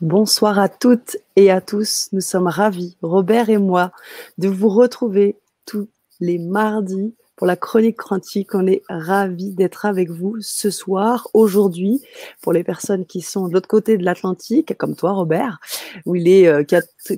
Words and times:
Bonsoir 0.00 0.58
à 0.58 0.70
toutes 0.70 1.18
et 1.36 1.50
à 1.50 1.60
tous. 1.60 2.08
Nous 2.12 2.22
sommes 2.22 2.46
ravis, 2.46 2.96
Robert 3.02 3.50
et 3.50 3.58
moi, 3.58 3.92
de 4.38 4.48
vous 4.48 4.70
retrouver 4.70 5.36
tous 5.66 5.88
les 6.20 6.38
mardis 6.38 7.14
pour 7.36 7.46
la 7.46 7.56
chronique 7.56 7.98
quantique. 7.98 8.54
On 8.54 8.66
est 8.66 8.82
ravis 8.88 9.52
d'être 9.52 9.84
avec 9.84 10.10
vous 10.10 10.36
ce 10.40 10.70
soir, 10.70 11.28
aujourd'hui, 11.34 12.00
pour 12.40 12.54
les 12.54 12.64
personnes 12.64 13.04
qui 13.04 13.20
sont 13.20 13.48
de 13.48 13.52
l'autre 13.52 13.68
côté 13.68 13.98
de 13.98 14.04
l'Atlantique, 14.04 14.74
comme 14.78 14.96
toi, 14.96 15.12
Robert, 15.12 15.58
où 16.06 16.14
il 16.14 16.28
est 16.28 16.46
euh, 16.46 16.64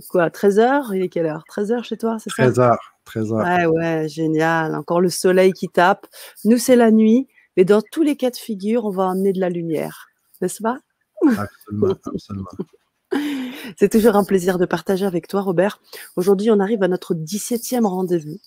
quoi, 0.09 0.31
13 0.31 0.59
h 0.59 0.97
Il 0.97 1.03
est 1.03 1.09
quelle 1.09 1.27
heure? 1.27 1.45
13 1.47 1.73
h 1.73 1.83
chez 1.85 1.97
toi, 1.97 2.17
c'est 2.19 2.31
ça? 2.31 2.51
13 2.51 2.59
h 2.59 2.77
13 3.05 3.29
h 3.33 3.45
Ouais, 3.45 3.67
ouais, 3.67 4.09
génial. 4.09 4.75
Encore 4.75 5.01
le 5.01 5.11
soleil 5.11 5.53
qui 5.53 5.69
tape. 5.69 6.07
Nous, 6.45 6.59
c'est 6.59 6.77
la 6.77 6.91
nuit. 6.91 7.29
Mais 7.57 7.65
dans 7.65 7.83
tous 7.83 8.03
les 8.03 8.17
cas 8.17 8.31
de 8.31 8.37
figure, 8.37 8.87
on 8.87 8.91
va 8.91 9.05
emmener 9.05 9.33
de 9.33 9.41
la 9.41 9.51
lumière, 9.51 10.09
n'est-ce 10.41 10.63
pas? 10.63 10.79
Absolument, 11.37 11.95
absolument. 12.05 12.51
C'est 13.77 13.91
toujours 13.91 14.17
un 14.17 14.25
plaisir 14.25 14.59
de 14.59 14.67
partager 14.67 15.05
avec 15.05 15.29
toi, 15.29 15.43
Robert. 15.43 15.81
Aujourd'hui, 16.17 16.51
on 16.51 16.61
arrive 16.61 16.83
à 16.83 16.89
notre 16.89 17.15
17e 17.15 17.87
rendez-vous. 17.87 18.39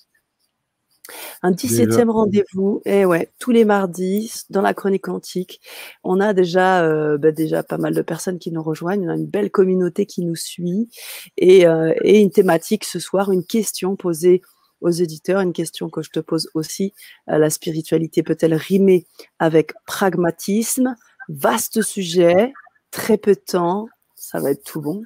Un 1.44 1.52
17e 1.52 2.10
rendez-vous, 2.10 2.82
et 2.86 3.02
eh 3.02 3.06
ouais, 3.06 3.32
tous 3.38 3.52
les 3.52 3.64
mardis 3.64 4.44
dans 4.50 4.62
la 4.62 4.74
chronique 4.74 5.08
antique. 5.08 5.62
On 6.04 6.20
a 6.20 6.34
déjà, 6.34 6.84
euh, 6.84 7.20
bah, 7.20 7.32
déjà 7.32 7.62
pas 7.62 7.78
mal 7.78 7.94
de 7.94 8.02
personnes 8.02 8.40
qui 8.40 8.52
nous 8.52 8.64
rejoignent, 8.64 9.06
on 9.08 9.12
a 9.12 9.16
une 9.16 9.28
belle 9.28 9.52
communauté 9.52 10.08
qui 10.08 10.26
nous 10.26 10.36
suit 10.36 10.90
et, 11.38 11.68
euh, 11.68 11.94
et 12.02 12.22
une 12.22 12.32
thématique 12.32 12.86
ce 12.86 13.00
soir, 13.00 13.32
une 13.32 13.46
question 13.46 13.96
posée 13.96 14.42
aux 14.82 14.90
éditeurs, 14.90 15.42
une 15.42 15.54
question 15.54 15.90
que 15.90 16.02
je 16.02 16.10
te 16.10 16.20
pose 16.20 16.50
aussi. 16.56 16.94
Euh, 17.30 17.38
la 17.38 17.52
spiritualité 17.52 18.24
peut-elle 18.24 18.56
rimer 18.56 19.06
avec 19.38 19.74
pragmatisme? 19.86 20.96
Vaste 21.30 21.82
sujet, 21.82 22.54
très 22.96 23.18
peu 23.18 23.36
de 23.36 23.42
temps, 23.42 23.90
ça 24.16 24.40
va 24.40 24.52
être 24.52 24.64
tout 24.64 24.80
bon. 24.80 25.04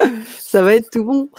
ça 0.40 0.62
va 0.64 0.74
être 0.74 0.90
tout 0.90 1.04
bon. 1.04 1.30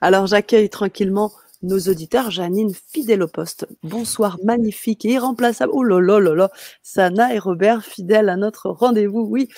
Alors 0.00 0.26
j'accueille 0.26 0.68
tranquillement 0.68 1.32
nos 1.62 1.78
auditeurs. 1.78 2.32
Janine, 2.32 2.72
fidèle 2.92 3.22
au 3.22 3.28
poste. 3.28 3.68
Bonsoir, 3.84 4.38
magnifique 4.42 5.04
et 5.04 5.10
irremplaçable. 5.10 5.70
Oh 5.72 5.84
là 5.84 6.00
là 6.00 6.18
là 6.18 6.34
là. 6.34 6.50
Sana 6.82 7.32
et 7.32 7.38
Robert, 7.38 7.84
fidèles 7.84 8.28
à 8.28 8.36
notre 8.36 8.68
rendez-vous. 8.68 9.20
Oui. 9.20 9.48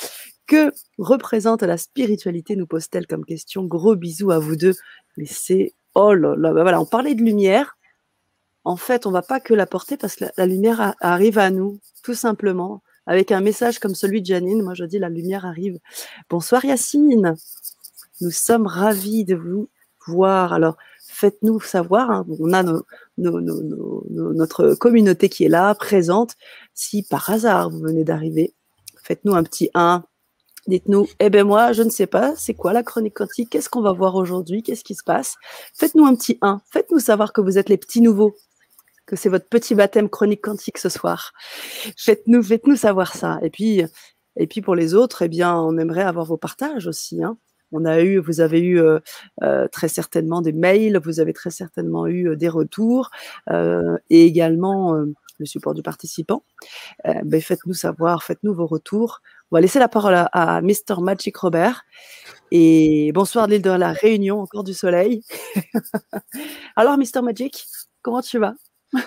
Que 0.47 0.71
représente 0.99 1.63
la 1.63 1.79
spiritualité 1.79 2.57
nous 2.57 2.67
pose-t-elle 2.67 3.07
comme 3.07 3.25
question 3.25 3.65
Gros 3.65 3.97
bisous 3.97 4.33
à 4.33 4.39
vous 4.39 4.57
deux. 4.57 4.75
Mais 5.17 5.27
c'est 5.27 5.73
oh 5.95 6.13
là 6.13 6.35
là. 6.37 6.53
Bah 6.53 6.61
voilà, 6.63 6.79
on 6.79 6.87
parlait 6.87 7.15
de 7.15 7.23
lumière. 7.23 7.79
En 8.65 8.77
fait, 8.77 9.07
on 9.07 9.11
va 9.11 9.23
pas 9.23 9.41
que 9.41 9.55
la 9.55 9.65
porter 9.65 9.97
parce 9.97 10.17
que 10.17 10.27
la 10.37 10.45
lumière 10.45 10.95
arrive 11.01 11.39
à 11.39 11.49
nous, 11.49 11.81
tout 12.03 12.15
simplement 12.15 12.83
avec 13.09 13.33
un 13.33 13.41
message 13.41 13.79
comme 13.81 13.95
celui 13.95 14.21
de 14.21 14.27
Janine. 14.27 14.63
Moi, 14.63 14.75
je 14.75 14.85
dis 14.85 14.99
la 14.99 15.09
lumière 15.09 15.47
arrive. 15.47 15.79
Bonsoir 16.29 16.65
Yacine. 16.65 17.35
Nous 18.21 18.31
sommes 18.31 18.67
ravis 18.67 19.25
de 19.25 19.35
vous 19.35 19.69
voir. 20.07 20.53
Alors, 20.53 20.77
faites-nous 21.07 21.59
savoir. 21.61 22.11
Hein. 22.11 22.27
on 22.39 22.53
a 22.53 22.63
notre 23.17 24.75
communauté 24.75 25.31
qui 25.31 25.45
est 25.45 25.49
là, 25.49 25.75
présente. 25.75 26.35
Si 26.75 27.03
par 27.03 27.31
hasard 27.31 27.71
vous 27.71 27.81
venez 27.81 28.05
d'arriver, 28.05 28.53
faites-nous 29.03 29.35
un 29.35 29.43
petit 29.43 29.71
1. 29.73 30.05
Dites-nous, 30.67 31.09
eh 31.19 31.31
ben 31.31 31.47
moi, 31.47 31.73
je 31.73 31.83
ne 31.83 31.89
sais 31.89 32.07
pas, 32.07 32.37
c'est 32.37 32.53
quoi 32.53 32.75
la 32.75 32.83
chronique 32.83 33.15
quantique? 33.15 33.49
Qu'est-ce 33.49 33.71
qu'on 33.71 33.81
va 33.81 33.93
voir 33.93 34.17
aujourd'hui? 34.17 34.63
Qu'est-ce 34.63 34.85
qui 34.85 34.95
se 34.95 35.03
passe? 35.03 35.37
Faites-nous 35.73 36.05
un 36.05 36.15
petit 36.15 36.37
1. 36.43 36.61
Faites-nous 36.71 36.99
savoir 36.99 37.33
que 37.33 37.41
vous 37.41 37.57
êtes 37.57 37.71
les 37.71 37.79
petits 37.79 38.03
nouveaux 38.03 38.37
que 39.09 39.17
c'est 39.17 39.31
votre 39.31 39.49
petit 39.49 39.75
baptême 39.75 40.09
chronique 40.09 40.43
quantique 40.43 40.79
ce 40.79 40.91
soir. 40.91 41.33
Faites-nous, 41.97 42.77
savoir 42.77 43.15
ça. 43.15 43.41
Et 43.43 43.51
puis, 43.51 44.61
pour 44.63 44.77
les 44.77 44.95
autres, 44.95 45.23
eh 45.23 45.45
on 45.45 45.79
aimerait 45.79 46.03
avoir 46.03 46.27
vos 46.27 46.37
partages 46.37 46.87
aussi. 46.87 47.25
Hein. 47.25 47.39
On 47.73 47.85
a 47.85 48.01
eu, 48.01 48.19
vous 48.19 48.41
avez 48.41 48.61
eu 48.61 48.81
euh, 48.81 48.99
euh, 49.43 49.67
très 49.69 49.89
certainement 49.89 50.41
des 50.41 50.53
mails, 50.53 51.01
vous 51.03 51.21
avez 51.21 51.33
très 51.33 51.51
certainement 51.51 52.07
eu 52.07 52.29
euh, 52.29 52.37
des 52.37 52.49
retours 52.49 53.11
et 54.11 54.25
également 54.25 54.95
le 54.95 55.47
support 55.47 55.75
du 55.75 55.83
participant. 55.83 56.45
Ben, 57.05 57.41
faites-nous 57.41 57.75
savoir, 57.75 58.23
faites-nous 58.23 58.55
vos 58.55 58.67
retours. 58.67 59.21
On 59.51 59.57
va 59.57 59.61
laisser 59.61 59.79
la 59.79 59.89
parole 59.89 60.15
à, 60.15 60.61
Mr. 60.61 61.01
Magic 61.01 61.37
Robert. 61.37 61.85
Et 62.51 63.13
bonsoir 63.15 63.47
l'île 63.47 63.63
de 63.63 63.71
la 63.71 63.93
Réunion, 63.93 64.41
encore 64.41 64.65
du 64.65 64.75
soleil. 64.75 65.23
Alors, 66.77 66.99
Mr. 66.99 67.23
Magic, 67.23 67.67
comment 68.03 68.21
tu 68.21 68.39
vas? 68.39 68.55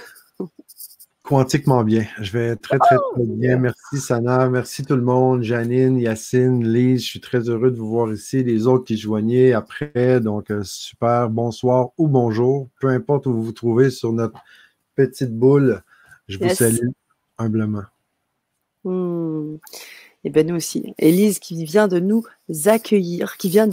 Quantiquement 1.23 1.83
bien. 1.83 2.05
Je 2.19 2.31
vais 2.31 2.55
très, 2.55 2.77
très, 2.79 2.95
oh! 2.97 3.13
très 3.15 3.25
bien. 3.25 3.57
Merci, 3.57 3.99
Sana. 3.99 4.49
Merci 4.49 4.83
tout 4.83 4.95
le 4.95 5.01
monde. 5.01 5.43
Janine, 5.43 5.99
Yacine, 5.99 6.67
Lise, 6.67 7.03
je 7.03 7.07
suis 7.07 7.21
très 7.21 7.47
heureux 7.47 7.71
de 7.71 7.77
vous 7.77 7.89
voir 7.89 8.11
ici. 8.11 8.43
Les 8.43 8.67
autres 8.67 8.85
qui 8.85 8.97
joignaient 8.97 9.53
après. 9.53 10.19
Donc, 10.19 10.51
euh, 10.51 10.63
super. 10.63 11.29
Bonsoir 11.29 11.89
ou 11.97 12.07
bonjour. 12.07 12.69
Peu 12.79 12.87
importe 12.89 13.27
où 13.27 13.33
vous 13.33 13.43
vous 13.43 13.51
trouvez 13.51 13.91
sur 13.91 14.11
notre 14.13 14.39
petite 14.95 15.31
boule. 15.31 15.83
Je 16.27 16.37
vous 16.37 16.49
salue 16.49 16.89
humblement. 17.37 17.83
Hmm. 18.83 19.55
Et 20.23 20.27
eh 20.27 20.29
bien, 20.29 20.43
nous 20.43 20.55
aussi. 20.55 20.93
Élise 20.99 21.39
qui 21.39 21.65
vient 21.65 21.87
de 21.87 21.99
nous 21.99 22.23
accueillir, 22.65 23.37
qui 23.37 23.49
vient 23.49 23.67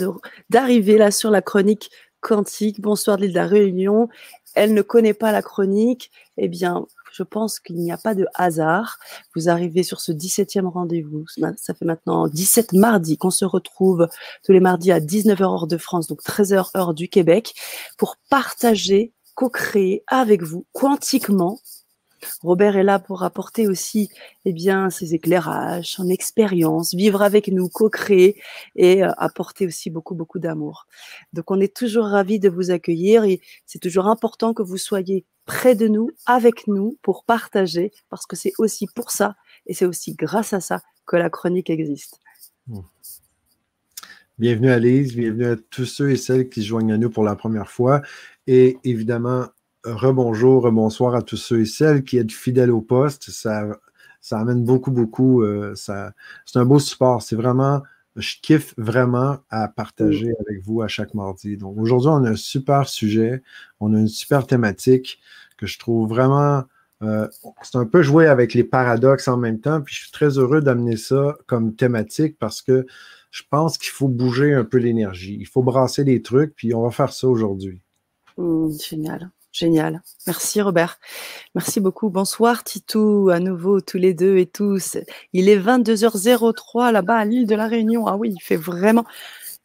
d'arriver 0.48 0.96
là 0.96 1.10
sur 1.10 1.30
la 1.30 1.42
chronique 1.42 1.90
quantique. 2.20 2.80
Bonsoir 2.80 3.16
de 3.16 3.22
l'île 3.22 3.32
de 3.32 3.36
la 3.36 3.46
Réunion 3.46 4.08
elle 4.54 4.74
ne 4.74 4.82
connaît 4.82 5.14
pas 5.14 5.32
la 5.32 5.42
chronique, 5.42 6.10
eh 6.36 6.48
bien, 6.48 6.86
je 7.12 7.22
pense 7.22 7.58
qu'il 7.58 7.76
n'y 7.76 7.92
a 7.92 7.98
pas 7.98 8.14
de 8.14 8.26
hasard. 8.34 8.98
Vous 9.34 9.48
arrivez 9.48 9.82
sur 9.82 10.00
ce 10.00 10.12
17e 10.12 10.66
rendez-vous. 10.66 11.24
Ça 11.56 11.74
fait 11.74 11.84
maintenant 11.84 12.28
17 12.28 12.72
mardis 12.74 13.18
qu'on 13.18 13.30
se 13.30 13.44
retrouve 13.44 14.08
tous 14.44 14.52
les 14.52 14.60
mardis 14.60 14.92
à 14.92 15.00
19h 15.00 15.42
heure 15.42 15.66
de 15.66 15.76
France, 15.76 16.06
donc 16.06 16.22
13h 16.22 16.76
heure 16.76 16.94
du 16.94 17.08
Québec, 17.08 17.54
pour 17.96 18.16
partager, 18.30 19.12
co-créer 19.34 20.04
avec 20.06 20.42
vous 20.42 20.66
quantiquement 20.72 21.58
Robert 22.42 22.76
est 22.76 22.84
là 22.84 22.98
pour 22.98 23.22
apporter 23.22 23.66
aussi 23.66 24.10
eh 24.44 24.52
bien, 24.52 24.90
ses 24.90 25.14
éclairages, 25.14 25.92
son 25.92 26.08
expérience, 26.08 26.94
vivre 26.94 27.22
avec 27.22 27.48
nous, 27.48 27.68
co-créer 27.68 28.40
et 28.76 29.04
euh, 29.04 29.10
apporter 29.18 29.66
aussi 29.66 29.90
beaucoup, 29.90 30.14
beaucoup 30.14 30.38
d'amour. 30.38 30.86
Donc, 31.32 31.50
on 31.50 31.60
est 31.60 31.74
toujours 31.74 32.06
ravis 32.06 32.38
de 32.38 32.48
vous 32.48 32.70
accueillir 32.70 33.24
et 33.24 33.40
c'est 33.66 33.78
toujours 33.78 34.06
important 34.06 34.54
que 34.54 34.62
vous 34.62 34.78
soyez 34.78 35.24
près 35.46 35.74
de 35.74 35.88
nous, 35.88 36.10
avec 36.26 36.66
nous, 36.66 36.98
pour 37.02 37.24
partager, 37.24 37.92
parce 38.10 38.26
que 38.26 38.36
c'est 38.36 38.52
aussi 38.58 38.86
pour 38.94 39.10
ça 39.10 39.36
et 39.66 39.74
c'est 39.74 39.86
aussi 39.86 40.14
grâce 40.14 40.52
à 40.52 40.60
ça 40.60 40.82
que 41.06 41.16
la 41.16 41.30
chronique 41.30 41.70
existe. 41.70 42.20
Mmh. 42.66 42.80
Bienvenue 44.38 44.70
à 44.70 44.78
Lise, 44.78 45.16
bienvenue 45.16 45.46
à 45.46 45.56
tous 45.56 45.84
ceux 45.84 46.10
et 46.10 46.16
celles 46.16 46.48
qui 46.48 46.62
se 46.62 46.68
joignent 46.68 46.92
à 46.92 46.96
nous 46.96 47.10
pour 47.10 47.24
la 47.24 47.34
première 47.34 47.70
fois. 47.70 48.02
Et 48.46 48.78
évidemment, 48.84 49.46
rebonjour, 49.94 50.62
rebonsoir 50.62 51.14
à 51.14 51.22
tous 51.22 51.36
ceux 51.36 51.60
et 51.60 51.66
celles 51.66 52.04
qui 52.04 52.18
êtes 52.18 52.32
fidèles 52.32 52.70
au 52.70 52.80
poste. 52.80 53.30
Ça, 53.30 53.66
ça 54.20 54.38
amène 54.38 54.64
beaucoup, 54.64 54.90
beaucoup. 54.90 55.42
Euh, 55.42 55.74
ça, 55.74 56.12
c'est 56.44 56.58
un 56.58 56.64
beau 56.64 56.78
support. 56.78 57.22
C'est 57.22 57.36
vraiment, 57.36 57.82
je 58.16 58.36
kiffe 58.42 58.74
vraiment 58.76 59.38
à 59.50 59.68
partager 59.68 60.32
avec 60.40 60.62
vous 60.62 60.82
à 60.82 60.88
chaque 60.88 61.14
mardi. 61.14 61.56
Donc 61.56 61.76
aujourd'hui, 61.78 62.10
on 62.10 62.24
a 62.24 62.30
un 62.30 62.36
super 62.36 62.88
sujet, 62.88 63.42
on 63.80 63.94
a 63.94 63.98
une 63.98 64.08
super 64.08 64.46
thématique 64.46 65.20
que 65.56 65.66
je 65.66 65.78
trouve 65.78 66.08
vraiment. 66.08 66.64
Euh, 67.02 67.28
c'est 67.62 67.78
un 67.78 67.86
peu 67.86 68.02
jouer 68.02 68.26
avec 68.26 68.54
les 68.54 68.64
paradoxes 68.64 69.28
en 69.28 69.36
même 69.36 69.60
temps. 69.60 69.80
Puis 69.80 69.94
je 69.94 70.00
suis 70.02 70.12
très 70.12 70.38
heureux 70.38 70.60
d'amener 70.60 70.96
ça 70.96 71.36
comme 71.46 71.74
thématique 71.74 72.36
parce 72.38 72.60
que 72.60 72.86
je 73.30 73.42
pense 73.48 73.78
qu'il 73.78 73.90
faut 73.90 74.08
bouger 74.08 74.52
un 74.54 74.64
peu 74.64 74.78
l'énergie. 74.78 75.36
Il 75.38 75.46
faut 75.46 75.62
brasser 75.62 76.02
les 76.04 76.22
trucs, 76.22 76.54
puis 76.56 76.74
on 76.74 76.82
va 76.82 76.90
faire 76.90 77.12
ça 77.12 77.28
aujourd'hui. 77.28 77.80
Mmh, 78.36 78.70
génial. 78.88 79.30
Génial. 79.58 80.02
Merci 80.28 80.62
Robert. 80.62 81.00
Merci 81.56 81.80
beaucoup. 81.80 82.10
Bonsoir 82.10 82.62
Titou, 82.62 83.28
à 83.30 83.40
nouveau 83.40 83.80
tous 83.80 83.98
les 83.98 84.14
deux 84.14 84.36
et 84.36 84.46
tous. 84.46 84.98
Il 85.32 85.48
est 85.48 85.58
22h03 85.58 86.92
là-bas 86.92 87.16
à 87.16 87.24
l'île 87.24 87.48
de 87.48 87.56
la 87.56 87.66
Réunion. 87.66 88.06
Ah 88.06 88.16
oui, 88.16 88.32
il 88.32 88.40
fait 88.40 88.56
vraiment, 88.56 89.04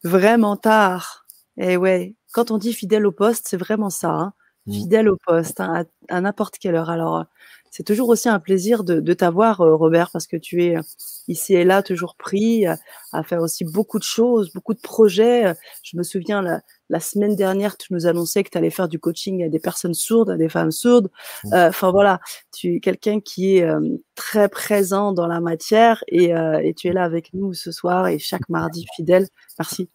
vraiment 0.03 0.57
tard. 0.57 1.27
Et 1.57 1.73
eh 1.73 1.77
ouais, 1.77 2.15
quand 2.31 2.50
on 2.50 2.57
dit 2.57 2.73
fidèle 2.73 3.06
au 3.06 3.12
poste, 3.12 3.45
c'est 3.47 3.57
vraiment 3.57 3.91
ça. 3.91 4.09
Hein. 4.09 4.33
Mmh. 4.65 4.73
Fidèle 4.73 5.09
au 5.09 5.17
poste, 5.17 5.59
hein, 5.59 5.85
à, 6.09 6.21
n'importe 6.21 6.57
quelle 6.57 6.73
heure. 6.73 6.89
Alors, 6.89 7.25
c'est 7.75 7.81
toujours 7.81 8.09
aussi 8.09 8.29
un 8.29 8.39
plaisir 8.39 8.83
de, 8.83 9.13
t'avoir, 9.13 9.61
euh, 9.61 9.75
Robert, 9.75 10.11
parce 10.11 10.27
que 10.27 10.37
tu 10.37 10.63
es 10.63 10.77
euh, 10.77 10.81
ici 11.27 11.55
et 11.55 11.63
là 11.63 11.81
toujours 11.81 12.15
pris 12.15 12.67
à, 12.67 12.77
faire 13.23 13.41
aussi 13.41 13.65
beaucoup 13.65 13.97
de 13.97 14.03
choses, 14.03 14.53
beaucoup 14.53 14.75
de 14.75 14.79
projets. 14.79 15.55
Je 15.81 15.97
me 15.97 16.03
souviens, 16.03 16.43
la, 16.43 16.61
la 16.89 16.99
semaine 16.99 17.35
dernière, 17.35 17.75
tu 17.75 17.91
nous 17.91 18.05
annonçais 18.05 18.43
que 18.43 18.51
tu 18.51 18.59
allais 18.59 18.69
faire 18.69 18.87
du 18.87 18.99
coaching 18.99 19.43
à 19.43 19.49
des 19.49 19.59
personnes 19.59 19.95
sourdes, 19.95 20.29
à 20.29 20.37
des 20.37 20.49
femmes 20.49 20.69
sourdes. 20.69 21.09
Mmh. 21.45 21.53
Euh, 21.55 21.69
enfin 21.69 21.89
voilà, 21.89 22.19
tu 22.55 22.75
es 22.75 22.79
quelqu'un 22.79 23.19
qui 23.19 23.57
est 23.57 23.67
très 24.13 24.49
présent 24.49 25.11
dans 25.11 25.25
la 25.25 25.41
matière 25.41 26.03
et, 26.09 26.25
et, 26.25 26.75
tu 26.75 26.89
es 26.89 26.93
là 26.93 27.03
avec 27.03 27.33
nous 27.33 27.55
ce 27.55 27.71
soir 27.71 28.07
et 28.07 28.19
chaque 28.19 28.47
mardi 28.49 28.85
fidèle. 28.95 29.27
Merci. 29.57 29.89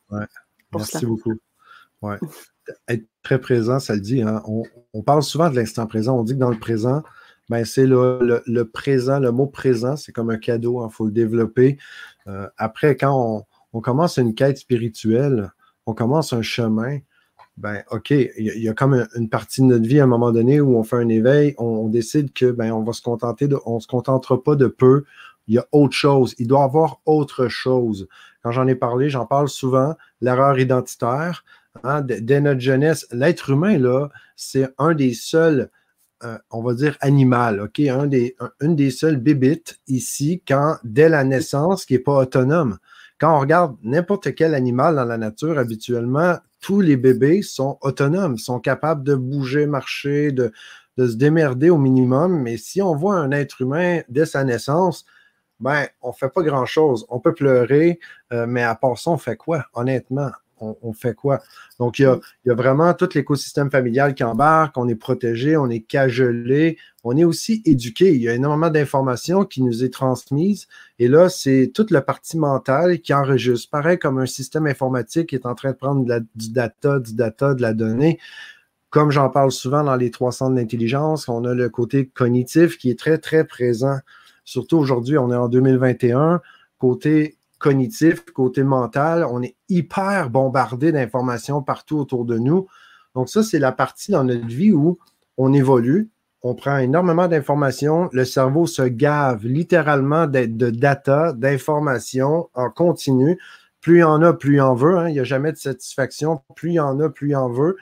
Merci 0.75 1.07
beaucoup. 1.07 1.35
Ouais. 2.03 2.17
Être 2.89 3.07
très 3.23 3.41
présent, 3.41 3.79
ça 3.79 3.95
le 3.95 4.01
dit. 4.01 4.21
Hein. 4.21 4.43
On, 4.47 4.65
on, 4.95 5.03
parle 5.03 5.23
souvent 5.23 5.49
de 5.49 5.55
l'instant 5.55 5.87
présent. 5.87 6.19
On 6.19 6.25
dit 6.25 6.35
que 6.35 6.39
dans 6.39 6.51
le 6.51 6.59
présent, 6.59 7.03
ben 7.49 7.65
c'est 7.65 7.87
le, 7.87 8.63
présent, 8.65 9.19
le 9.21 9.33
mot 9.33 9.47
présent, 9.47 9.97
c'est 9.97 10.13
comme 10.13 10.31
un 10.31 10.39
cadeau, 10.39 10.81
il 10.81 10.85
hein, 10.85 10.91
faut 10.91 11.07
le 11.07 11.13
développer. 11.13 11.79
Euh, 12.27 12.47
après, 12.57 12.97
quand 12.97 13.47
on, 13.73 13.81
commence 13.81 14.19
une 14.19 14.35
quête 14.35 14.59
spirituelle, 14.59 15.53
on 15.87 15.95
commence 15.95 16.33
un 16.33 16.43
chemin, 16.43 16.99
ben 17.57 17.83
OK, 17.91 18.11
il 18.11 18.33
y, 18.39 18.69
a 18.69 18.75
comme 18.75 19.07
une 19.17 19.29
partie 19.29 19.63
de 19.63 19.67
notre 19.67 19.87
vie 19.87 20.01
à 20.01 20.05
un 20.05 20.09
moment 20.09 20.31
donné 20.31 20.61
où 20.61 20.77
on 20.77 20.85
fait 20.85 20.97
un 20.97 21.09
éveil, 21.09 21.55
on, 21.59 21.89
décide 21.89 22.33
que 22.33 22.51
ben 22.51 22.73
on 22.73 22.83
va 22.83 22.93
se 22.93 23.03
contenter 23.03 23.49
de, 23.49 23.57
on 23.67 23.81
se 23.81 23.87
contentera 23.87 24.43
pas 24.43 24.55
de 24.55 24.67
peu, 24.67 25.05
il 25.49 25.55
y 25.55 25.59
a 25.59 25.67
autre 25.73 25.95
chose, 25.95 26.35
il 26.39 26.47
doit 26.47 26.61
y 26.61 26.65
avoir 26.65 27.01
autre 27.07 27.49
chose. 27.49 28.09
Quand 28.43 28.53
j'en 28.53 28.67
ai 28.67 28.75
parlé, 28.75 29.09
j'en 29.09 29.27
parle 29.27 29.49
souvent, 29.49 29.97
l'erreur 30.21 30.59
identitaire. 30.59 31.45
Hein, 31.85 32.03
dès 32.03 32.41
notre 32.41 32.61
jeunesse, 32.61 33.07
l'être 33.13 33.51
humain, 33.51 33.79
là, 33.79 34.09
c'est 34.37 34.69
un 34.79 34.95
des 34.95 35.15
seuls, 35.15 35.71
euh, 36.25 36.39
on 36.51 36.63
va 36.63 36.75
dire, 36.75 36.97
animal, 37.01 37.61
OK? 37.61 37.81
Un 37.81 38.07
des, 38.07 38.37
une 38.61 38.77
des 38.77 38.91
seules 38.91 39.19
bébites 39.19 39.81
ici, 39.87 40.43
quand, 40.47 40.77
dès 40.85 41.09
la 41.09 41.25
naissance, 41.25 41.85
qui 41.85 41.95
n'est 41.95 42.01
pas 42.01 42.17
autonome. 42.17 42.79
Quand 43.21 43.37
on 43.37 43.41
regarde 43.41 43.77
n'importe 43.83 44.35
quel 44.35 44.55
animal 44.55 44.97
dans 44.97 45.05
la 45.05 45.19
nature, 45.19 45.59
habituellement, 45.59 46.37
tous 46.61 46.81
les 46.81 46.97
bébés 46.97 47.43
sont 47.43 47.79
autonomes, 47.83 48.39
sont 48.39 48.61
capables 48.61 49.05
de 49.05 49.15
bouger, 49.15 49.67
marcher, 49.67 50.33
de, 50.33 50.53
de 50.97 51.07
se 51.07 51.17
démerder 51.17 51.71
au 51.71 51.79
minimum. 51.79 52.43
Mais 52.43 52.57
si 52.57 52.83
on 52.83 52.95
voit 52.95 53.17
un 53.17 53.31
être 53.31 53.61
humain 53.61 54.01
dès 54.09 54.27
sa 54.27 54.45
naissance, 54.45 55.05
ben, 55.61 55.87
on 56.03 56.13
fait 56.13 56.29
pas 56.29 56.43
grand-chose. 56.43 57.07
On 57.09 57.21
peut 57.21 57.35
pleurer, 57.35 57.99
euh, 58.33 58.47
mais 58.47 58.63
à 58.63 58.75
part 58.75 58.99
ça, 58.99 59.11
on 59.11 59.19
fait 59.19 59.37
quoi, 59.37 59.67
honnêtement? 59.75 60.31
On, 60.61 60.93
fait 60.93 61.15
quoi? 61.15 61.41
Donc, 61.79 61.99
il 61.99 62.03
y, 62.03 62.05
a, 62.07 62.19
il 62.45 62.49
y, 62.49 62.51
a, 62.51 62.55
vraiment 62.55 62.93
tout 62.95 63.09
l'écosystème 63.15 63.71
familial 63.71 64.15
qui 64.15 64.25
embarque, 64.25 64.77
on 64.77 64.89
est 64.89 64.95
protégé, 64.95 65.57
on 65.57 65.69
est 65.71 65.81
cajolé, 65.81 66.79
on 67.05 67.17
est 67.17 67.25
aussi 67.25 67.63
éduqué. 67.65 68.15
Il 68.15 68.21
y 68.23 68.29
a 68.29 68.35
énormément 68.35 68.71
d'informations 68.71 69.45
qui 69.45 69.63
nous 69.63 69.85
est 69.85 69.93
transmises. 69.93 70.67
Et 70.99 71.09
là, 71.09 71.29
c'est 71.29 71.71
toute 71.75 71.91
la 71.91 72.03
partie 72.03 72.39
mentale 72.39 73.01
qui 73.01 73.15
enregistre. 73.15 73.71
Pareil 73.71 73.99
comme 73.99 74.19
un 74.19 74.27
système 74.27 74.67
informatique 74.67 75.31
qui 75.31 75.35
est 75.35 75.47
en 75.47 75.55
train 75.55 75.71
de 75.71 75.77
prendre 75.77 76.05
du 76.35 76.51
data, 76.51 76.99
du 76.99 77.15
data, 77.15 77.55
de 77.55 77.63
la 77.63 77.73
donnée. 77.73 78.19
Comme 78.91 79.11
j'en 79.11 79.29
parle 79.29 79.53
souvent 79.53 79.85
dans 79.85 79.97
les 79.97 80.11
300 80.11 80.51
de 80.51 80.57
l'intelligence, 80.57 81.29
on 81.29 81.45
a 81.45 81.55
le 81.55 81.69
côté 81.69 82.07
cognitif 82.07 82.79
qui 82.79 82.91
est 82.91 82.99
très, 82.99 83.19
très 83.19 83.45
présent 83.45 83.99
Surtout 84.49 84.79
aujourd'hui, 84.79 85.19
on 85.19 85.31
est 85.31 85.37
en 85.37 85.51
2021. 85.51 86.41
Côté 86.79 87.37
cognitif, 87.59 88.25
côté 88.27 88.63
mental, 88.63 89.27
on 89.31 89.43
est 89.43 89.57
hyper 89.69 90.31
bombardé 90.31 90.93
d'informations 90.93 91.63
partout 91.63 91.99
autour 91.99 92.25
de 92.25 92.39
nous. 92.39 92.67
Donc, 93.15 93.29
ça, 93.29 93.43
c'est 93.43 93.59
la 93.59 93.73
partie 93.73 94.13
dans 94.13 94.25
notre 94.25 94.47
vie 94.47 94.73
où 94.73 94.99
on 95.37 95.53
évolue, 95.53 96.11
on 96.43 96.55
prend 96.55 96.79
énormément 96.79 97.27
d'informations, 97.27 98.09
le 98.13 98.25
cerveau 98.25 98.67
se 98.67 98.83
gave 98.83 99.45
littéralement 99.45 100.27
de, 100.27 100.71
data, 100.71 101.33
d'informations 101.33 102.49
en 102.55 102.71
continu. 102.71 103.39
Plus 103.81 103.99
il 103.99 104.01
y 104.01 104.05
en 104.05 104.23
a, 104.23 104.33
plus 104.33 104.57
il 104.57 104.61
en 104.61 104.75
veut. 104.75 104.99
Hein. 104.99 105.09
Il 105.09 105.15
n'y 105.15 105.21
a 105.21 105.25
jamais 105.25 105.53
de 105.53 105.57
satisfaction. 105.57 106.43
Plus 106.55 106.71
il 106.71 106.75
y 106.75 106.81
en 106.81 107.01
a, 107.01 107.09
plus 107.09 107.31
il 107.31 107.37
en 107.37 107.49
veut. 107.49 107.77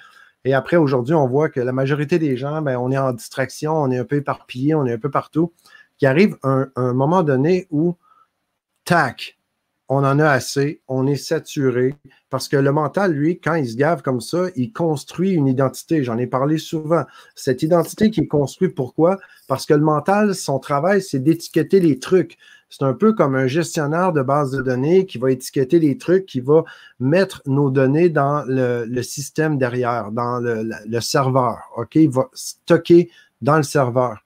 Et 0.45 0.55
après, 0.55 0.77
aujourd'hui, 0.77 1.15
on 1.15 1.27
voit 1.27 1.49
que 1.49 1.61
la 1.61 1.73
majorité 1.73 2.19
des 2.19 2.37
gens, 2.37 2.63
ben, 2.63 2.77
on 2.77 2.91
est 2.93 2.99
en 2.99 3.13
distraction, 3.13 3.75
on 3.75 3.91
est 3.91 3.99
un 3.99 4.05
peu 4.05 4.17
éparpillé, 4.17 4.75
on 4.75 4.87
est 4.87 4.93
un 4.93 4.99
peu 4.99 5.11
partout 5.11 5.53
qu'il 5.99 6.09
arrive 6.09 6.37
un, 6.43 6.69
moment 6.77 7.23
donné 7.23 7.67
où, 7.71 7.97
tac, 8.85 9.36
on 9.89 9.99
en 9.99 10.19
a 10.19 10.29
assez, 10.29 10.81
on 10.89 11.07
est 11.07 11.17
saturé, 11.17 11.95
parce 12.29 12.49
que 12.49 12.57
le 12.57 12.73
mental, 12.73 13.13
lui, 13.13 13.39
quand 13.39 13.55
il 13.55 13.69
se 13.69 13.77
gave 13.77 14.03
comme 14.03 14.21
ça, 14.21 14.47
il 14.57 14.73
construit 14.73 15.31
une 15.31 15.47
identité. 15.47 16.03
J'en 16.03 16.19
ai 16.19 16.27
parlé 16.27 16.59
souvent. 16.59 17.05
Cette 17.37 17.63
identité 17.63 18.11
qui 18.11 18.23
est 18.23 18.27
construite, 18.27 18.75
pourquoi? 18.75 19.19
Parce 19.47 19.65
que 19.65 19.75
le 19.75 19.81
mental, 19.81 20.35
son 20.35 20.59
travail, 20.59 21.01
c'est 21.01 21.21
d'étiqueter 21.21 21.79
les 21.79 22.01
trucs. 22.01 22.37
C'est 22.69 22.85
un 22.85 22.95
peu 22.95 23.13
comme 23.13 23.37
un 23.37 23.47
gestionnaire 23.47 24.13
de 24.13 24.23
base 24.23 24.51
de 24.51 24.61
données 24.61 25.07
qui 25.07 25.19
va 25.19 25.31
étiqueter 25.31 25.79
les 25.79 25.97
trucs, 25.99 26.27
qui 26.27 26.41
va 26.41 26.65
mettre 26.99 27.41
nos 27.47 27.71
données 27.71 28.09
dans 28.09 28.45
le, 28.49 29.03
système 29.03 29.57
derrière, 29.57 30.11
dans 30.11 30.41
le 30.41 31.01
serveur. 31.01 31.59
OK? 31.77 31.95
Il 31.95 32.11
va 32.11 32.29
stocker 32.33 33.09
dans 33.41 33.57
le 33.57 33.63
serveur. 33.63 34.19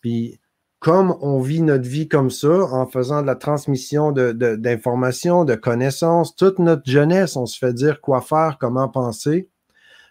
Puis 0.00 0.40
comme 0.78 1.16
on 1.20 1.40
vit 1.40 1.62
notre 1.62 1.88
vie 1.88 2.08
comme 2.08 2.30
ça, 2.30 2.64
en 2.72 2.86
faisant 2.86 3.22
de 3.22 3.26
la 3.26 3.34
transmission 3.34 4.12
d'informations, 4.12 5.44
de, 5.44 5.54
connaissances, 5.54 6.36
toute 6.36 6.58
notre 6.58 6.88
jeunesse, 6.88 7.36
on 7.36 7.46
se 7.46 7.58
fait 7.58 7.72
dire 7.72 8.00
quoi 8.00 8.20
faire, 8.20 8.58
comment 8.60 8.88
penser. 8.88 9.48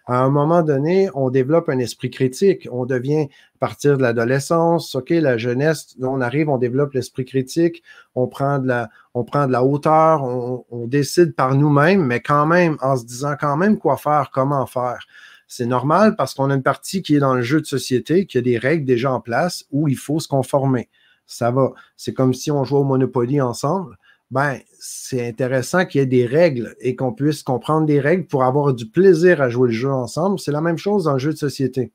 À 0.08 0.24
un 0.24 0.30
moment 0.30 0.62
donné, 0.62 1.10
on 1.16 1.32
développe 1.32 1.68
un 1.68 1.80
esprit 1.80 2.12
critique. 2.12 2.68
On 2.72 2.86
devient, 2.86 3.28
à 3.56 3.60
partir 3.60 3.98
de 3.98 4.04
l'adolescence, 4.04 4.94
OK, 4.94 5.10
la 5.10 5.38
jeunesse, 5.38 5.96
on 6.00 6.22
arrive, 6.22 6.48
on 6.48 6.60
développe 6.60 6.94
l'esprit 6.94 7.26
critique, 7.26 7.82
on 8.14 8.28
prend 8.28 8.60
de 8.60 8.68
la, 8.68 9.64
hauteur, 9.64 10.24
on 10.24 10.88
décide 10.88 11.36
par 11.36 11.56
nous-mêmes, 11.56 12.06
mais 12.06 12.20
quand 12.20 12.46
même, 12.46 12.78
en 12.82 12.98
se 12.98 13.06
disant 13.06 13.36
quand 13.40 13.58
même 13.58 13.80
quoi 13.80 13.98
faire, 13.98 14.30
comment 14.32 14.68
faire. 14.68 15.00
C'est 15.48 15.66
normal 15.66 16.16
parce 16.16 16.34
qu'on 16.34 16.50
a 16.50 16.56
une 16.56 16.64
partie 16.64 17.02
qui 17.02 17.16
est 17.16 17.20
dans 17.20 17.36
le 17.36 17.42
jeu 17.42 17.62
de 17.62 17.66
société, 17.66 18.26
qui 18.26 18.38
a 18.38 18.42
des 18.42 18.58
règles 18.58 18.86
déjà 18.86 19.12
en 19.12 19.22
place 19.22 19.66
où 19.72 19.88
il 19.88 19.98
faut 19.98 20.20
se 20.20 20.28
conformer. 20.28 20.90
Ça 21.28 21.52
va. 21.52 21.74
C'est 21.98 22.14
comme 22.14 22.34
si 22.34 22.52
on 22.52 22.64
jouait 22.64 22.80
au 22.80 22.84
Monopoly 22.84 23.42
ensemble. 23.42 23.98
Ben, 24.32 24.60
c'est 24.80 25.28
intéressant 25.28 25.86
qu'il 25.86 26.02
y 26.02 26.04
ait 26.04 26.08
des 26.08 26.26
règles 26.26 26.76
et 26.80 26.96
qu'on 26.96 27.14
puisse 27.14 27.44
comprendre 27.44 27.86
des 27.86 28.00
règles 28.00 28.26
pour 28.26 28.44
avoir 28.44 28.74
du 28.74 28.88
plaisir 28.88 29.42
à 29.42 29.50
jouer 29.50 29.70
le 29.70 29.74
jeu 29.74 29.92
ensemble. 29.92 30.40
C'est 30.40 30.52
la 30.52 30.62
même 30.62 30.78
chose 30.78 31.04
dans 31.06 31.14
le 31.14 31.20
jeu 31.20 31.32
de 31.32 31.38
société. 31.38 31.92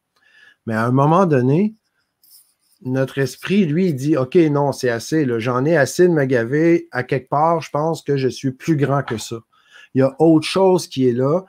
Mais 0.67 0.75
à 0.75 0.87
un 0.87 0.93
moment 0.93 1.26
donné, 1.26 1.75
notre 2.82 3.19
esprit, 3.19 3.67
lui, 3.67 3.93
dit 3.94 4.17
OK, 4.17 4.37
non, 4.37 4.73
c'est 4.73 4.91
assez. 4.91 5.26
J'en 5.38 5.64
ai 5.64 5.76
assez 5.76 6.06
de 6.06 6.12
me 6.12 6.25
gaver. 6.25 6.88
À 6.93 7.02
quelque 7.02 7.29
part, 7.29 7.61
je 7.61 7.70
pense 7.70 8.02
que 8.02 8.17
je 8.17 8.29
suis 8.29 8.52
plus 8.52 8.76
grand 8.76 9.02
que 9.02 9.19
ça. 9.19 9.37
Il 9.94 9.99
y 9.99 10.02
a 10.02 10.14
autre 10.20 10.47
chose 10.47 10.87
qui 10.87 11.08
est 11.08 11.12
là 11.12 11.44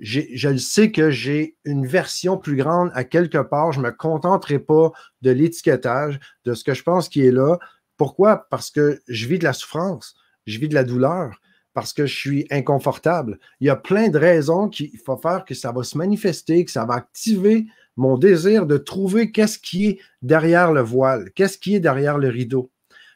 je 0.00 0.56
sais 0.56 0.90
que 0.92 1.10
j'ai 1.10 1.56
une 1.64 1.86
version 1.86 2.38
plus 2.38 2.56
grande 2.56 2.90
à 2.94 3.04
quelque 3.04 3.38
part. 3.38 3.72
Je 3.72 3.80
ne 3.80 3.86
me 3.86 3.90
contenterai 3.90 4.58
pas 4.58 4.92
de 5.22 5.30
l'étiquetage, 5.30 6.20
de 6.44 6.54
ce 6.54 6.64
que 6.64 6.74
je 6.74 6.82
pense 6.82 7.08
qui 7.08 7.24
est 7.26 7.32
là. 7.32 7.58
Pourquoi? 7.96 8.46
Parce 8.50 8.70
que 8.70 9.00
je 9.08 9.26
vis 9.26 9.38
de 9.38 9.44
la 9.44 9.52
souffrance, 9.52 10.14
je 10.46 10.58
vis 10.58 10.68
de 10.68 10.74
la 10.74 10.84
douleur, 10.84 11.40
parce 11.74 11.92
que 11.92 12.06
je 12.06 12.16
suis 12.16 12.46
inconfortable. 12.50 13.38
Il 13.60 13.66
y 13.66 13.70
a 13.70 13.76
plein 13.76 14.08
de 14.08 14.18
raisons 14.18 14.68
qu'il 14.68 14.98
faut 15.04 15.16
faire 15.16 15.44
que 15.44 15.54
ça 15.54 15.72
va 15.72 15.82
se 15.82 15.98
manifester, 15.98 16.64
que 16.64 16.70
ça 16.70 16.84
va 16.84 16.94
activer 16.94 17.66
mon 17.96 18.16
désir 18.16 18.66
de 18.66 18.78
trouver 18.78 19.32
qu'est-ce 19.32 19.58
qui 19.58 19.86
est 19.86 20.00
derrière 20.22 20.72
le 20.72 20.80
voile, 20.80 21.30
qu'est-ce 21.34 21.58
qui 21.58 21.74
est 21.74 21.80
derrière 21.80 22.18
le 22.18 22.28
rideau. 22.28 22.70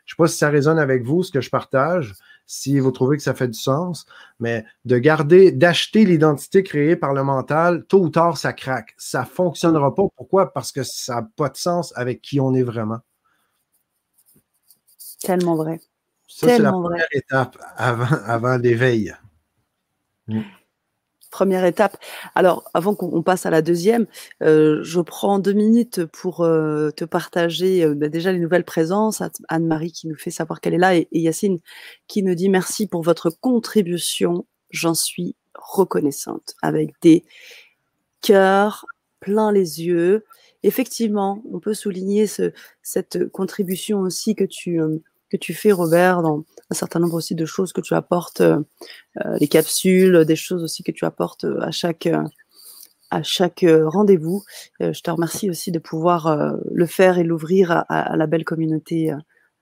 Je 0.04 0.14
ne 0.14 0.16
sais 0.16 0.16
pas 0.16 0.26
si 0.26 0.38
ça 0.38 0.50
résonne 0.50 0.80
avec 0.80 1.04
vous, 1.04 1.22
ce 1.22 1.30
que 1.30 1.40
je 1.40 1.50
partage, 1.50 2.14
si 2.52 2.78
vous 2.78 2.90
trouvez 2.90 3.16
que 3.16 3.22
ça 3.22 3.32
fait 3.32 3.48
du 3.48 3.58
sens, 3.58 4.04
mais 4.38 4.66
de 4.84 4.98
garder, 4.98 5.52
d'acheter 5.52 6.04
l'identité 6.04 6.62
créée 6.62 6.96
par 6.96 7.14
le 7.14 7.24
mental, 7.24 7.86
tôt 7.86 8.00
ou 8.00 8.10
tard, 8.10 8.36
ça 8.36 8.52
craque. 8.52 8.92
Ça 8.98 9.20
ne 9.20 9.24
fonctionnera 9.24 9.94
pas. 9.94 10.02
Pourquoi? 10.14 10.52
Parce 10.52 10.70
que 10.70 10.82
ça 10.82 11.14
n'a 11.14 11.28
pas 11.34 11.48
de 11.48 11.56
sens 11.56 11.94
avec 11.96 12.20
qui 12.20 12.40
on 12.40 12.52
est 12.52 12.62
vraiment. 12.62 12.98
Tellement 15.20 15.56
vrai. 15.56 15.80
Ça, 16.28 16.48
c'est 16.48 16.58
la 16.58 16.72
première 16.72 17.06
étape 17.12 17.56
avant, 17.76 18.16
avant 18.26 18.58
l'éveil. 18.58 19.14
Mm 20.28 20.42
première 21.32 21.64
étape. 21.64 21.96
Alors, 22.36 22.70
avant 22.74 22.94
qu'on 22.94 23.22
passe 23.22 23.46
à 23.46 23.50
la 23.50 23.62
deuxième, 23.62 24.06
euh, 24.42 24.78
je 24.84 25.00
prends 25.00 25.40
deux 25.40 25.54
minutes 25.54 26.04
pour 26.04 26.42
euh, 26.42 26.90
te 26.90 27.04
partager 27.04 27.84
euh, 27.84 27.94
bah, 27.96 28.08
déjà 28.08 28.30
les 28.30 28.38
nouvelles 28.38 28.64
présences. 28.64 29.20
Anne-Marie 29.48 29.90
qui 29.90 30.06
nous 30.06 30.14
fait 30.14 30.30
savoir 30.30 30.60
qu'elle 30.60 30.74
est 30.74 30.78
là 30.78 30.94
et, 30.94 31.08
Yacine 31.10 31.58
qui 32.06 32.22
nous 32.22 32.36
dit 32.36 32.48
merci 32.48 32.86
pour 32.86 33.02
votre 33.02 33.30
contribution. 33.30 34.46
J'en 34.70 34.94
suis 34.94 35.34
reconnaissante 35.54 36.54
avec 36.62 36.94
des 37.00 37.24
cœurs 38.20 38.86
plein 39.18 39.50
les 39.50 39.82
yeux. 39.82 40.24
Effectivement, 40.62 41.42
on 41.50 41.58
peut 41.58 41.74
souligner 41.74 42.26
ce, 42.26 42.52
cette 42.82 43.28
contribution 43.30 44.00
aussi 44.00 44.36
que 44.36 44.44
tu 44.44 44.80
que 45.32 45.38
tu 45.38 45.54
fais, 45.54 45.72
Robert, 45.72 46.20
dans 46.20 46.44
un 46.70 46.74
certain 46.74 47.00
nombre 47.00 47.14
aussi 47.14 47.34
de 47.34 47.46
choses 47.46 47.72
que 47.72 47.80
tu 47.80 47.94
apportes, 47.94 48.42
euh, 48.42 48.58
euh, 49.24 49.38
les 49.40 49.48
capsules, 49.48 50.26
des 50.26 50.36
choses 50.36 50.62
aussi 50.62 50.82
que 50.82 50.92
tu 50.92 51.06
apportes 51.06 51.44
euh, 51.44 51.58
à 51.62 51.70
chaque, 51.70 52.06
à 53.10 53.22
chaque 53.22 53.64
rendez-vous. 53.68 54.44
je 54.80 55.00
te 55.00 55.10
remercie 55.10 55.50
aussi 55.50 55.70
de 55.70 55.78
pouvoir 55.78 56.54
le 56.70 56.86
faire 56.86 57.18
et 57.18 57.24
l'ouvrir 57.24 57.84
à, 57.88 58.16
la 58.16 58.26
belle 58.26 58.44
communauté 58.44 59.12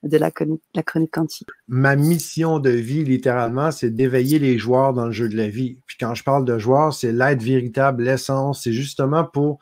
de 0.04 0.18
la, 0.18 0.30
la, 0.74 0.82
chronique 0.84 1.10
quantique. 1.10 1.48
Ma 1.66 1.96
mission 1.96 2.60
de 2.60 2.70
vie, 2.70 3.04
littéralement, 3.04 3.72
c'est 3.72 3.90
d'éveiller 3.90 4.38
les 4.38 4.56
joueurs 4.56 4.94
dans 4.94 5.06
le 5.06 5.12
jeu 5.12 5.28
de 5.28 5.36
la 5.36 5.48
vie. 5.48 5.78
Puis 5.86 5.96
quand 5.98 6.14
je 6.14 6.22
parle 6.22 6.44
de 6.44 6.58
joueurs, 6.58 6.94
c'est 6.94 7.10
l'aide 7.10 7.42
véritable, 7.42 8.04
l'essence. 8.04 8.62
C'est 8.62 8.72
justement 8.72 9.24
pour 9.24 9.58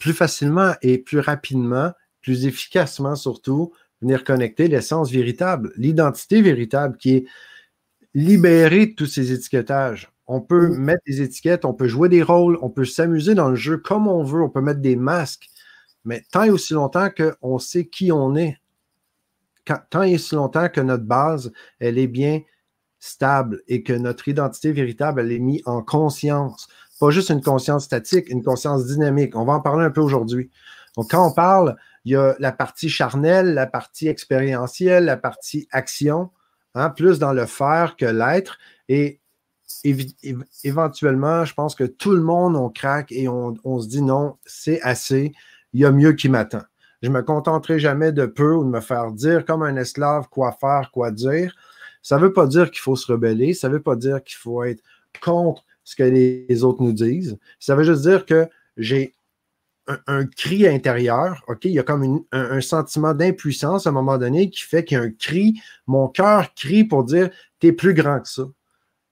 plus 0.00 0.12
facilement 0.12 0.72
et 0.82 0.98
plus 0.98 1.20
rapidement, 1.20 1.92
plus 2.20 2.46
efficacement 2.46 3.14
surtout, 3.14 3.72
venir 4.00 4.24
connecter 4.24 4.68
l'essence 4.68 5.10
véritable, 5.10 5.72
l'identité 5.76 6.42
véritable 6.42 6.96
qui 6.96 7.16
est 7.16 7.24
libérée 8.14 8.86
de 8.86 8.94
tous 8.94 9.06
ces 9.06 9.32
étiquetages. 9.32 10.10
On 10.26 10.40
peut 10.40 10.68
mettre 10.68 11.02
des 11.06 11.22
étiquettes, 11.22 11.64
on 11.64 11.74
peut 11.74 11.88
jouer 11.88 12.08
des 12.08 12.22
rôles, 12.22 12.58
on 12.60 12.70
peut 12.70 12.84
s'amuser 12.84 13.34
dans 13.34 13.48
le 13.48 13.56
jeu 13.56 13.78
comme 13.78 14.06
on 14.06 14.22
veut, 14.22 14.42
on 14.42 14.50
peut 14.50 14.60
mettre 14.60 14.80
des 14.80 14.96
masques, 14.96 15.48
mais 16.04 16.22
tant 16.30 16.44
et 16.44 16.50
aussi 16.50 16.74
longtemps 16.74 17.08
qu'on 17.10 17.58
sait 17.58 17.86
qui 17.86 18.12
on 18.12 18.36
est, 18.36 18.58
tant 19.90 20.02
et 20.02 20.14
aussi 20.14 20.34
longtemps 20.34 20.68
que 20.68 20.80
notre 20.80 21.04
base, 21.04 21.52
elle 21.80 21.98
est 21.98 22.06
bien 22.06 22.42
stable 23.00 23.62
et 23.68 23.82
que 23.82 23.92
notre 23.92 24.28
identité 24.28 24.72
véritable, 24.72 25.20
elle 25.20 25.32
est 25.32 25.38
mise 25.38 25.62
en 25.66 25.82
conscience. 25.82 26.68
Pas 27.00 27.10
juste 27.10 27.30
une 27.30 27.42
conscience 27.42 27.84
statique, 27.84 28.28
une 28.28 28.42
conscience 28.42 28.86
dynamique. 28.86 29.36
On 29.36 29.44
va 29.44 29.54
en 29.54 29.60
parler 29.60 29.84
un 29.84 29.90
peu 29.90 30.00
aujourd'hui. 30.00 30.50
Donc, 30.96 31.10
quand 31.10 31.26
on 31.26 31.32
parle, 31.32 31.76
il 32.08 32.12
y 32.12 32.16
a 32.16 32.34
la 32.38 32.52
partie 32.52 32.88
charnelle, 32.88 33.52
la 33.52 33.66
partie 33.66 34.08
expérientielle, 34.08 35.04
la 35.04 35.18
partie 35.18 35.68
action, 35.72 36.30
hein, 36.74 36.88
plus 36.88 37.18
dans 37.18 37.34
le 37.34 37.44
faire 37.44 37.96
que 37.96 38.06
l'être. 38.06 38.58
Et 38.88 39.20
éventuellement, 40.64 41.44
je 41.44 41.52
pense 41.52 41.74
que 41.74 41.84
tout 41.84 42.12
le 42.12 42.22
monde, 42.22 42.56
on 42.56 42.70
craque 42.70 43.12
et 43.12 43.28
on, 43.28 43.78
se 43.78 43.88
dit 43.88 44.00
non, 44.00 44.38
c'est 44.46 44.80
assez, 44.80 45.34
il 45.74 45.80
y 45.80 45.84
a 45.84 45.92
mieux 45.92 46.14
qui 46.14 46.30
m'attend. 46.30 46.62
Je 47.02 47.10
me 47.10 47.20
contenterai 47.20 47.78
jamais 47.78 48.10
de 48.10 48.24
peu 48.24 48.54
ou 48.54 48.64
de 48.64 48.70
me 48.70 48.80
faire 48.80 49.12
dire 49.12 49.44
comme 49.44 49.62
un 49.62 49.76
esclave 49.76 50.28
quoi 50.30 50.56
faire, 50.58 50.90
quoi 50.90 51.10
dire. 51.10 51.54
Ça 52.00 52.16
ne 52.16 52.22
veut 52.22 52.32
pas 52.32 52.46
dire 52.46 52.70
qu'il 52.70 52.80
faut 52.80 52.96
se 52.96 53.12
rebeller, 53.12 53.52
ça 53.52 53.68
ne 53.68 53.74
veut 53.74 53.82
pas 53.82 53.96
dire 53.96 54.24
qu'il 54.24 54.38
faut 54.38 54.62
être 54.62 54.82
contre 55.20 55.62
ce 55.84 55.94
que 55.94 56.04
les 56.04 56.64
autres 56.64 56.82
nous 56.82 56.94
disent. 56.94 57.36
Ça 57.58 57.74
veut 57.74 57.84
juste 57.84 58.00
dire 58.00 58.24
que 58.24 58.48
j'ai 58.78 59.14
un, 60.06 60.26
cri 60.26 60.66
intérieur, 60.66 61.42
OK? 61.48 61.64
Il 61.64 61.72
y 61.72 61.78
a 61.78 61.82
comme 61.82 62.24
un, 62.32 62.60
sentiment 62.60 63.14
d'impuissance 63.14 63.86
à 63.86 63.90
un 63.90 63.92
moment 63.92 64.18
donné 64.18 64.50
qui 64.50 64.62
fait 64.62 64.84
qu'il 64.84 64.98
y 64.98 65.00
a 65.00 65.04
un 65.04 65.10
cri, 65.10 65.60
mon 65.86 66.08
cœur 66.08 66.54
crie 66.54 66.84
pour 66.84 67.04
dire 67.04 67.30
T'es 67.60 67.72
plus 67.72 67.94
grand 67.94 68.20
que 68.20 68.28
ça. 68.28 68.44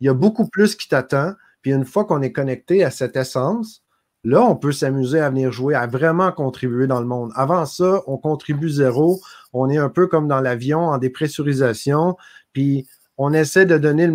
Il 0.00 0.06
y 0.06 0.10
a 0.10 0.14
beaucoup 0.14 0.48
plus 0.48 0.76
qui 0.76 0.88
t'attend. 0.88 1.32
Puis 1.62 1.72
une 1.72 1.84
fois 1.84 2.04
qu'on 2.04 2.22
est 2.22 2.32
connecté 2.32 2.84
à 2.84 2.90
cette 2.90 3.16
essence, 3.16 3.82
là, 4.22 4.42
on 4.42 4.54
peut 4.54 4.72
s'amuser 4.72 5.18
à 5.20 5.30
venir 5.30 5.50
jouer, 5.50 5.74
à 5.74 5.86
vraiment 5.86 6.30
contribuer 6.30 6.86
dans 6.86 7.00
le 7.00 7.06
monde. 7.06 7.32
Avant 7.34 7.66
ça, 7.66 8.02
on 8.06 8.18
contribue 8.18 8.68
zéro. 8.68 9.20
On 9.52 9.68
est 9.68 9.78
un 9.78 9.88
peu 9.88 10.06
comme 10.06 10.28
dans 10.28 10.40
l'avion 10.40 10.80
en 10.80 10.98
dépressurisation. 10.98 12.16
Puis 12.52 12.86
on 13.18 13.32
essaie 13.32 13.66
de 13.66 13.78
donner 13.78 14.06
le, 14.06 14.12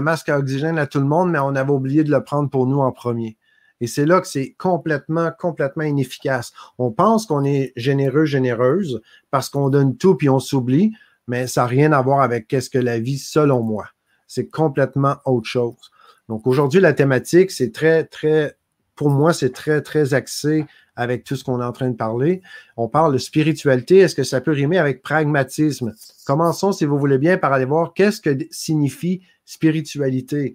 masque 0.00 0.28
à 0.28 0.38
oxygène 0.38 0.78
à 0.78 0.86
tout 0.86 1.00
le 1.00 1.06
monde, 1.06 1.30
mais 1.30 1.38
on 1.38 1.56
avait 1.56 1.72
oublié 1.72 2.04
de 2.04 2.10
le 2.10 2.22
prendre 2.22 2.50
pour 2.50 2.66
nous 2.66 2.80
en 2.80 2.92
premier. 2.92 3.36
Et 3.80 3.86
c'est 3.86 4.06
là 4.06 4.20
que 4.20 4.26
c'est 4.26 4.54
complètement, 4.56 5.30
complètement 5.38 5.84
inefficace. 5.84 6.52
On 6.78 6.90
pense 6.90 7.26
qu'on 7.26 7.44
est 7.44 7.72
généreux, 7.76 8.24
généreuse, 8.24 9.00
parce 9.30 9.48
qu'on 9.48 9.68
donne 9.68 9.96
tout 9.96 10.14
puis 10.14 10.28
on 10.28 10.38
s'oublie, 10.38 10.92
mais 11.26 11.46
ça 11.46 11.62
n'a 11.62 11.66
rien 11.66 11.92
à 11.92 12.02
voir 12.02 12.20
avec 12.20 12.48
qu'est-ce 12.48 12.70
que 12.70 12.78
la 12.78 12.98
vie, 12.98 13.18
selon 13.18 13.62
moi. 13.62 13.88
C'est 14.26 14.48
complètement 14.48 15.16
autre 15.24 15.48
chose. 15.48 15.90
Donc 16.28 16.46
aujourd'hui, 16.46 16.80
la 16.80 16.92
thématique, 16.92 17.50
c'est 17.50 17.72
très, 17.72 18.04
très, 18.04 18.56
pour 18.94 19.10
moi, 19.10 19.32
c'est 19.32 19.52
très, 19.52 19.82
très 19.82 20.14
axé 20.14 20.64
avec 20.96 21.24
tout 21.24 21.36
ce 21.36 21.44
qu'on 21.44 21.60
est 21.60 21.64
en 21.64 21.72
train 21.72 21.90
de 21.90 21.96
parler. 21.96 22.40
On 22.76 22.88
parle 22.88 23.12
de 23.12 23.18
spiritualité. 23.18 23.98
Est-ce 23.98 24.14
que 24.14 24.22
ça 24.22 24.40
peut 24.40 24.52
rimer 24.52 24.78
avec 24.78 25.02
pragmatisme? 25.02 25.92
Commençons, 26.24 26.72
si 26.72 26.84
vous 26.84 26.98
voulez 26.98 27.18
bien, 27.18 27.36
par 27.36 27.52
aller 27.52 27.64
voir 27.64 27.92
qu'est-ce 27.94 28.20
que 28.20 28.36
signifie 28.50 29.22
spiritualité. 29.44 30.54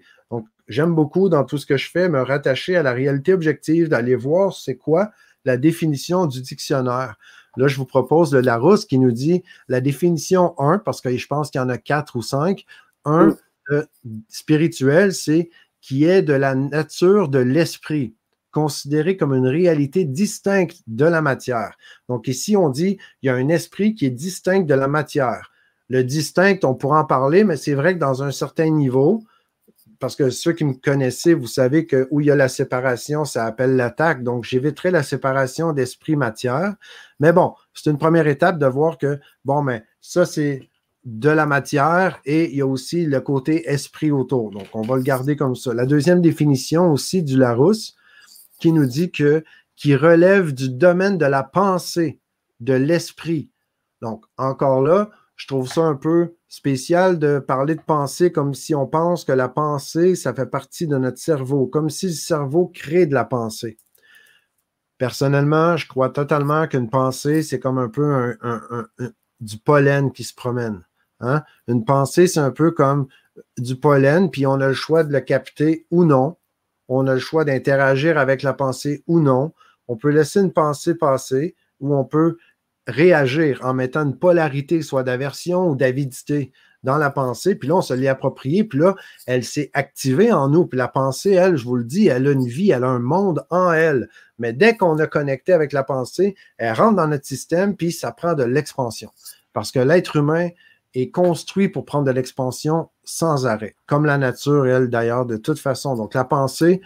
J'aime 0.70 0.94
beaucoup 0.94 1.28
dans 1.28 1.42
tout 1.42 1.58
ce 1.58 1.66
que 1.66 1.76
je 1.76 1.90
fais 1.90 2.08
me 2.08 2.22
rattacher 2.22 2.76
à 2.76 2.84
la 2.84 2.92
réalité 2.92 3.34
objective, 3.34 3.88
d'aller 3.88 4.14
voir 4.14 4.54
c'est 4.54 4.76
quoi 4.76 5.10
la 5.44 5.56
définition 5.56 6.26
du 6.26 6.42
dictionnaire. 6.42 7.16
Là, 7.56 7.66
je 7.66 7.76
vous 7.76 7.86
propose 7.86 8.32
le 8.32 8.40
Larousse 8.40 8.84
qui 8.84 9.00
nous 9.00 9.10
dit 9.10 9.42
la 9.66 9.80
définition 9.80 10.54
1, 10.60 10.78
parce 10.78 11.00
que 11.00 11.16
je 11.16 11.26
pense 11.26 11.50
qu'il 11.50 11.60
y 11.60 11.64
en 11.64 11.68
a 11.68 11.76
quatre 11.76 12.14
ou 12.14 12.22
cinq. 12.22 12.66
Un, 13.04 13.36
spirituel, 14.28 15.12
c'est 15.12 15.50
qui 15.80 16.04
est 16.04 16.22
de 16.22 16.34
la 16.34 16.54
nature 16.54 17.28
de 17.28 17.40
l'esprit 17.40 18.14
considéré 18.52 19.16
comme 19.16 19.34
une 19.34 19.48
réalité 19.48 20.04
distincte 20.04 20.82
de 20.86 21.04
la 21.04 21.20
matière. 21.20 21.76
Donc 22.08 22.28
ici, 22.28 22.56
on 22.56 22.68
dit 22.68 22.98
il 23.22 23.26
y 23.26 23.28
a 23.28 23.34
un 23.34 23.48
esprit 23.48 23.96
qui 23.96 24.06
est 24.06 24.10
distinct 24.10 24.66
de 24.66 24.74
la 24.74 24.86
matière. 24.86 25.50
Le 25.88 26.04
distinct, 26.04 26.64
on 26.64 26.76
pourra 26.76 27.00
en 27.00 27.04
parler, 27.04 27.42
mais 27.42 27.56
c'est 27.56 27.74
vrai 27.74 27.94
que 27.94 27.98
dans 27.98 28.22
un 28.22 28.30
certain 28.30 28.70
niveau, 28.70 29.24
parce 30.00 30.16
que 30.16 30.30
ceux 30.30 30.52
qui 30.52 30.64
me 30.64 30.72
connaissaient, 30.72 31.34
vous 31.34 31.46
savez 31.46 31.86
que 31.86 32.08
où 32.10 32.20
il 32.20 32.26
y 32.26 32.30
a 32.30 32.36
la 32.36 32.48
séparation, 32.48 33.26
ça 33.26 33.44
appelle 33.44 33.76
l'attaque. 33.76 34.22
Donc, 34.22 34.44
j'éviterai 34.44 34.90
la 34.90 35.02
séparation 35.02 35.72
d'esprit-matière. 35.72 36.74
Mais 37.20 37.32
bon, 37.32 37.54
c'est 37.74 37.90
une 37.90 37.98
première 37.98 38.26
étape 38.26 38.58
de 38.58 38.66
voir 38.66 38.96
que, 38.96 39.20
bon, 39.44 39.62
mais 39.62 39.84
ça, 40.00 40.24
c'est 40.24 40.68
de 41.04 41.28
la 41.28 41.46
matière 41.46 42.20
et 42.24 42.50
il 42.50 42.56
y 42.56 42.62
a 42.62 42.66
aussi 42.66 43.04
le 43.06 43.20
côté 43.20 43.68
esprit 43.70 44.10
autour. 44.10 44.50
Donc, 44.50 44.66
on 44.72 44.82
va 44.82 44.96
le 44.96 45.02
garder 45.02 45.36
comme 45.36 45.54
ça. 45.54 45.74
La 45.74 45.86
deuxième 45.86 46.22
définition 46.22 46.90
aussi 46.90 47.22
du 47.22 47.36
Larousse, 47.36 47.94
qui 48.58 48.72
nous 48.72 48.86
dit 48.86 49.10
que 49.10 49.44
qui 49.76 49.94
relève 49.96 50.52
du 50.52 50.68
domaine 50.68 51.16
de 51.16 51.24
la 51.24 51.42
pensée, 51.42 52.20
de 52.60 52.74
l'esprit. 52.74 53.50
Donc, 54.02 54.24
encore 54.36 54.82
là, 54.82 55.10
je 55.40 55.46
trouve 55.46 55.66
ça 55.66 55.82
un 55.82 55.94
peu 55.94 56.34
spécial 56.48 57.18
de 57.18 57.38
parler 57.38 57.74
de 57.74 57.80
pensée 57.80 58.30
comme 58.30 58.52
si 58.52 58.74
on 58.74 58.86
pense 58.86 59.24
que 59.24 59.32
la 59.32 59.48
pensée, 59.48 60.14
ça 60.14 60.34
fait 60.34 60.50
partie 60.50 60.86
de 60.86 60.98
notre 60.98 61.16
cerveau, 61.16 61.66
comme 61.66 61.88
si 61.88 62.08
le 62.08 62.12
cerveau 62.12 62.66
crée 62.66 63.06
de 63.06 63.14
la 63.14 63.24
pensée. 63.24 63.78
Personnellement, 64.98 65.78
je 65.78 65.88
crois 65.88 66.10
totalement 66.10 66.66
qu'une 66.66 66.90
pensée, 66.90 67.42
c'est 67.42 67.58
comme 67.58 67.78
un 67.78 67.88
peu 67.88 68.36
du 69.40 69.56
pollen 69.56 70.12
qui 70.12 70.24
se 70.24 70.34
promène. 70.34 70.84
Hein? 71.20 71.42
Une 71.68 71.86
pensée, 71.86 72.26
c'est 72.26 72.40
un 72.40 72.50
peu 72.50 72.70
comme 72.70 73.06
du 73.56 73.76
pollen, 73.76 74.30
puis 74.30 74.46
on 74.46 74.60
a 74.60 74.68
le 74.68 74.74
choix 74.74 75.04
de 75.04 75.12
le 75.12 75.20
capter 75.20 75.86
ou 75.90 76.04
non 76.04 76.36
on 76.90 77.06
a 77.06 77.14
le 77.14 77.20
choix 77.20 77.44
d'interagir 77.44 78.18
avec 78.18 78.42
la 78.42 78.52
pensée 78.52 79.04
ou 79.06 79.20
non. 79.20 79.52
On 79.86 79.96
peut 79.96 80.10
laisser 80.10 80.40
une 80.40 80.52
pensée 80.52 80.96
passer 80.96 81.54
ou 81.78 81.94
on 81.94 82.04
peut 82.04 82.36
réagir 82.86 83.60
en 83.62 83.74
mettant 83.74 84.04
une 84.04 84.16
polarité, 84.16 84.82
soit 84.82 85.02
d'aversion 85.02 85.68
ou 85.68 85.76
d'avidité 85.76 86.52
dans 86.82 86.96
la 86.96 87.10
pensée, 87.10 87.54
puis 87.54 87.68
là, 87.68 87.76
on 87.76 87.82
se 87.82 87.92
l'est 87.92 88.08
approprié, 88.08 88.64
puis 88.64 88.78
là, 88.78 88.94
elle 89.26 89.44
s'est 89.44 89.70
activée 89.74 90.32
en 90.32 90.48
nous. 90.48 90.66
Puis 90.66 90.78
la 90.78 90.88
pensée, 90.88 91.32
elle, 91.32 91.56
je 91.56 91.64
vous 91.64 91.76
le 91.76 91.84
dis, 91.84 92.06
elle 92.06 92.26
a 92.26 92.30
une 92.30 92.46
vie, 92.46 92.70
elle 92.70 92.84
a 92.84 92.88
un 92.88 93.00
monde 93.00 93.44
en 93.50 93.70
elle. 93.72 94.08
Mais 94.38 94.54
dès 94.54 94.76
qu'on 94.78 94.98
a 94.98 95.06
connecté 95.06 95.52
avec 95.52 95.72
la 95.72 95.84
pensée, 95.84 96.36
elle 96.56 96.72
rentre 96.72 96.96
dans 96.96 97.06
notre 97.06 97.26
système, 97.26 97.76
puis 97.76 97.92
ça 97.92 98.12
prend 98.12 98.32
de 98.32 98.44
l'expansion. 98.44 99.10
Parce 99.52 99.72
que 99.72 99.78
l'être 99.78 100.16
humain, 100.16 100.48
est 100.94 101.10
construit 101.10 101.68
pour 101.68 101.84
prendre 101.84 102.04
de 102.04 102.10
l'expansion 102.10 102.88
sans 103.04 103.46
arrêt, 103.46 103.76
comme 103.86 104.04
la 104.04 104.18
nature, 104.18 104.66
elle, 104.66 104.88
d'ailleurs, 104.88 105.26
de 105.26 105.36
toute 105.36 105.58
façon. 105.58 105.96
Donc, 105.96 106.14
la 106.14 106.24
pensée, 106.24 106.80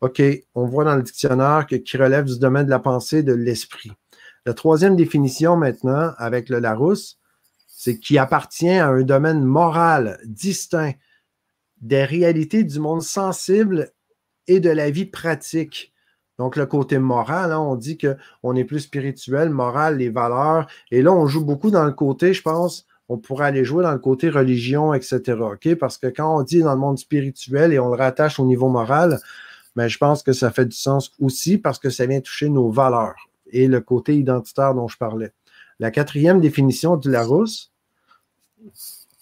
OK, 0.00 0.22
on 0.54 0.66
voit 0.66 0.84
dans 0.84 0.96
le 0.96 1.02
dictionnaire 1.02 1.66
que, 1.68 1.76
qui 1.76 1.96
relève 1.96 2.24
du 2.24 2.38
domaine 2.38 2.66
de 2.66 2.70
la 2.70 2.78
pensée, 2.78 3.22
de 3.22 3.32
l'esprit. 3.32 3.92
La 4.46 4.52
troisième 4.52 4.94
définition 4.94 5.56
maintenant, 5.56 6.12
avec 6.18 6.50
le 6.50 6.58
Larousse, 6.58 7.18
c'est 7.66 7.98
qui 7.98 8.18
appartient 8.18 8.68
à 8.68 8.88
un 8.88 9.00
domaine 9.00 9.42
moral 9.42 10.18
distinct 10.26 10.92
des 11.80 12.04
réalités 12.04 12.62
du 12.62 12.78
monde 12.78 13.00
sensible 13.00 13.90
et 14.46 14.60
de 14.60 14.68
la 14.68 14.90
vie 14.90 15.06
pratique. 15.06 15.94
Donc, 16.38 16.56
le 16.56 16.66
côté 16.66 16.98
moral, 16.98 17.52
hein, 17.52 17.58
on 17.58 17.74
dit 17.74 17.96
qu'on 17.96 18.54
est 18.54 18.64
plus 18.64 18.80
spirituel, 18.80 19.48
moral, 19.48 19.96
les 19.96 20.10
valeurs. 20.10 20.66
Et 20.90 21.00
là, 21.00 21.12
on 21.12 21.26
joue 21.26 21.44
beaucoup 21.44 21.70
dans 21.70 21.84
le 21.84 21.92
côté, 21.92 22.34
je 22.34 22.42
pense, 22.42 22.86
on 23.08 23.16
pourrait 23.16 23.46
aller 23.46 23.64
jouer 23.64 23.82
dans 23.82 23.92
le 23.92 23.98
côté 23.98 24.28
religion, 24.28 24.92
etc. 24.92 25.22
Parce 25.80 25.96
que 25.96 26.08
quand 26.08 26.38
on 26.38 26.42
dit 26.42 26.62
dans 26.62 26.74
le 26.74 26.80
monde 26.80 26.98
spirituel 26.98 27.72
et 27.72 27.78
on 27.78 27.88
le 27.88 27.96
rattache 27.96 28.38
au 28.38 28.44
niveau 28.44 28.68
moral, 28.68 29.20
ben, 29.74 29.88
je 29.88 29.96
pense 29.96 30.22
que 30.22 30.34
ça 30.34 30.50
fait 30.50 30.66
du 30.66 30.76
sens 30.76 31.12
aussi 31.18 31.56
parce 31.56 31.78
que 31.78 31.88
ça 31.88 32.04
vient 32.04 32.20
toucher 32.20 32.50
nos 32.50 32.70
valeurs 32.70 33.16
et 33.54 33.68
le 33.68 33.80
côté 33.80 34.16
identitaire 34.16 34.74
dont 34.74 34.88
je 34.88 34.98
parlais. 34.98 35.32
La 35.80 35.90
quatrième 35.90 36.40
définition 36.40 36.96
du 36.96 37.10
Larousse 37.10 37.72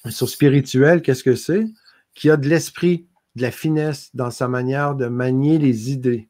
sur 0.09 0.29
spirituel, 0.29 1.03
qu'est-ce 1.03 1.23
que 1.23 1.37
c'est? 1.37 1.67
Qui 2.15 2.31
a 2.31 2.37
de 2.37 2.49
l'esprit, 2.49 3.07
de 3.37 3.43
la 3.43 3.51
finesse 3.51 4.11
dans 4.15 4.31
sa 4.31 4.49
manière 4.49 4.95
de 4.95 5.07
manier 5.07 5.59
les 5.59 5.93
idées. 5.93 6.29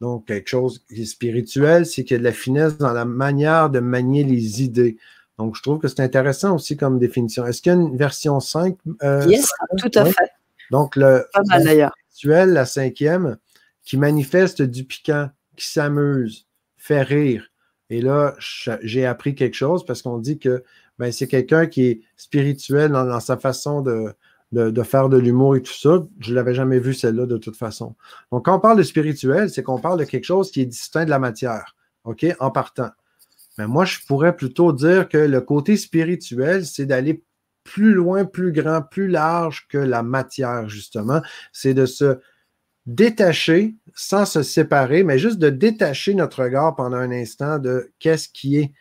Donc, 0.00 0.26
quelque 0.26 0.48
chose 0.48 0.84
qui 0.86 1.02
est 1.02 1.06
spirituel, 1.06 1.86
c'est 1.86 2.04
qu'il 2.04 2.14
y 2.14 2.16
a 2.16 2.18
de 2.18 2.24
la 2.24 2.32
finesse 2.32 2.76
dans 2.76 2.92
la 2.92 3.04
manière 3.04 3.70
de 3.70 3.80
manier 3.80 4.24
les 4.24 4.62
idées. 4.62 4.98
Donc, 5.38 5.56
je 5.56 5.62
trouve 5.62 5.78
que 5.78 5.88
c'est 5.88 6.00
intéressant 6.00 6.54
aussi 6.54 6.76
comme 6.76 6.98
définition. 6.98 7.46
Est-ce 7.46 7.62
qu'il 7.62 7.72
y 7.72 7.74
a 7.74 7.78
une 7.78 7.96
version 7.96 8.40
5? 8.40 8.76
Euh, 9.02 9.24
yes, 9.26 9.48
tout 9.78 9.90
à 9.94 10.04
fait. 10.04 10.30
Donc, 10.70 10.96
le 10.96 11.26
spirituel, 11.44 12.50
la 12.50 12.66
cinquième, 12.66 13.38
qui 13.84 13.96
manifeste 13.96 14.62
du 14.62 14.84
piquant, 14.84 15.30
qui 15.56 15.66
s'amuse, 15.66 16.45
fait 16.86 17.02
rire. 17.02 17.48
Et 17.90 18.00
là, 18.00 18.34
j'ai 18.82 19.06
appris 19.06 19.34
quelque 19.34 19.54
chose 19.54 19.84
parce 19.84 20.02
qu'on 20.02 20.18
dit 20.18 20.38
que 20.38 20.62
ben, 20.98 21.12
c'est 21.12 21.26
quelqu'un 21.26 21.66
qui 21.66 21.86
est 21.86 22.00
spirituel 22.16 22.92
dans, 22.92 23.20
sa 23.20 23.36
façon 23.36 23.80
de, 23.80 24.14
de, 24.52 24.82
faire 24.82 25.08
de 25.08 25.18
l'humour 25.18 25.56
et 25.56 25.62
tout 25.62 25.72
ça. 25.72 26.04
Je 26.20 26.30
ne 26.30 26.36
l'avais 26.36 26.54
jamais 26.54 26.78
vu 26.78 26.94
celle-là 26.94 27.26
de 27.26 27.36
toute 27.36 27.56
façon. 27.56 27.94
Donc, 28.32 28.46
quand 28.46 28.56
on 28.56 28.60
parle 28.60 28.78
de 28.78 28.82
spirituel, 28.82 29.50
c'est 29.50 29.62
qu'on 29.62 29.80
parle 29.80 29.98
de 29.98 30.04
quelque 30.04 30.24
chose 30.24 30.50
qui 30.50 30.62
est 30.62 30.66
distinct 30.66 31.04
de 31.04 31.10
la 31.10 31.18
matière, 31.18 31.76
OK, 32.04 32.24
en 32.40 32.50
partant. 32.50 32.90
Mais 33.58 33.66
moi, 33.66 33.84
je 33.84 33.98
pourrais 34.06 34.34
plutôt 34.34 34.72
dire 34.72 35.08
que 35.08 35.18
le 35.18 35.40
côté 35.40 35.76
spirituel, 35.76 36.66
c'est 36.66 36.86
d'aller 36.86 37.22
plus 37.62 37.94
loin, 37.94 38.24
plus 38.24 38.52
grand, 38.52 38.82
plus 38.82 39.08
large 39.08 39.66
que 39.68 39.78
la 39.78 40.02
matière, 40.02 40.68
justement. 40.68 41.20
C'est 41.52 41.74
de 41.74 41.86
se 41.86 42.18
détacher, 42.86 43.74
sans 43.94 44.24
se 44.24 44.42
séparer, 44.42 45.02
mais 45.02 45.18
juste 45.18 45.38
de 45.38 45.50
détacher 45.50 46.14
notre 46.14 46.44
regard 46.44 46.76
pendant 46.76 46.96
un 46.96 47.10
instant 47.10 47.58
de 47.58 47.92
qu'est-ce 47.98 48.28
qui 48.28 48.58
est 48.58 48.72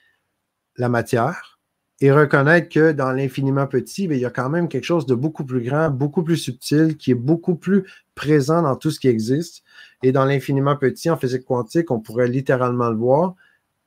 la 0.77 0.89
matière 0.89 1.55
et 2.01 2.11
reconnaître 2.11 2.69
que 2.69 2.91
dans 2.91 3.11
l'infiniment 3.11 3.67
petit, 3.67 4.07
ben, 4.07 4.17
il 4.17 4.21
y 4.21 4.25
a 4.25 4.29
quand 4.29 4.49
même 4.49 4.67
quelque 4.67 4.83
chose 4.83 5.05
de 5.05 5.15
beaucoup 5.15 5.45
plus 5.45 5.61
grand, 5.61 5.89
beaucoup 5.89 6.23
plus 6.23 6.37
subtil, 6.37 6.97
qui 6.97 7.11
est 7.11 7.15
beaucoup 7.15 7.55
plus 7.55 7.85
présent 8.15 8.61
dans 8.61 8.75
tout 8.75 8.91
ce 8.91 8.99
qui 8.99 9.07
existe. 9.07 9.63
Et 10.03 10.11
dans 10.11 10.25
l'infiniment 10.25 10.75
petit, 10.75 11.09
en 11.09 11.17
physique 11.17 11.45
quantique, 11.45 11.91
on 11.91 12.01
pourrait 12.01 12.27
littéralement 12.27 12.89
le 12.89 12.97
voir, 12.97 13.35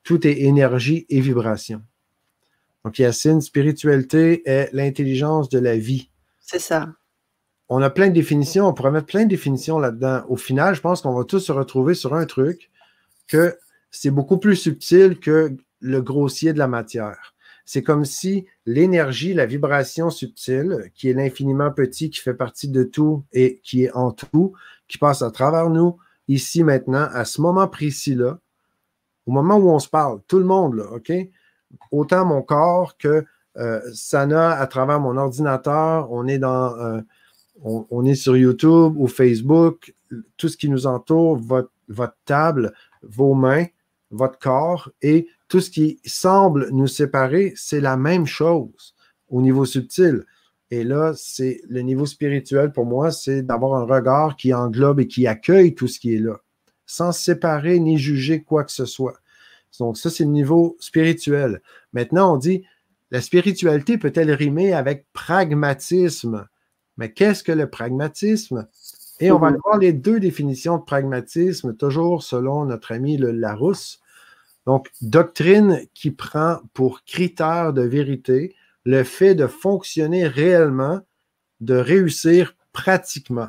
tout 0.05 0.27
est 0.27 0.41
énergie 0.41 1.05
et 1.11 1.21
vibration. 1.21 1.83
Donc, 2.85 2.99
Yacine, 2.99 3.43
spiritualité 3.43 4.49
est 4.49 4.71
l'intelligence 4.73 5.51
de 5.51 5.59
la 5.59 5.77
vie. 5.77 6.11
C'est 6.41 6.61
ça. 6.61 6.89
On 7.69 7.83
a 7.83 7.91
plein 7.91 8.09
de 8.09 8.15
définitions, 8.15 8.67
on 8.67 8.73
pourrait 8.73 8.91
mettre 8.91 9.07
plein 9.07 9.25
de 9.25 9.29
définitions 9.29 9.79
là-dedans. 9.79 10.23
Au 10.29 10.37
final, 10.37 10.75
je 10.75 10.81
pense 10.81 11.03
qu'on 11.03 11.15
va 11.15 11.25
tous 11.25 11.41
se 11.41 11.53
retrouver 11.53 11.95
sur 11.95 12.15
un 12.15 12.25
truc 12.25 12.71
que 13.27 13.57
c'est 13.91 14.11
beaucoup 14.11 14.39
plus 14.39 14.57
subtil 14.57 15.19
que 15.21 15.55
le 15.81 16.03
grossier 16.03 16.53
de 16.53 16.59
la 16.59 16.69
matière. 16.69 17.35
C'est 17.67 17.83
comme 17.83 18.07
si 18.07 18.47
l'énergie, 18.65 19.35
la 19.35 19.45
vibration 19.45 20.09
subtile, 20.09 20.91
qui 20.95 21.11
est 21.11 21.13
l'infiniment 21.13 21.71
petit, 21.71 22.09
qui 22.09 22.21
fait 22.21 22.35
partie 22.35 22.69
de 22.69 22.83
tout 22.83 23.25
et 23.33 23.61
qui 23.63 23.85
est 23.85 23.93
en 23.93 24.11
tout, 24.11 24.55
qui 24.89 24.97
passe 24.97 25.21
à 25.21 25.31
travers 25.31 25.69
nous, 25.69 25.99
ici, 26.29 26.65
maintenant, 26.65 27.09
à 27.13 27.27
ce 27.27 27.43
moment 27.43 27.69
précis-là, 27.69 28.39
au 29.27 29.31
moment 29.31 29.57
où 29.57 29.69
on 29.69 29.79
se 29.79 29.89
parle, 29.89 30.21
tout 30.27 30.39
le 30.39 30.47
monde, 30.47 30.77
là, 30.77 30.85
OK? 30.93 31.13
Autant 31.93 32.25
mon 32.25 32.41
corps 32.41 32.97
que 32.97 33.27
euh, 33.59 33.81
Sana 33.93 34.53
à 34.53 34.67
travers 34.67 35.01
mon 35.01 35.19
ordinateur, 35.19 36.11
on 36.11 36.27
est 36.27 36.39
dans 36.39 36.75
euh, 36.79 37.03
on, 37.63 38.05
est 38.05 38.15
sur 38.15 38.37
YouTube 38.37 38.95
ou 38.97 39.07
Facebook, 39.09 39.95
tout 40.37 40.49
ce 40.49 40.57
qui 40.57 40.69
nous 40.69 40.87
entoure, 40.87 41.37
votre, 41.37 41.73
votre 41.89 42.17
table, 42.25 42.73
vos 43.03 43.35
mains, 43.35 43.67
votre 44.11 44.39
corps 44.39 44.91
et 45.03 45.29
tout 45.49 45.61
ce 45.61 45.71
qui 45.71 46.01
semble 46.05 46.69
nous 46.71 46.87
séparer, 46.87 47.53
c'est 47.57 47.81
la 47.81 47.97
même 47.97 48.27
chose 48.27 48.95
au 49.29 49.43
niveau 49.43 49.65
subtil. 49.65 50.25
Et 50.71 50.85
là, 50.85 51.13
c'est 51.17 51.61
le 51.69 51.81
niveau 51.81 52.07
spirituel 52.07 52.73
pour 52.73 52.85
moi, 52.85 53.11
c'est 53.11 53.43
d'avoir 53.43 53.81
un 53.81 53.85
regard 53.85 54.37
qui 54.37 54.53
englobe 54.53 55.01
et 55.01 55.07
qui 55.07 55.27
accueille 55.27 55.75
tout 55.75 55.89
ce 55.89 55.99
qui 55.99 56.15
est 56.15 56.21
là, 56.21 56.41
sans 56.85 57.13
séparer 57.13 57.81
ni 57.81 57.99
juger 57.99 58.43
quoi 58.43 58.65
que 58.65 58.73
ce 58.73 58.85
soit. 58.85 59.19
Donc, 59.79 59.97
ça, 59.97 60.11
c'est 60.11 60.25
le 60.25 60.31
niveau 60.31 60.77
spirituel. 60.81 61.63
Maintenant, 61.93 62.35
on 62.35 62.37
dit, 62.37 62.65
la 63.11 63.21
spiritualité 63.21 63.97
peut-elle 63.97 64.33
rimer 64.33 64.73
avec 64.73 65.07
pragmatisme? 65.13 66.47
Mais 66.99 67.13
qu'est-ce 67.13 67.43
que 67.43 67.53
le 67.53 67.71
pragmatisme? 67.71 68.69
Et 69.21 69.33
on 69.33 69.39
va 69.39 69.51
voir 69.51 69.79
les 69.79 69.93
deux 69.93 70.21
définitions 70.21 70.77
de 70.77 70.83
pragmatisme, 70.83 71.75
toujours 71.75 72.23
selon 72.23 72.67
notre 72.67 72.93
ami 72.93 73.17
le 73.17 73.33
Larousse. 73.33 74.01
Donc, 74.67 74.91
doctrine 75.01 75.81
qui 75.95 76.11
prend 76.11 76.59
pour 76.75 77.05
critère 77.05 77.73
de 77.73 77.83
vérité 77.83 78.55
le 78.85 79.03
fait 79.03 79.35
de 79.35 79.47
fonctionner 79.47 80.27
réellement, 80.27 81.01
de 81.61 81.75
réussir 81.75 82.55
pratiquement. 82.73 83.49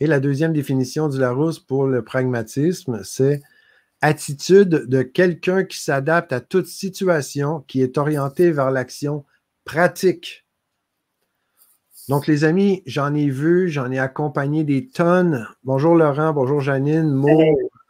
Et 0.00 0.06
la 0.06 0.20
deuxième 0.20 0.52
définition 0.52 1.08
du 1.08 1.18
Larousse 1.18 1.58
pour 1.58 1.86
le 1.86 2.02
pragmatisme, 2.02 3.00
c'est 3.04 3.42
attitude 4.00 4.68
de 4.68 5.02
quelqu'un 5.02 5.64
qui 5.64 5.78
s'adapte 5.78 6.32
à 6.32 6.40
toute 6.40 6.66
situation, 6.66 7.64
qui 7.66 7.80
est 7.82 7.96
orienté 7.96 8.50
vers 8.50 8.70
l'action 8.70 9.24
pratique. 9.64 10.43
Donc, 12.08 12.26
les 12.26 12.44
amis, 12.44 12.82
j'en 12.84 13.14
ai 13.14 13.30
vu, 13.30 13.68
j'en 13.70 13.90
ai 13.90 13.98
accompagné 13.98 14.62
des 14.62 14.88
tonnes. 14.88 15.48
Bonjour 15.64 15.94
Laurent, 15.94 16.34
bonjour 16.34 16.60
Janine, 16.60 17.10
Mo, 17.10 17.40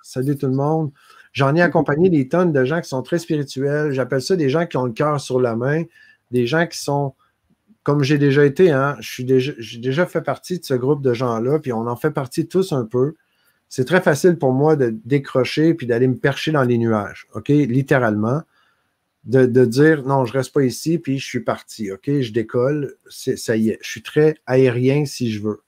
salut 0.03 0.37
tout 0.37 0.47
le 0.47 0.53
monde. 0.53 0.93
J'en 1.33 1.57
ai 1.57 1.61
accompagné 1.61 2.11
des 2.11 2.29
tonnes 2.29 2.53
de 2.53 2.65
gens 2.65 2.81
qui 2.81 2.89
sont 2.89 3.03
très 3.03 3.19
spirituels. 3.19 3.91
J'appelle 3.91 4.23
ça 4.23 4.37
des 4.37 4.49
gens 4.51 4.67
qui 4.67 4.77
ont 4.77 4.85
le 4.85 4.93
cœur 4.93 5.21
sur 5.21 5.41
la 5.41 5.57
main, 5.57 5.83
des 6.31 6.47
gens 6.47 6.65
qui 6.69 6.79
sont, 6.79 7.15
comme 7.83 8.05
j'ai 8.05 8.19
déjà 8.19 8.45
été, 8.45 8.71
hein, 8.71 8.97
j'ai 9.01 9.25
déjà, 9.25 9.53
déjà 9.81 10.07
fait 10.07 10.23
partie 10.23 10.61
de 10.61 10.65
ce 10.65 10.75
groupe 10.75 11.03
de 11.03 11.13
gens-là, 11.13 11.59
puis 11.59 11.73
on 11.73 11.89
en 11.89 11.97
fait 11.97 12.13
partie 12.13 12.47
tous 12.47 12.73
un 12.73 12.85
peu. 12.85 13.15
C'est 13.69 13.85
très 13.85 14.01
facile 14.01 14.39
pour 14.39 14.53
moi 14.53 14.77
de 14.77 14.95
décrocher 15.05 15.75
puis 15.75 15.89
d'aller 15.89 16.07
me 16.07 16.17
percher 16.17 16.53
dans 16.53 16.63
les 16.63 16.79
nuages, 16.79 17.27
OK? 17.35 17.49
Littéralement. 17.49 18.43
De, 19.25 19.65
dire 19.65 20.05
non, 20.05 20.27
je 20.27 20.35
reste 20.35 20.53
pas 20.53 20.65
ici, 20.65 20.99
puis 20.99 21.19
je 21.19 21.25
suis 21.25 21.41
parti, 21.41 21.91
OK? 21.91 22.21
Je 22.21 22.33
décolle, 22.33 22.95
ça 23.09 23.57
y 23.57 23.71
est. 23.71 23.79
Je 23.81 23.89
suis 23.89 24.03
très 24.03 24.37
aérien 24.47 25.07
si 25.07 25.31
je 25.31 25.41
veux. 25.41 25.63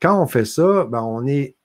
quand 0.00 0.22
on 0.22 0.26
fait 0.26 0.44
ça, 0.44 0.84
ben, 0.84 1.02
on 1.02 1.26
est 1.26 1.56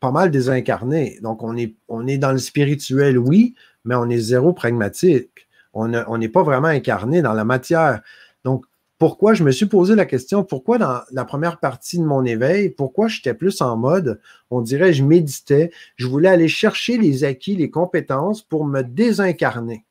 pas 0.00 0.10
mal 0.10 0.30
désincarné. 0.30 1.18
Donc, 1.22 1.42
on 1.42 1.56
est, 1.56 1.74
on 1.88 2.06
est 2.06 2.18
dans 2.18 2.32
le 2.32 2.38
spirituel, 2.38 3.16
oui, 3.16 3.54
mais 3.84 3.94
on 3.94 4.10
est 4.10 4.18
zéro 4.18 4.52
pragmatique. 4.52 5.48
On 5.72 5.88
n'est 5.88 6.28
pas 6.28 6.42
vraiment 6.42 6.68
incarné 6.68 7.22
dans 7.22 7.32
la 7.32 7.44
matière. 7.44 8.02
Donc, 8.44 8.66
pourquoi 9.04 9.34
je 9.34 9.44
me 9.44 9.50
suis 9.50 9.66
posé 9.66 9.94
la 9.94 10.06
question, 10.06 10.44
pourquoi 10.44 10.78
dans 10.78 11.02
la 11.12 11.26
première 11.26 11.60
partie 11.60 11.98
de 11.98 12.04
mon 12.04 12.24
éveil, 12.24 12.70
pourquoi 12.70 13.06
j'étais 13.06 13.34
plus 13.34 13.60
en 13.60 13.76
mode, 13.76 14.18
on 14.48 14.62
dirait, 14.62 14.94
je 14.94 15.04
méditais, 15.04 15.70
je 15.96 16.06
voulais 16.06 16.30
aller 16.30 16.48
chercher 16.48 16.96
les 16.96 17.22
acquis, 17.22 17.54
les 17.54 17.68
compétences 17.68 18.40
pour 18.40 18.64
me 18.64 18.80
désincarner 18.80 19.84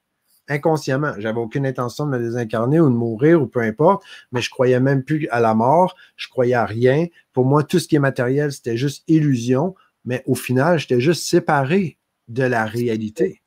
inconsciemment. 0.47 1.13
J'avais 1.19 1.39
aucune 1.39 1.67
intention 1.67 2.07
de 2.07 2.09
me 2.09 2.17
désincarner 2.17 2.79
ou 2.79 2.89
de 2.89 2.95
mourir 2.95 3.39
ou 3.39 3.45
peu 3.45 3.59
importe, 3.59 4.03
mais 4.31 4.41
je 4.41 4.49
croyais 4.49 4.79
même 4.79 5.03
plus 5.03 5.27
à 5.29 5.39
la 5.39 5.53
mort, 5.53 5.95
je 6.15 6.27
croyais 6.27 6.55
à 6.55 6.65
rien. 6.65 7.05
Pour 7.33 7.45
moi, 7.45 7.61
tout 7.61 7.77
ce 7.77 7.87
qui 7.87 7.95
est 7.95 7.99
matériel, 7.99 8.51
c'était 8.51 8.77
juste 8.77 9.03
illusion 9.07 9.75
mais 10.05 10.23
au 10.25 10.35
final, 10.35 10.79
j'étais 10.79 10.99
juste 10.99 11.27
séparé 11.27 11.99
de 12.27 12.43
la 12.43 12.65
réalité. 12.65 13.41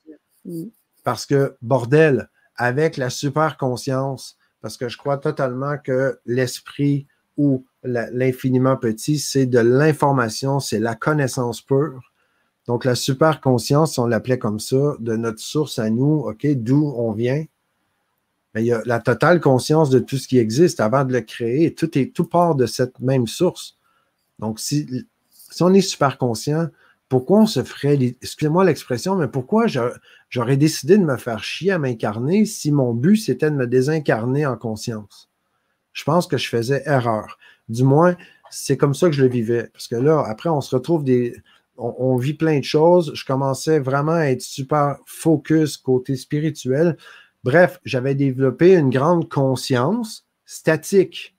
Parce 1.05 1.27
que, 1.27 1.57
bordel, 1.61 2.31
avec 2.57 2.97
la 2.97 3.11
super 3.11 3.57
conscience, 3.59 4.36
parce 4.61 4.77
que 4.77 4.89
je 4.89 4.97
crois 4.99 5.19
totalement 5.19 5.77
que 5.79 6.19
l'esprit 6.27 7.07
ou 7.37 7.65
l'infiniment 7.83 8.77
petit, 8.77 9.19
c'est 9.19 9.47
de 9.47 9.59
l'information, 9.59 10.59
c'est 10.61 10.79
la 10.79 10.95
connaissance 10.95 11.61
pure. 11.61 12.13
Donc, 12.67 12.85
la 12.85 12.95
super 12.95 13.41
conscience, 13.41 13.99
on 13.99 14.07
l'appelait 14.07 14.39
comme 14.39 14.59
ça, 14.59 14.97
de 14.99 15.15
notre 15.17 15.41
source 15.41 15.79
à 15.79 15.89
nous, 15.91 16.25
OK, 16.27 16.47
d'où 16.47 16.93
on 16.97 17.13
vient, 17.13 17.45
mais 18.55 18.63
il 18.63 18.67
y 18.67 18.73
a 18.73 18.83
la 18.87 19.01
totale 19.01 19.41
conscience 19.41 19.91
de 19.91 19.99
tout 19.99 20.17
ce 20.17 20.27
qui 20.27 20.39
existe 20.39 20.81
avant 20.81 21.05
de 21.05 21.13
le 21.13 21.21
créer. 21.21 21.75
Tout, 21.75 21.97
est, 21.99 22.13
tout 22.13 22.25
part 22.25 22.55
de 22.55 22.67
cette 22.67 22.99
même 23.01 23.27
source. 23.27 23.77
Donc, 24.39 24.59
si 24.59 25.07
si 25.57 25.63
on 25.63 25.73
est 25.73 25.81
super 25.81 26.19
conscient, 26.19 26.69
pourquoi 27.09 27.41
on 27.41 27.47
se 27.47 27.63
ferait, 27.63 27.95
excusez-moi 27.95 28.65
l'expression, 28.65 29.15
mais 29.17 29.29
pourquoi 29.29 29.67
j'aurais 30.29 30.57
décidé 30.57 30.99
de 30.99 31.05
me 31.05 31.17
faire 31.17 31.45
chier 31.45 31.71
à 31.71 31.79
m'incarner 31.79 32.45
si 32.47 32.73
mon 32.73 32.95
but 32.95 33.17
c'était 33.17 33.51
de 33.51 33.57
me 33.57 33.67
désincarner 33.67 34.45
en 34.45 34.57
conscience? 34.57 35.31
Je 35.93 36.05
pense 36.05 36.27
que 36.27 36.37
je 36.37 36.49
faisais 36.49 36.83
erreur. 36.85 37.39
Du 37.69 37.85
moins, 37.85 38.17
c'est 38.51 38.77
comme 38.77 38.95
ça 38.95 39.09
que 39.09 39.15
je 39.15 39.23
le 39.23 39.29
vivais. 39.29 39.69
Parce 39.73 39.89
que 39.89 39.97
là, 39.97 40.25
après, 40.27 40.51
on 40.51 40.61
se 40.61 40.75
retrouve 40.75 41.05
des. 41.05 41.37
On, 41.79 42.17
vit 42.17 42.35
plein 42.35 42.59
de 42.59 42.65
choses. 42.65 43.13
Je 43.15 43.25
commençais 43.25 43.79
vraiment 43.79 44.13
à 44.13 44.27
être 44.27 44.41
super 44.41 44.97
focus 45.05 45.77
côté 45.77 46.17
spirituel. 46.17 46.97
Bref, 47.45 47.81
j'avais 47.85 48.15
développé 48.15 48.75
une 48.75 48.89
grande 48.89 49.29
conscience 49.29 50.27
statique. 50.47 51.37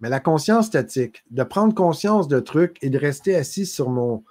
Mais 0.00 0.10
la 0.10 0.20
conscience 0.20 0.66
statique, 0.66 1.24
de 1.30 1.42
prendre 1.44 1.74
conscience 1.74 2.28
de 2.28 2.40
trucs 2.40 2.76
et 2.82 2.90
de 2.90 2.98
rester 2.98 3.34
assis 3.34 3.64
sur 3.64 3.88
mon, 3.88 4.22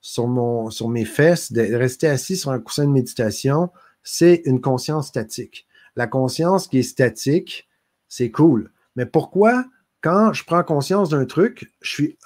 sur 0.00 0.26
mon, 0.26 0.70
sur 0.70 0.88
mes 0.88 1.04
fesses, 1.04 1.52
de 1.52 1.74
rester 1.74 2.08
assis 2.08 2.36
sur 2.36 2.50
un 2.50 2.60
coussin 2.60 2.84
de 2.86 2.92
méditation, 2.92 3.70
c'est 4.02 4.42
une 4.44 4.60
conscience 4.60 5.08
statique. 5.08 5.66
La 5.96 6.06
conscience 6.06 6.68
qui 6.68 6.78
est 6.78 6.82
statique, 6.82 7.68
c'est 8.08 8.30
cool. 8.30 8.72
Mais 8.96 9.06
pourquoi, 9.06 9.64
quand 10.00 10.32
je 10.32 10.44
prends 10.44 10.62
conscience 10.62 11.10
d'un 11.10 11.24
truc, 11.24 11.72
je 11.80 11.90
suis 11.90 12.18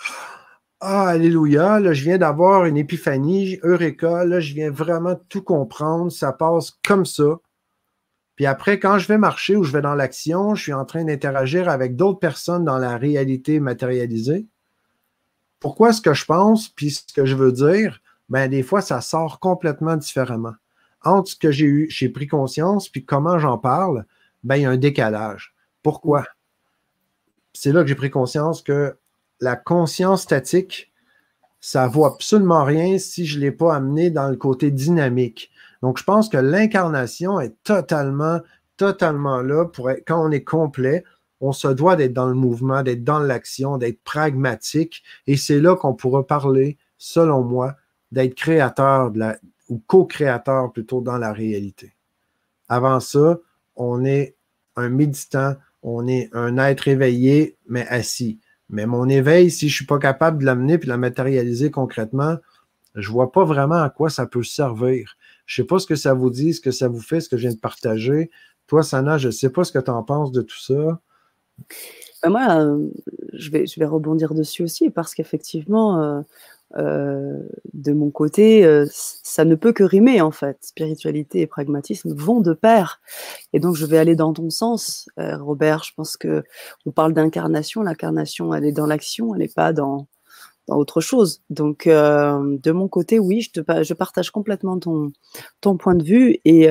Ah, 0.80 1.08
Alléluia, 1.08 1.80
là, 1.80 1.92
je 1.92 2.04
viens 2.04 2.18
d'avoir 2.18 2.66
une 2.66 2.76
épiphanie, 2.76 3.58
Eureka, 3.62 4.24
là, 4.24 4.40
je 4.40 4.54
viens 4.54 4.70
vraiment 4.70 5.16
tout 5.28 5.42
comprendre, 5.42 6.10
ça 6.12 6.32
passe 6.32 6.72
comme 6.84 7.06
ça. 7.06 7.38
Puis 8.36 8.46
après, 8.46 8.78
quand 8.78 8.98
je 8.98 9.08
vais 9.08 9.18
marcher 9.18 9.56
ou 9.56 9.64
je 9.64 9.72
vais 9.72 9.82
dans 9.82 9.94
l'action, 9.94 10.54
je 10.54 10.62
suis 10.62 10.72
en 10.72 10.84
train 10.84 11.04
d'interagir 11.04 11.68
avec 11.68 11.96
d'autres 11.96 12.18
personnes 12.18 12.64
dans 12.64 12.78
la 12.78 12.96
réalité 12.96 13.60
matérialisée. 13.60 14.46
Pourquoi 15.62 15.92
ce 15.92 16.00
que 16.00 16.12
je 16.12 16.24
pense 16.24 16.68
puis 16.68 16.90
ce 16.90 17.12
que 17.14 17.24
je 17.24 17.36
veux 17.36 17.52
dire, 17.52 18.00
ben 18.28 18.50
des 18.50 18.64
fois, 18.64 18.80
ça 18.80 19.00
sort 19.00 19.38
complètement 19.38 19.96
différemment. 19.96 20.54
Entre 21.04 21.30
ce 21.30 21.36
que 21.36 21.52
j'ai 21.52 21.66
eu, 21.66 21.86
j'ai 21.88 22.08
pris 22.08 22.26
conscience, 22.26 22.88
puis 22.88 23.04
comment 23.04 23.38
j'en 23.38 23.58
parle, 23.58 24.04
ben 24.42 24.56
il 24.56 24.62
y 24.62 24.66
a 24.66 24.70
un 24.70 24.76
décalage. 24.76 25.54
Pourquoi? 25.82 26.26
C'est 27.52 27.72
là 27.72 27.82
que 27.82 27.88
j'ai 27.88 27.94
pris 27.94 28.10
conscience 28.10 28.60
que 28.60 28.96
la 29.40 29.54
conscience 29.54 30.22
statique, 30.22 30.92
ça 31.60 31.86
vaut 31.86 32.06
absolument 32.06 32.64
rien 32.64 32.98
si 32.98 33.24
je 33.24 33.36
ne 33.36 33.42
l'ai 33.42 33.52
pas 33.52 33.74
amené 33.74 34.10
dans 34.10 34.28
le 34.28 34.36
côté 34.36 34.72
dynamique. 34.72 35.52
Donc, 35.80 35.98
je 35.98 36.04
pense 36.04 36.28
que 36.28 36.38
l'incarnation 36.38 37.40
est 37.40 37.54
totalement, 37.62 38.40
totalement 38.76 39.42
là 39.42 39.66
pour 39.66 39.90
être, 39.90 40.04
quand 40.06 40.24
on 40.24 40.30
est 40.32 40.44
complet, 40.44 41.04
on 41.42 41.52
se 41.52 41.66
doit 41.66 41.96
d'être 41.96 42.12
dans 42.12 42.28
le 42.28 42.34
mouvement, 42.34 42.84
d'être 42.84 43.02
dans 43.02 43.18
l'action, 43.18 43.76
d'être 43.76 44.00
pragmatique. 44.04 45.02
Et 45.26 45.36
c'est 45.36 45.60
là 45.60 45.74
qu'on 45.74 45.92
pourra 45.92 46.24
parler, 46.24 46.78
selon 46.98 47.42
moi, 47.42 47.74
d'être 48.12 48.36
créateur 48.36 49.12
ou 49.68 49.82
co-créateur 49.88 50.72
plutôt 50.72 51.00
dans 51.00 51.18
la 51.18 51.32
réalité. 51.32 51.94
Avant 52.68 53.00
ça, 53.00 53.40
on 53.74 54.04
est 54.04 54.36
un 54.76 54.88
méditant, 54.88 55.56
on 55.82 56.06
est 56.06 56.30
un 56.32 56.58
être 56.58 56.86
éveillé, 56.86 57.56
mais 57.66 57.86
assis. 57.88 58.38
Mais 58.70 58.86
mon 58.86 59.08
éveil, 59.08 59.50
si 59.50 59.68
je 59.68 59.74
ne 59.74 59.76
suis 59.76 59.86
pas 59.86 59.98
capable 59.98 60.38
de 60.38 60.46
l'amener 60.46 60.74
et 60.74 60.78
de 60.78 60.88
la 60.88 60.96
matérialiser 60.96 61.72
concrètement, 61.72 62.36
je 62.94 63.08
ne 63.08 63.12
vois 63.12 63.32
pas 63.32 63.44
vraiment 63.44 63.82
à 63.82 63.90
quoi 63.90 64.10
ça 64.10 64.26
peut 64.26 64.44
servir. 64.44 65.16
Je 65.46 65.60
ne 65.60 65.64
sais 65.64 65.66
pas 65.66 65.80
ce 65.80 65.88
que 65.88 65.96
ça 65.96 66.14
vous 66.14 66.30
dit, 66.30 66.54
ce 66.54 66.60
que 66.60 66.70
ça 66.70 66.86
vous 66.86 67.00
fait, 67.00 67.20
ce 67.20 67.28
que 67.28 67.36
je 67.36 67.48
viens 67.48 67.54
de 67.54 67.60
partager. 67.60 68.30
Toi, 68.68 68.84
Sana, 68.84 69.18
je 69.18 69.26
ne 69.26 69.32
sais 69.32 69.50
pas 69.50 69.64
ce 69.64 69.72
que 69.72 69.80
tu 69.80 69.90
en 69.90 70.04
penses 70.04 70.30
de 70.30 70.42
tout 70.42 70.60
ça. 70.60 71.00
Ben, 72.22 72.30
moi, 72.30 72.46
euh, 72.50 72.88
je, 73.32 73.50
vais, 73.50 73.66
je 73.66 73.80
vais 73.80 73.86
rebondir 73.86 74.34
dessus 74.34 74.62
aussi 74.62 74.90
parce 74.90 75.14
qu'effectivement, 75.14 76.00
euh, 76.00 76.20
euh, 76.76 77.38
de 77.74 77.92
mon 77.92 78.10
côté, 78.10 78.64
ça 78.88 79.44
ne 79.44 79.54
peut 79.56 79.72
que 79.72 79.84
rimer 79.84 80.20
en 80.20 80.30
fait. 80.30 80.58
Spiritualité 80.62 81.40
et 81.40 81.46
pragmatisme 81.46 82.14
vont 82.14 82.40
de 82.40 82.52
pair. 82.52 83.00
Et 83.52 83.60
donc, 83.60 83.76
je 83.76 83.86
vais 83.86 83.98
aller 83.98 84.16
dans 84.16 84.32
ton 84.32 84.50
sens, 84.50 85.08
Robert. 85.16 85.82
Je 85.84 85.92
pense 85.94 86.16
que 86.16 86.44
on 86.86 86.92
parle 86.92 87.12
d'incarnation. 87.12 87.82
L'incarnation, 87.82 88.54
elle 88.54 88.64
est 88.64 88.72
dans 88.72 88.86
l'action, 88.86 89.34
elle 89.34 89.40
n'est 89.40 89.48
pas 89.48 89.72
dans, 89.72 90.06
dans 90.68 90.76
autre 90.76 91.00
chose. 91.00 91.42
Donc, 91.50 91.86
de 91.86 92.70
mon 92.70 92.88
côté, 92.88 93.18
oui, 93.18 93.42
je, 93.42 93.82
je 93.82 93.94
partage 93.94 94.30
complètement 94.30 94.78
ton, 94.78 95.12
ton 95.60 95.76
point 95.76 95.94
de 95.94 96.04
vue 96.04 96.38
et, 96.44 96.68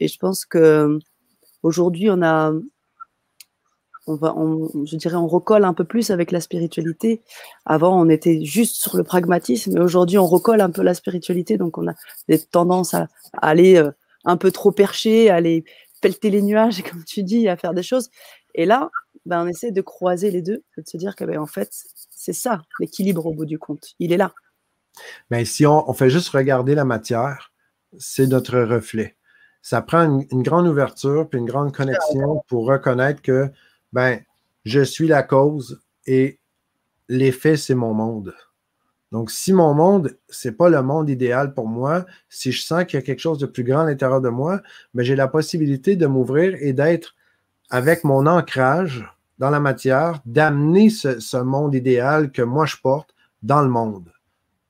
et 0.00 0.08
je 0.08 0.18
pense 0.18 0.46
que 0.46 0.98
aujourd'hui, 1.62 2.08
on 2.10 2.22
a 2.22 2.52
on 4.06 4.16
va, 4.16 4.34
je 4.84 4.96
dirais, 4.96 5.14
on 5.14 5.28
recolle 5.28 5.64
un 5.64 5.74
peu 5.74 5.84
plus 5.84 6.10
avec 6.10 6.32
la 6.32 6.40
spiritualité. 6.40 7.22
Avant, 7.66 8.00
on 8.00 8.08
était 8.08 8.44
juste 8.44 8.76
sur 8.76 8.96
le 8.96 9.04
pragmatisme, 9.04 9.74
mais 9.74 9.80
aujourd'hui, 9.80 10.18
on 10.18 10.26
recolle 10.26 10.60
un 10.60 10.70
peu 10.70 10.82
la 10.82 10.94
spiritualité, 10.94 11.56
donc 11.56 11.78
on 11.78 11.86
a 11.88 11.94
des 12.28 12.40
tendances 12.40 12.94
à, 12.94 13.08
aller 13.34 13.76
euh, 13.76 13.90
un 14.24 14.36
peu 14.36 14.50
trop 14.50 14.72
percher, 14.72 15.30
à 15.30 15.36
aller 15.36 15.64
pelleter 16.00 16.30
les 16.30 16.42
nuages, 16.42 16.82
comme 16.90 17.04
tu 17.04 17.22
dis, 17.22 17.48
à 17.48 17.56
faire 17.56 17.74
des 17.74 17.82
choses. 17.82 18.10
Et 18.54 18.66
là, 18.66 18.90
ben, 19.24 19.44
on 19.44 19.46
essaie 19.46 19.70
de 19.70 19.80
croiser 19.80 20.30
les 20.30 20.42
deux, 20.42 20.64
de 20.76 20.82
se 20.84 20.96
dire 20.96 21.14
que, 21.14 21.24
ben, 21.24 21.38
en 21.38 21.46
fait, 21.46 21.70
c'est 22.10 22.32
ça, 22.32 22.62
l'équilibre 22.80 23.26
au 23.26 23.34
bout 23.34 23.46
du 23.46 23.58
compte. 23.58 23.94
Il 23.98 24.12
est 24.12 24.16
là. 24.16 24.32
Mais 25.30 25.44
si 25.44 25.64
on, 25.64 25.92
fait 25.94 26.10
juste 26.10 26.28
regarder 26.30 26.74
la 26.74 26.84
matière, 26.84 27.52
c'est 27.98 28.26
notre 28.26 28.58
reflet. 28.58 29.16
Ça 29.62 29.80
prend 29.80 30.02
une, 30.02 30.26
une 30.32 30.42
grande 30.42 30.66
ouverture 30.66 31.28
puis 31.28 31.38
une 31.38 31.46
grande 31.46 31.72
connexion 31.72 32.42
pour 32.48 32.66
reconnaître 32.66 33.22
que 33.22 33.50
ben, 33.92 34.20
je 34.64 34.80
suis 34.80 35.08
la 35.08 35.22
cause 35.22 35.82
et 36.06 36.38
l'effet, 37.08 37.56
c'est 37.56 37.74
mon 37.74 37.94
monde. 37.94 38.34
Donc, 39.12 39.30
si 39.30 39.52
mon 39.52 39.74
monde, 39.74 40.16
c'est 40.28 40.56
pas 40.56 40.70
le 40.70 40.82
monde 40.82 41.10
idéal 41.10 41.52
pour 41.52 41.68
moi, 41.68 42.06
si 42.30 42.50
je 42.50 42.62
sens 42.62 42.84
qu'il 42.84 42.98
y 42.98 43.02
a 43.02 43.04
quelque 43.04 43.20
chose 43.20 43.38
de 43.38 43.46
plus 43.46 43.62
grand 43.62 43.80
à 43.80 43.84
l'intérieur 43.84 44.22
de 44.22 44.30
moi, 44.30 44.62
ben, 44.94 45.02
j'ai 45.02 45.16
la 45.16 45.28
possibilité 45.28 45.96
de 45.96 46.06
m'ouvrir 46.06 46.56
et 46.60 46.72
d'être 46.72 47.14
avec 47.68 48.04
mon 48.04 48.26
ancrage 48.26 49.06
dans 49.38 49.50
la 49.50 49.60
matière, 49.60 50.20
d'amener 50.24 50.88
ce, 50.88 51.20
ce, 51.20 51.36
monde 51.36 51.74
idéal 51.74 52.30
que 52.32 52.42
moi 52.42 52.64
je 52.64 52.76
porte 52.76 53.14
dans 53.42 53.60
le 53.60 53.68
monde. 53.68 54.10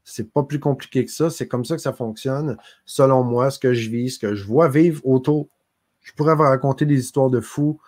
C'est 0.03 0.33
pas 0.33 0.43
plus 0.43 0.59
compliqué 0.59 1.05
que 1.05 1.11
ça. 1.11 1.31
C'est 1.31 1.47
comme 1.47 1.65
ça 1.65 1.77
que 1.77 1.83
ça 1.83 1.93
fonctionne, 1.93 2.57
selon 2.85 3.23
moi, 3.23 3.51
ce 3.51 3.59
que 3.59 3.75
je 3.75 3.91
vis, 3.91 4.11
ce 4.11 4.19
que 4.19 4.35
je 4.35 4.45
vois 4.45 4.69
vivre 4.69 5.01
autour. 5.07 5.49
Je 6.01 6.13
pourrais 6.15 6.35
vous 6.35 6.43
raconter 6.43 6.85
des 6.85 6.99
histoires 6.99 7.31
de 7.31 7.41
fous 7.41 7.81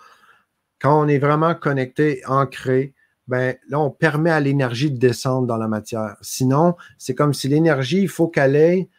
quand 0.84 1.02
on 1.02 1.08
est 1.08 1.18
vraiment 1.18 1.54
connecté, 1.54 2.20
ancré, 2.26 2.92
ben 3.26 3.56
là, 3.70 3.80
on 3.80 3.90
permet 3.90 4.28
à 4.28 4.38
l'énergie 4.38 4.90
de 4.90 4.98
descendre 4.98 5.46
dans 5.46 5.56
la 5.56 5.66
matière. 5.66 6.16
Sinon, 6.20 6.76
c'est 6.98 7.14
comme 7.14 7.32
si 7.32 7.48
l'énergie, 7.48 8.02
il 8.02 8.08
faut 8.08 8.28
qu'elle 8.28 8.54
ait 8.54 8.90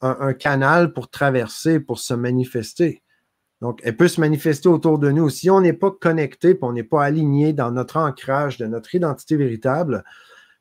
un, 0.00 0.32
canal 0.32 0.92
pour 0.92 1.10
traverser, 1.10 1.78
pour 1.78 2.00
se 2.00 2.12
manifester. 2.12 3.04
Donc, 3.60 3.78
elle 3.84 3.96
peut 3.96 4.08
se 4.08 4.20
manifester 4.20 4.68
autour 4.68 4.98
de 4.98 5.12
nous. 5.12 5.30
Si 5.30 5.48
on 5.48 5.60
n'est 5.60 5.72
pas 5.72 5.92
connecté, 5.92 6.58
on 6.60 6.72
n'est 6.72 6.82
pas 6.82 7.04
aligné 7.04 7.52
dans 7.52 7.70
notre 7.70 7.98
ancrage 7.98 8.58
de 8.58 8.66
notre 8.66 8.96
identité 8.96 9.36
véritable, 9.36 10.02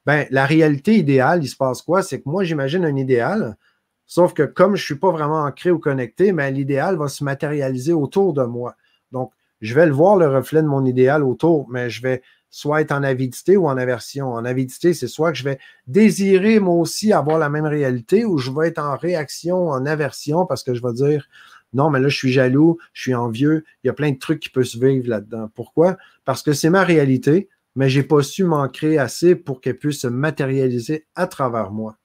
ben, 0.06 0.28
la 0.30 0.46
réalité 0.46 0.94
idéale, 0.94 1.44
il 1.44 1.48
se 1.48 1.56
passe 1.56 1.82
quoi? 1.82 2.04
C'est 2.04 2.22
que 2.22 2.30
moi, 2.30 2.44
j'imagine 2.44 2.86
un 2.86 2.96
idéal, 2.96 3.58
sauf 4.06 4.36
que 4.36 4.44
comme 4.44 4.76
je 4.76 4.84
ne 4.84 4.86
suis 4.86 5.00
pas 5.00 5.10
vraiment 5.10 5.42
ancré 5.42 5.72
ou 5.72 5.80
connecté, 5.80 6.34
ben, 6.34 6.54
l'idéal 6.54 6.98
va 6.98 7.08
se 7.08 7.24
matérialiser 7.24 7.94
autour 7.94 8.36
de 8.36 8.44
moi. 8.44 8.76
Donc, 9.12 9.32
je 9.62 9.74
vais 9.74 9.86
le 9.86 9.94
voir, 9.94 10.18
le 10.18 10.28
reflet 10.28 10.62
de 10.62 10.68
mon 10.68 10.86
idéal 10.86 11.24
autour, 11.24 11.68
mais 11.70 11.90
je 11.90 12.02
vais 12.02 12.22
soit 12.50 12.82
être 12.82 12.92
en 12.92 13.04
avidité 13.04 13.58
ou 13.58 13.68
en 13.68 13.78
aversion. 13.78 14.32
En 14.32 14.46
avidité, 14.46 14.94
c'est 14.94 15.08
soit 15.08 15.32
que 15.32 15.38
je 15.38 15.44
vais 15.44 15.60
désirer 15.86 16.60
moi 16.60 16.76
aussi 16.76 17.14
avoir 17.14 17.38
la 17.38 17.50
même 17.50 17.66
réalité 17.66 18.26
ou 18.26 18.38
je 18.38 18.52
vais 18.52 18.70
être 18.70 18.80
en 18.80 18.96
réaction, 18.96 19.70
en 19.70 19.86
aversion 19.86 20.46
parce 20.46 20.64
que 20.64 20.74
je 20.74 20.82
vais 20.82 20.94
dire 20.94 21.28
non, 21.74 21.90
mais 21.90 22.00
là, 22.00 22.08
je 22.08 22.16
suis 22.16 22.32
jaloux, 22.32 22.78
je 22.94 23.02
suis 23.02 23.14
envieux, 23.14 23.66
il 23.84 23.88
y 23.88 23.90
a 23.90 23.94
plein 23.94 24.12
de 24.12 24.18
trucs 24.18 24.40
qui 24.40 24.50
peuvent 24.50 24.64
se 24.64 24.80
vivre 24.80 25.10
là-dedans. 25.10 25.50
Pourquoi? 25.54 25.98
Parce 26.24 26.42
que 26.42 26.54
c'est 26.54 26.70
ma 26.70 26.84
réalité, 26.84 27.50
mais 27.76 27.90
je 27.90 28.00
n'ai 28.00 28.06
pas 28.08 28.24
su 28.24 28.44
m'ancrer 28.46 28.98
assez 28.98 29.36
pour 29.36 29.60
qu'elle 29.60 29.78
puisse 29.78 30.02
se 30.02 30.08
matérialiser 30.08 31.06
à 31.16 31.28
travers 31.28 31.72
moi. 31.72 31.98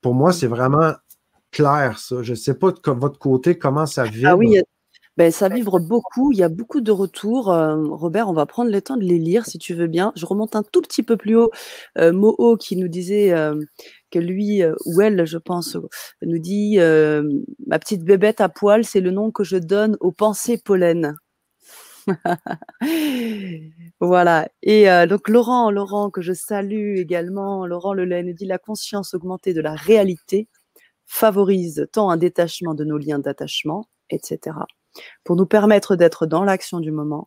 Pour 0.00 0.14
moi, 0.14 0.32
c'est 0.32 0.48
vraiment 0.48 0.92
clair, 1.52 1.98
ça. 1.98 2.22
Je 2.22 2.32
ne 2.32 2.36
sais 2.36 2.54
pas 2.54 2.72
de 2.72 2.90
votre 2.90 3.18
côté 3.18 3.56
comment 3.56 3.86
ça 3.86 4.04
vit. 4.04 4.26
Ah 4.26 4.36
oui, 4.36 4.60
ben, 5.18 5.30
ça 5.30 5.48
vibre 5.48 5.78
beaucoup. 5.80 6.32
Il 6.32 6.38
y 6.38 6.42
a 6.42 6.48
beaucoup 6.48 6.80
de 6.80 6.90
retours. 6.90 7.52
Euh, 7.52 7.76
Robert, 7.90 8.28
on 8.28 8.32
va 8.32 8.46
prendre 8.46 8.70
le 8.70 8.80
temps 8.80 8.96
de 8.96 9.04
les 9.04 9.18
lire 9.18 9.44
si 9.46 9.58
tu 9.58 9.74
veux 9.74 9.86
bien. 9.86 10.12
Je 10.16 10.24
remonte 10.24 10.56
un 10.56 10.62
tout 10.62 10.80
petit 10.80 11.02
peu 11.02 11.16
plus 11.16 11.36
haut. 11.36 11.50
Euh, 11.98 12.12
Moho 12.12 12.56
qui 12.56 12.76
nous 12.76 12.88
disait 12.88 13.32
euh, 13.32 13.54
que 14.10 14.18
lui 14.18 14.62
ou 14.86 15.00
elle, 15.02 15.26
je 15.26 15.38
pense, 15.38 15.76
nous 16.22 16.38
dit 16.38 16.78
Ma 17.66 17.78
petite 17.78 18.04
bébête 18.04 18.40
à 18.40 18.48
poil, 18.48 18.84
c'est 18.84 19.00
le 19.00 19.10
nom 19.10 19.30
que 19.30 19.44
je 19.44 19.56
donne 19.56 19.96
aux 20.00 20.12
pensées 20.12 20.58
pollen. 20.58 21.16
voilà. 24.00 24.48
Et 24.62 24.86
donc 25.08 25.28
Laurent, 25.28 25.70
Laurent 25.70 26.10
que 26.10 26.20
je 26.20 26.32
salue 26.32 26.96
également, 26.96 27.66
Laurent 27.66 27.94
Lelay 27.94 28.22
nous 28.22 28.32
dit 28.34 28.46
la 28.46 28.58
conscience 28.58 29.14
augmentée 29.14 29.54
de 29.54 29.60
la 29.60 29.74
réalité 29.74 30.48
favorise 31.06 31.86
tant 31.92 32.10
un 32.10 32.16
détachement 32.16 32.74
de 32.74 32.84
nos 32.84 32.98
liens 32.98 33.18
d'attachement, 33.18 33.86
etc 34.10 34.52
pour 35.24 35.36
nous 35.36 35.46
permettre 35.46 35.96
d'être 35.96 36.26
dans 36.26 36.44
l'action 36.44 36.80
du 36.80 36.90
moment, 36.90 37.24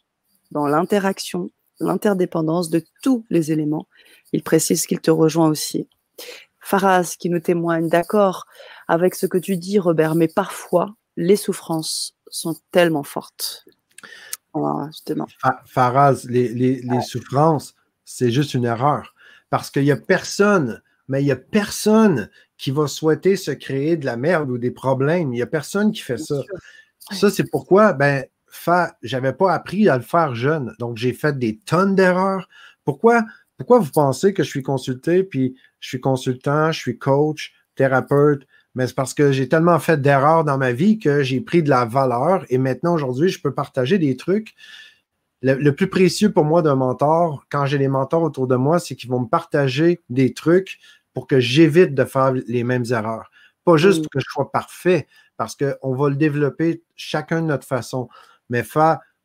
dans 0.51 0.67
l'interaction, 0.67 1.49
l'interdépendance 1.79 2.69
de 2.69 2.83
tous 3.01 3.25
les 3.29 3.51
éléments. 3.51 3.87
Il 4.33 4.43
précise 4.43 4.85
qu'il 4.85 4.99
te 4.99 5.11
rejoint 5.11 5.49
aussi. 5.49 5.87
Faraz 6.59 7.15
qui 7.19 7.29
nous 7.29 7.39
témoigne, 7.39 7.89
d'accord 7.89 8.45
avec 8.87 9.15
ce 9.15 9.27
que 9.27 9.37
tu 9.37 9.57
dis, 9.57 9.77
Robert, 9.77 10.15
mais 10.15 10.27
parfois, 10.27 10.95
les 11.15 11.35
souffrances 11.35 12.15
sont 12.27 12.55
tellement 12.71 13.03
fortes. 13.03 13.65
justement. 14.87 15.27
Faraz, 15.65 16.25
les, 16.27 16.81
souffrances, 17.01 17.75
c'est 18.03 18.31
juste 18.31 18.53
une 18.53 18.65
erreur. 18.65 19.13
Parce 19.49 19.69
qu'il 19.69 19.83
n'y 19.83 19.91
a 19.91 19.97
personne, 19.97 20.81
mais 21.07 21.21
il 21.21 21.25
n'y 21.25 21.31
a 21.31 21.35
personne 21.35 22.29
qui 22.57 22.71
va 22.71 22.87
souhaiter 22.87 23.35
se 23.35 23.51
créer 23.51 23.97
de 23.97 24.05
la 24.05 24.17
merde 24.17 24.49
ou 24.49 24.57
des 24.57 24.71
problèmes. 24.71 25.33
Il 25.33 25.35
n'y 25.35 25.41
a 25.41 25.47
personne 25.47 25.91
qui 25.91 26.01
fait 26.01 26.17
ça. 26.17 26.41
Ça, 27.11 27.29
c'est 27.29 27.49
pourquoi, 27.49 27.93
ben, 27.93 28.25
j'avais 29.03 29.33
pas 29.33 29.53
appris 29.53 29.89
à 29.89 29.97
le 29.97 30.03
faire 30.03 30.35
jeune. 30.35 30.73
Donc, 30.79 30.97
j'ai 30.97 31.13
fait 31.13 31.37
des 31.37 31.57
tonnes 31.59 31.95
d'erreurs. 31.95 32.47
Pourquoi, 32.83 33.23
pourquoi 33.57 33.79
vous 33.79 33.91
pensez 33.91 34.33
que 34.33 34.43
je 34.43 34.49
suis 34.49 34.63
consulté, 34.63 35.23
puis 35.23 35.55
je 35.79 35.89
suis 35.89 36.01
consultant, 36.01 36.71
je 36.71 36.79
suis 36.79 36.97
coach, 36.97 37.53
thérapeute? 37.75 38.47
Mais 38.73 38.87
c'est 38.87 38.95
parce 38.95 39.13
que 39.13 39.31
j'ai 39.31 39.47
tellement 39.47 39.79
fait 39.79 40.01
d'erreurs 40.01 40.43
dans 40.43 40.57
ma 40.57 40.73
vie 40.73 40.99
que 40.99 41.23
j'ai 41.23 41.39
pris 41.39 41.63
de 41.63 41.69
la 41.69 41.85
valeur 41.85 42.45
et 42.49 42.57
maintenant, 42.57 42.93
aujourd'hui, 42.93 43.29
je 43.29 43.41
peux 43.41 43.53
partager 43.53 43.97
des 43.97 44.17
trucs. 44.17 44.53
Le, 45.41 45.71
plus 45.71 45.89
précieux 45.89 46.31
pour 46.31 46.43
moi 46.43 46.61
d'un 46.61 46.75
mentor, 46.75 47.45
quand 47.51 47.65
j'ai 47.65 47.77
des 47.77 47.87
mentors 47.87 48.23
autour 48.23 48.47
de 48.47 48.55
moi, 48.55 48.79
c'est 48.79 48.95
qu'ils 48.95 49.09
vont 49.09 49.21
me 49.21 49.27
partager 49.27 50.01
des 50.09 50.33
trucs 50.33 50.79
pour 51.13 51.27
que 51.27 51.39
j'évite 51.39 51.93
de 51.93 52.03
faire 52.03 52.33
les 52.33 52.63
mêmes 52.63 52.85
erreurs. 52.89 53.29
Pas 53.63 53.77
juste 53.77 54.01
pour 54.01 54.09
que 54.09 54.19
je 54.19 54.25
sois 54.27 54.51
parfait, 54.51 55.07
parce 55.37 55.55
qu'on 55.55 55.95
va 55.95 56.09
le 56.09 56.15
développer 56.15 56.83
chacun 56.95 57.41
de 57.41 57.47
notre 57.47 57.67
façon. 57.67 58.09
Mais 58.49 58.63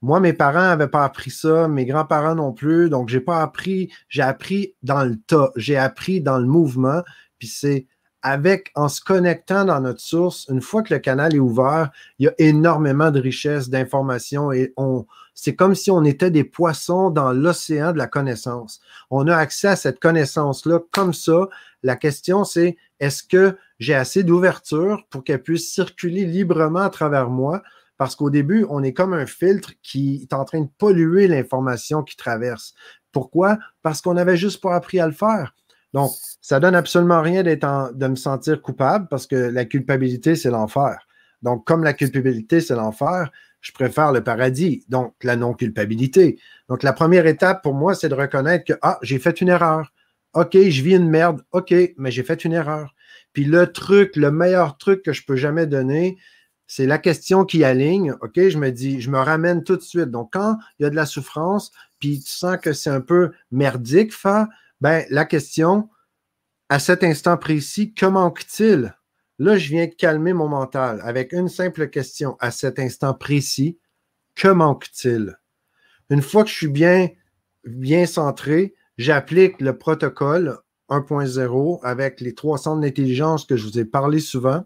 moi, 0.02 0.20
mes 0.20 0.32
parents 0.32 0.60
n'avaient 0.60 0.88
pas 0.88 1.04
appris 1.04 1.30
ça, 1.30 1.68
mes 1.68 1.84
grands-parents 1.84 2.34
non 2.34 2.52
plus, 2.52 2.88
donc 2.88 3.08
j'ai 3.08 3.20
pas 3.20 3.42
appris, 3.42 3.92
j'ai 4.08 4.22
appris 4.22 4.74
dans 4.82 5.04
le 5.04 5.16
tas, 5.16 5.50
j'ai 5.56 5.76
appris 5.76 6.20
dans 6.20 6.38
le 6.38 6.46
mouvement, 6.46 7.02
puis 7.38 7.48
c'est 7.48 7.86
avec, 8.22 8.70
en 8.74 8.88
se 8.88 9.00
connectant 9.00 9.64
dans 9.64 9.80
notre 9.80 10.00
source, 10.00 10.46
une 10.50 10.60
fois 10.60 10.82
que 10.82 10.92
le 10.92 11.00
canal 11.00 11.34
est 11.34 11.40
ouvert, 11.40 11.90
il 12.18 12.26
y 12.26 12.28
a 12.28 12.34
énormément 12.38 13.10
de 13.10 13.20
richesses, 13.20 13.70
d'informations 13.70 14.52
et 14.52 14.72
on, 14.76 15.06
c'est 15.34 15.54
comme 15.54 15.74
si 15.74 15.90
on 15.90 16.04
était 16.04 16.30
des 16.30 16.44
poissons 16.44 17.10
dans 17.10 17.32
l'océan 17.32 17.92
de 17.92 17.98
la 17.98 18.06
connaissance. 18.06 18.80
On 19.10 19.26
a 19.26 19.36
accès 19.36 19.68
à 19.68 19.76
cette 19.76 20.00
connaissance-là 20.00 20.80
comme 20.90 21.14
ça. 21.14 21.48
La 21.82 21.96
question, 21.96 22.44
c'est 22.44 22.76
est-ce 23.00 23.22
que 23.22 23.56
j'ai 23.80 23.94
assez 23.94 24.22
d'ouverture 24.22 25.04
pour 25.10 25.24
qu'elle 25.24 25.42
puisse 25.42 25.72
circuler 25.72 26.24
librement 26.24 26.80
à 26.80 26.90
travers 26.90 27.30
moi? 27.30 27.62
Parce 27.96 28.14
qu'au 28.14 28.30
début, 28.30 28.64
on 28.70 28.82
est 28.82 28.92
comme 28.92 29.12
un 29.12 29.26
filtre 29.26 29.72
qui 29.82 30.20
est 30.22 30.32
en 30.32 30.44
train 30.44 30.60
de 30.60 30.68
polluer 30.78 31.26
l'information 31.26 32.02
qui 32.02 32.16
traverse. 32.16 32.74
Pourquoi? 33.10 33.58
Parce 33.82 34.00
qu'on 34.00 34.14
n'avait 34.14 34.36
juste 34.36 34.62
pas 34.62 34.74
appris 34.74 35.00
à 35.00 35.06
le 35.06 35.12
faire. 35.12 35.54
Donc, 35.92 36.12
ça 36.40 36.60
donne 36.60 36.74
absolument 36.74 37.20
rien 37.20 37.42
d'être 37.42 37.92
de 37.94 38.06
me 38.06 38.14
sentir 38.14 38.62
coupable 38.62 39.08
parce 39.08 39.26
que 39.26 39.34
la 39.36 39.64
culpabilité, 39.64 40.36
c'est 40.36 40.50
l'enfer. 40.50 41.06
Donc, 41.42 41.66
comme 41.66 41.82
la 41.82 41.94
culpabilité, 41.94 42.60
c'est 42.60 42.76
l'enfer, 42.76 43.30
je 43.60 43.72
préfère 43.72 44.12
le 44.12 44.22
paradis, 44.22 44.84
donc 44.88 45.14
la 45.22 45.36
non-culpabilité. 45.36 46.38
Donc, 46.68 46.82
la 46.82 46.92
première 46.92 47.26
étape 47.26 47.62
pour 47.62 47.74
moi, 47.74 47.94
c'est 47.94 48.08
de 48.08 48.14
reconnaître 48.14 48.64
que, 48.64 48.78
ah, 48.82 48.98
j'ai 49.02 49.18
fait 49.18 49.40
une 49.40 49.48
erreur. 49.48 49.92
OK, 50.34 50.52
je 50.54 50.82
vis 50.82 50.94
une 50.94 51.08
merde. 51.08 51.42
OK, 51.52 51.74
mais 51.96 52.10
j'ai 52.10 52.22
fait 52.22 52.44
une 52.44 52.52
erreur. 52.52 52.94
Puis 53.32 53.44
le 53.44 53.72
truc, 53.72 54.16
le 54.16 54.30
meilleur 54.30 54.78
truc 54.78 55.02
que 55.02 55.12
je 55.12 55.24
peux 55.24 55.36
jamais 55.36 55.66
donner, 55.66 56.18
c'est 56.66 56.86
la 56.86 56.98
question 56.98 57.44
qui 57.44 57.64
aligne. 57.64 58.12
OK, 58.20 58.34
je 58.36 58.58
me 58.58 58.70
dis, 58.70 59.00
je 59.00 59.10
me 59.10 59.18
ramène 59.18 59.64
tout 59.64 59.76
de 59.76 59.82
suite. 59.82 60.10
Donc, 60.10 60.30
quand 60.32 60.56
il 60.78 60.84
y 60.84 60.86
a 60.86 60.90
de 60.90 60.94
la 60.94 61.06
souffrance, 61.06 61.72
puis 61.98 62.20
tu 62.20 62.30
sens 62.30 62.58
que 62.58 62.72
c'est 62.72 62.90
un 62.90 63.00
peu 63.00 63.32
merdique, 63.50 64.12
ben, 64.80 65.04
la 65.10 65.24
question, 65.24 65.88
à 66.68 66.78
cet 66.78 67.02
instant 67.02 67.36
précis, 67.36 67.92
que 67.92 68.06
manque-t-il? 68.06 68.94
Là, 69.40 69.58
je 69.58 69.68
viens 69.68 69.88
calmer 69.88 70.32
mon 70.32 70.48
mental 70.48 71.00
avec 71.02 71.32
une 71.32 71.48
simple 71.48 71.88
question. 71.88 72.36
À 72.38 72.50
cet 72.50 72.78
instant 72.78 73.14
précis, 73.14 73.78
que 74.36 74.48
manque-t-il? 74.48 75.36
Une 76.08 76.22
fois 76.22 76.44
que 76.44 76.50
je 76.50 76.54
suis 76.54 76.68
bien, 76.68 77.08
bien 77.64 78.06
centré, 78.06 78.74
j'applique 79.00 79.62
le 79.62 79.78
protocole 79.78 80.58
1.0 80.90 81.80
avec 81.82 82.20
les 82.20 82.34
trois 82.34 82.58
centres 82.58 82.82
d'intelligence 82.82 83.46
que 83.46 83.56
je 83.56 83.66
vous 83.66 83.78
ai 83.78 83.86
parlé 83.86 84.20
souvent. 84.20 84.64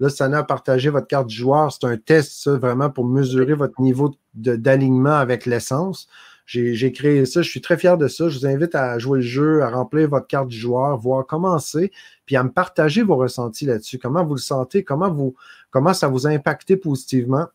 Là, 0.00 0.08
ça 0.08 0.24
a 0.24 0.42
partagé 0.42 0.88
votre 0.88 1.06
carte 1.06 1.26
du 1.26 1.36
joueur. 1.36 1.70
C'est 1.70 1.84
un 1.84 1.98
test, 1.98 2.32
ça, 2.32 2.56
vraiment 2.56 2.88
pour 2.88 3.04
mesurer 3.04 3.52
votre 3.52 3.78
niveau 3.82 4.14
d'alignement 4.32 5.16
avec 5.16 5.44
l'essence. 5.44 6.08
J'ai 6.46 6.92
créé 6.92 7.26
ça, 7.26 7.42
je 7.42 7.50
suis 7.50 7.60
très 7.60 7.76
fier 7.76 7.98
de 7.98 8.08
ça. 8.08 8.30
Je 8.30 8.38
vous 8.38 8.46
invite 8.46 8.74
à 8.74 8.98
jouer 8.98 9.18
le 9.18 9.24
jeu, 9.24 9.62
à 9.62 9.68
remplir 9.68 10.08
votre 10.08 10.28
carte 10.28 10.48
du 10.48 10.56
joueur, 10.56 10.96
voir 10.96 11.26
comment 11.26 11.58
c'est, 11.58 11.90
puis 12.24 12.36
à 12.36 12.44
me 12.44 12.50
partager 12.50 13.02
vos 13.02 13.16
ressentis 13.16 13.66
là-dessus. 13.66 13.98
Comment 13.98 14.24
vous 14.24 14.36
le 14.36 14.40
sentez, 14.40 14.82
comment, 14.82 15.10
vous, 15.10 15.34
comment 15.70 15.92
ça 15.92 16.08
vous 16.08 16.26
a 16.26 16.30
impacté 16.30 16.78
positivement? 16.78 17.48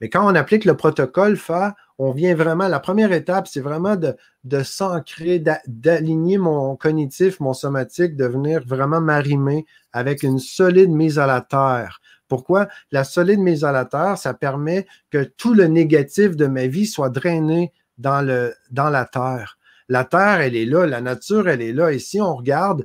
Mais 0.00 0.08
quand 0.08 0.30
on 0.30 0.34
applique 0.34 0.64
le 0.64 0.76
protocole 0.76 1.36
FA, 1.36 1.74
on 1.98 2.10
vient 2.10 2.34
vraiment, 2.34 2.68
la 2.68 2.80
première 2.80 3.12
étape, 3.12 3.48
c'est 3.48 3.60
vraiment 3.60 3.96
de, 3.96 4.14
de 4.44 4.62
s'ancrer, 4.62 5.42
d'aligner 5.66 6.36
mon 6.36 6.76
cognitif, 6.76 7.40
mon 7.40 7.54
somatique, 7.54 8.16
de 8.16 8.26
venir 8.26 8.62
vraiment 8.66 9.00
m'arrimer 9.00 9.64
avec 9.92 10.22
une 10.22 10.38
solide 10.38 10.90
mise 10.90 11.18
à 11.18 11.26
la 11.26 11.40
terre. 11.40 12.00
Pourquoi? 12.28 12.68
La 12.90 13.04
solide 13.04 13.40
mise 13.40 13.64
à 13.64 13.72
la 13.72 13.84
terre, 13.84 14.18
ça 14.18 14.34
permet 14.34 14.86
que 15.10 15.24
tout 15.24 15.54
le 15.54 15.66
négatif 15.66 16.36
de 16.36 16.46
ma 16.46 16.66
vie 16.66 16.86
soit 16.86 17.08
drainé 17.08 17.72
dans, 17.98 18.20
le, 18.20 18.54
dans 18.70 18.90
la 18.90 19.06
terre. 19.06 19.58
La 19.88 20.04
terre, 20.04 20.40
elle 20.40 20.56
est 20.56 20.66
là, 20.66 20.86
la 20.86 21.00
nature, 21.00 21.48
elle 21.48 21.62
est 21.62 21.72
là. 21.72 21.92
Et 21.92 21.98
si 21.98 22.20
on 22.20 22.34
regarde 22.34 22.84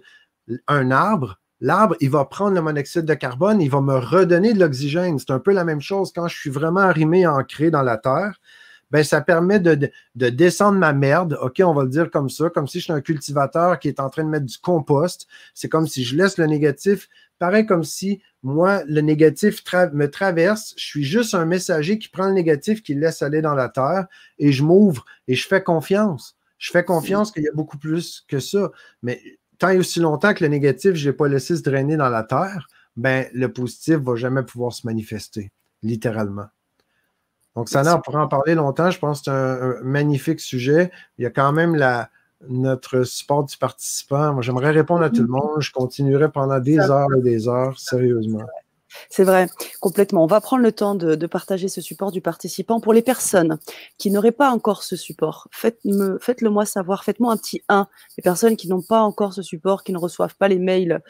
un 0.67 0.91
arbre, 0.91 1.40
l'arbre, 1.62 1.95
il 2.02 2.10
va 2.10 2.26
prendre 2.26 2.56
le 2.56 2.62
monoxyde 2.62 3.06
de 3.06 3.13
carbone, 3.13 3.62
il 3.62 3.69
va 3.69 3.82
me 3.82 3.95
redonner 3.95 4.54
de 4.54 4.60
l'oxygène. 4.60 5.17
C'est 5.19 5.32
un 5.32 5.39
peu 5.39 5.54
la 5.54 5.63
même 5.63 5.82
chose 5.82 6.12
quand 6.13 6.28
je 6.28 6.38
suis 6.38 6.50
vraiment 6.50 6.82
arrimé, 6.82 7.26
ancré 7.26 7.71
dans 7.71 7.84
la 7.84 7.97
terre. 7.97 8.41
Ben, 8.89 9.06
ça 9.06 9.21
permet 9.21 9.62
de, 9.62 9.89
de, 10.15 10.30
descendre 10.30 10.78
ma 10.78 10.91
merde, 10.91 11.38
OK, 11.41 11.62
on 11.63 11.74
va 11.74 11.84
le 11.84 11.89
dire 11.89 12.12
comme 12.12 12.30
ça, 12.30 12.50
comme 12.50 12.67
si 12.67 12.80
je 12.80 12.84
suis 12.84 12.93
un 12.93 13.00
cultivateur 13.00 13.80
qui 13.80 13.88
est 13.88 14.02
en 14.02 14.10
train 14.10 14.26
de 14.26 14.30
mettre 14.30 14.45
du 14.45 14.58
compost. 14.58 15.28
C'est 15.54 15.69
comme 15.69 15.88
si 15.88 16.04
je 16.04 16.17
laisse 16.17 16.38
le 16.38 16.45
négatif 16.45 17.08
paraît 17.41 17.65
comme 17.65 17.84
si 17.84 18.21
moi, 18.43 18.84
le 18.86 19.02
négatif 19.02 19.63
me 19.93 20.06
traverse. 20.06 20.76
Je 20.78 20.86
suis 20.86 21.04
juste 21.04 21.34
un 21.34 21.45
messager 21.45 21.97
qui 21.97 22.08
prend 22.08 22.28
le 22.28 22.34
négatif, 22.34 22.84
qui 22.84 22.93
le 22.93 23.02
laisse 23.02 23.24
aller 23.24 23.41
dans 23.41 23.56
la 23.56 23.67
terre 23.67 24.06
et 24.38 24.52
je 24.52 24.63
m'ouvre 24.63 25.06
et 25.28 25.34
je 25.34 25.47
fais 25.47 25.63
confiance. 25.63 26.38
Je 26.60 26.69
fais 26.69 26.84
confiance 26.84 27.32
qu'il 27.32 27.41
y 27.41 27.47
a 27.47 27.52
beaucoup 27.54 27.80
plus 27.80 28.24
que 28.28 28.39
ça. 28.39 28.71
Mais 29.02 29.19
tant 29.62 29.69
et 29.69 29.78
aussi 29.78 30.00
longtemps 30.00 30.34
que 30.34 30.43
le 30.43 30.50
négatif, 30.50 30.95
je 30.95 31.10
n'ai 31.10 31.15
pas 31.15 31.28
laissé 31.28 31.56
se 31.56 31.62
drainer 31.62 31.95
dans 31.95 32.10
la 32.10 32.24
terre, 32.24 32.67
ben, 32.95 33.28
le 33.34 33.52
positif 33.54 34.00
ne 34.00 34.04
va 34.04 34.15
jamais 34.15 34.43
pouvoir 34.43 34.74
se 34.74 34.86
manifester, 34.88 35.52
littéralement. 35.84 36.47
Donc, 37.56 37.69
ça, 37.69 37.95
on 37.95 38.02
pourrait 38.02 38.21
en 38.21 38.28
parler 38.28 38.56
longtemps. 38.56 38.89
Je 38.89 39.00
pense 39.00 39.19
que 39.19 39.26
c'est 39.26 39.32
un 39.32 39.84
magnifique 39.84 40.39
sujet. 40.39 40.91
Il 41.17 41.24
y 41.24 41.26
a 41.26 41.30
quand 41.30 41.52
même 41.52 41.76
la, 41.76 42.10
notre 42.47 43.04
support 43.04 43.43
du 43.43 43.58
participant. 43.58 44.34
Moi, 44.34 44.41
j'aimerais 44.41 44.71
répondre 44.71 45.04
à 45.04 45.10
tout 45.10 45.21
le 45.21 45.28
monde. 45.28 45.60
Je 45.60 45.71
continuerai 45.71 46.32
pendant 46.32 46.60
des 46.60 46.80
heures 46.80 47.13
et 47.17 47.21
des 47.21 47.47
heures, 47.47 47.80
sérieusement. 47.80 48.45
C'est 49.10 49.23
vrai, 49.23 49.47
complètement. 49.80 50.23
On 50.23 50.27
va 50.27 50.41
prendre 50.41 50.63
le 50.63 50.71
temps 50.71 50.95
de, 50.95 51.25
partager 51.27 51.67
ce 51.67 51.82
support 51.82 52.12
du 52.12 52.21
participant. 52.21 52.80
Pour 52.82 52.93
les 52.93 53.01
personnes 53.01 53.58
qui 53.97 54.12
n'auraient 54.12 54.32
pas 54.32 54.51
encore 54.51 54.84
ce 54.84 54.95
support, 54.95 55.47
faites-le 55.51 56.17
faites 56.19 56.41
moi 56.41 56.65
savoir, 56.65 57.04
faites-moi 57.04 57.32
un 57.32 57.38
petit 57.38 57.62
1. 57.69 57.88
Les 58.17 58.21
personnes 58.21 58.58
qui 58.58 58.67
n'ont 58.67 58.82
pas 58.82 59.01
encore 59.01 59.34
ce 59.34 59.41
support, 59.41 59.84
qui 59.84 59.93
ne 59.93 59.97
reçoivent 59.97 60.36
pas 60.36 60.47
les 60.47 60.60
mails 60.60 61.01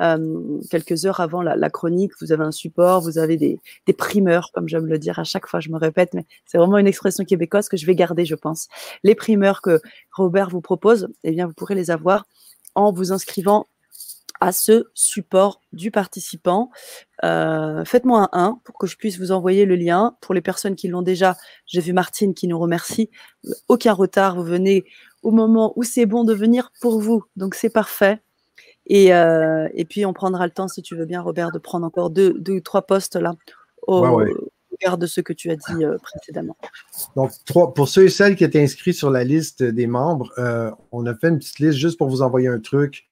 euh, 0.00 0.58
quelques 0.70 1.04
heures 1.04 1.20
avant 1.20 1.42
la, 1.42 1.70
chronique, 1.70 2.12
vous 2.20 2.32
avez 2.32 2.44
un 2.44 2.52
support, 2.52 3.02
vous 3.02 3.18
avez 3.18 3.36
des, 3.36 3.60
primeurs, 3.96 4.50
comme 4.52 4.68
j'aime 4.68 4.86
le 4.86 4.98
dire 4.98 5.18
à 5.18 5.24
chaque 5.24 5.46
fois, 5.46 5.60
je 5.60 5.70
me 5.70 5.76
répète, 5.76 6.14
mais 6.14 6.24
c'est 6.46 6.58
vraiment 6.58 6.78
une 6.78 6.86
expression 6.86 7.24
québécoise 7.24 7.68
que 7.68 7.76
je 7.76 7.86
vais 7.86 7.94
garder, 7.94 8.24
je 8.24 8.34
pense. 8.34 8.68
Les 9.02 9.14
primeurs 9.14 9.60
que 9.62 9.80
Robert 10.12 10.48
vous 10.48 10.60
propose, 10.60 11.08
eh 11.24 11.32
bien, 11.32 11.46
vous 11.46 11.52
pourrez 11.52 11.74
les 11.74 11.90
avoir 11.90 12.24
en 12.74 12.92
vous 12.92 13.12
inscrivant 13.12 13.66
à 14.40 14.52
ce 14.52 14.86
support 14.94 15.60
du 15.72 15.90
participant. 15.90 16.70
Euh, 17.24 17.84
faites-moi 17.84 18.28
un 18.32 18.44
1 18.44 18.60
pour 18.64 18.78
que 18.78 18.86
je 18.86 18.96
puisse 18.96 19.18
vous 19.18 19.32
envoyer 19.32 19.64
le 19.64 19.76
lien. 19.76 20.16
Pour 20.20 20.34
les 20.34 20.40
personnes 20.40 20.76
qui 20.76 20.88
l'ont 20.88 21.02
déjà, 21.02 21.36
j'ai 21.66 21.80
vu 21.80 21.92
Martine 21.92 22.34
qui 22.34 22.48
nous 22.48 22.58
remercie. 22.58 23.10
Aucun 23.68 23.92
retard, 23.92 24.36
vous 24.36 24.44
venez 24.44 24.84
au 25.22 25.30
moment 25.30 25.72
où 25.76 25.82
c'est 25.82 26.06
bon 26.06 26.24
de 26.24 26.34
venir 26.34 26.70
pour 26.80 27.00
vous. 27.00 27.24
Donc 27.36 27.54
c'est 27.54 27.70
parfait. 27.70 28.20
Et, 28.86 29.12
euh, 29.12 29.68
et, 29.74 29.84
puis 29.84 30.06
on 30.06 30.14
prendra 30.14 30.46
le 30.46 30.52
temps, 30.52 30.68
si 30.68 30.80
tu 30.80 30.96
veux 30.96 31.04
bien, 31.04 31.20
Robert, 31.20 31.50
de 31.50 31.58
prendre 31.58 31.86
encore 31.86 32.08
deux, 32.08 32.32
deux 32.38 32.54
ou 32.54 32.60
trois 32.60 32.82
postes 32.82 33.16
là 33.16 33.34
au 33.86 34.00
regard 34.00 34.96
de 34.96 35.06
ce 35.06 35.20
que 35.20 35.32
tu 35.32 35.50
as 35.50 35.56
dit 35.56 35.84
euh, 35.84 35.96
précédemment. 35.98 36.56
Donc, 37.16 37.32
trois, 37.44 37.74
pour 37.74 37.88
ceux 37.88 38.04
et 38.04 38.08
celles 38.08 38.36
qui 38.36 38.44
étaient 38.44 38.62
inscrits 38.62 38.94
sur 38.94 39.10
la 39.10 39.24
liste 39.24 39.62
des 39.62 39.86
membres, 39.86 40.32
on 40.92 41.04
a 41.06 41.14
fait 41.14 41.28
une 41.28 41.38
petite 41.38 41.58
liste 41.58 41.78
juste 41.78 41.98
pour 41.98 42.08
vous 42.08 42.22
envoyer 42.22 42.48
un 42.48 42.60
truc 42.60 43.07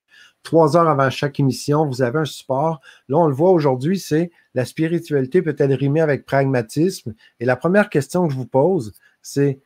trois 0.46 0.76
heures 0.76 0.88
avant 0.88 1.10
chaque 1.10 1.40
émission, 1.40 1.86
vous 1.86 2.02
avez 2.02 2.20
un 2.20 2.24
support. 2.24 2.80
Là, 3.08 3.18
on 3.18 3.26
le 3.26 3.34
voit 3.34 3.50
aujourd'hui, 3.50 3.98
c'est 3.98 4.30
la 4.54 4.64
spiritualité 4.64 5.42
peut-elle 5.42 5.74
rimer 5.74 6.00
avec 6.00 6.24
pragmatisme? 6.24 7.14
Et 7.40 7.44
la 7.44 7.56
première 7.56 7.90
question 7.90 8.26
que 8.26 8.32
je 8.32 8.38
vous 8.38 8.46
pose, 8.46 8.94
c'est 9.20 9.60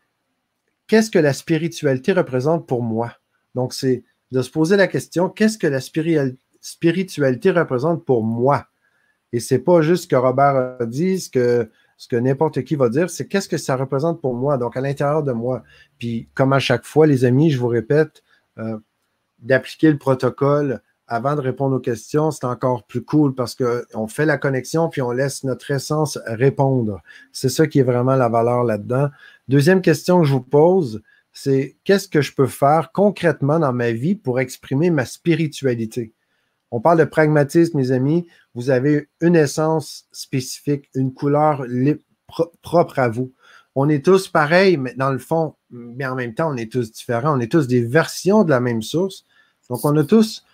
qu'est-ce 0.87 1.11
que 1.11 1.19
la 1.19 1.35
spiritualité 1.35 2.13
représente 2.13 2.67
pour 2.67 2.83
moi? 2.83 3.13
Donc, 3.55 3.75
c'est 3.75 4.05
de 4.33 4.41
se 4.41 4.51
poser 4.51 4.77
la 4.77 4.89
question, 4.89 5.29
qu'est-ce 5.29 5.59
que 5.59 5.67
la 5.67 5.81
spiritualité 6.61 7.51
représente 7.51 8.05
pour 8.07 8.25
moi? 8.25 8.67
Et 9.33 9.39
c'est 9.39 9.59
pas 9.59 9.83
juste 9.83 10.05
ce 10.05 10.09
que 10.09 10.17
Robert 10.17 10.77
a 10.81 10.87
dit, 10.87 11.21
ce 11.21 11.29
que, 11.29 11.71
ce 11.99 12.09
que 12.09 12.17
n'importe 12.17 12.65
qui 12.65 12.75
va 12.75 12.89
dire, 12.89 13.11
c'est 13.11 13.29
qu'est-ce 13.29 13.49
que 13.51 13.59
ça 13.59 13.77
représente 13.77 14.23
pour 14.23 14.35
moi, 14.35 14.57
donc 14.57 14.79
à 14.79 14.81
l'intérieur 14.81 15.23
de 15.23 15.33
moi. 15.33 15.63
Puis, 15.99 16.29
comme 16.33 16.55
à 16.55 16.59
chaque 16.59 16.87
fois, 16.87 17.07
les 17.07 17.27
amis, 17.27 17.51
je 17.51 17.59
vous 17.61 17.69
répète, 17.69 18.23
euh, 18.59 18.79
d'appliquer 19.41 19.91
le 19.91 19.99
protocole 19.99 20.83
avant 21.11 21.35
de 21.35 21.41
répondre 21.41 21.75
aux 21.75 21.81
questions, 21.81 22.31
c'est 22.31 22.45
encore 22.45 22.85
plus 22.85 23.03
cool 23.03 23.35
parce 23.35 23.57
qu'on 23.57 24.07
fait 24.07 24.27
la 24.27 24.39
connexion 24.39 24.89
puis 24.89 25.03
on 25.03 25.11
laisse 25.11 25.43
notre 25.43 25.73
essence 25.73 26.19
répondre. 26.25 27.03
C'est 27.33 27.49
ça 27.49 27.67
qui 27.67 27.81
est 27.81 27.85
vraiment 27.85 28.15
la 28.15 28.29
valeur 28.29 28.63
là-dedans. 28.63 29.09
Deuxième 29.49 29.83
question 29.83 30.21
que 30.21 30.27
je 30.27 30.35
vous 30.35 30.41
pose, 30.41 31.03
c'est 31.33 31.77
qu'est-ce 31.83 32.09
que 32.09 32.23
je 32.23 32.33
peux 32.33 32.47
faire 32.47 32.93
concrètement 32.93 33.59
dans 33.59 33.73
ma 33.73 33.91
vie 33.91 34.15
pour 34.15 34.39
exprimer 34.39 34.91
ma 34.91 35.05
spiritualité? 35.05 36.13
On 36.71 36.81
parle 36.81 37.01
de 37.01 37.05
pragmatisme, 37.05 37.77
mes 37.77 37.91
amis. 37.91 38.29
Vous 38.55 38.71
avez 38.71 39.09
une 39.21 39.35
essence 39.35 40.07
spécifique, 40.13 40.89
une 40.95 41.13
couleur 41.13 41.67
propre 42.63 43.01
à 43.01 43.09
vous. 43.09 43.33
On 43.75 43.89
est 43.89 44.05
tous 44.05 44.29
pareils, 44.29 44.77
mais 44.77 44.95
dans 44.95 45.11
le 45.11 45.19
fond, 45.19 45.57
mais 45.71 46.07
en 46.07 46.15
même 46.15 46.35
temps, 46.35 46.53
on 46.53 46.57
est 46.57 46.71
tous 46.71 46.93
différents. 46.93 47.37
On 47.37 47.41
est 47.41 47.51
tous 47.51 47.67
des 47.67 47.83
versions 47.83 48.45
de 48.45 48.51
la 48.51 48.61
même 48.61 48.83
source. 48.83 49.25
Donc, 49.71 49.85
on 49.85 49.97
a 49.97 50.03
tous, 50.05 50.45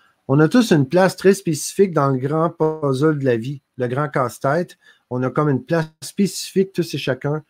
une 0.71 0.87
place 0.87 1.17
très 1.17 1.33
spécifique 1.33 1.93
dans 1.95 2.11
le 2.11 2.19
grand 2.19 2.51
puzzle 2.51 3.19
de 3.19 3.25
la 3.25 3.37
vie, 3.37 3.63
le 3.79 3.89
grand 3.89 4.09
casse-tête. 4.09 4.77
On 5.09 5.23
a 5.23 5.31
comme 5.31 5.49
une 5.49 5.65
place 5.65 5.87
spécifique, 6.03 6.75
tous 6.75 6.95
et 6.95 6.99
chacun, 6.99 7.43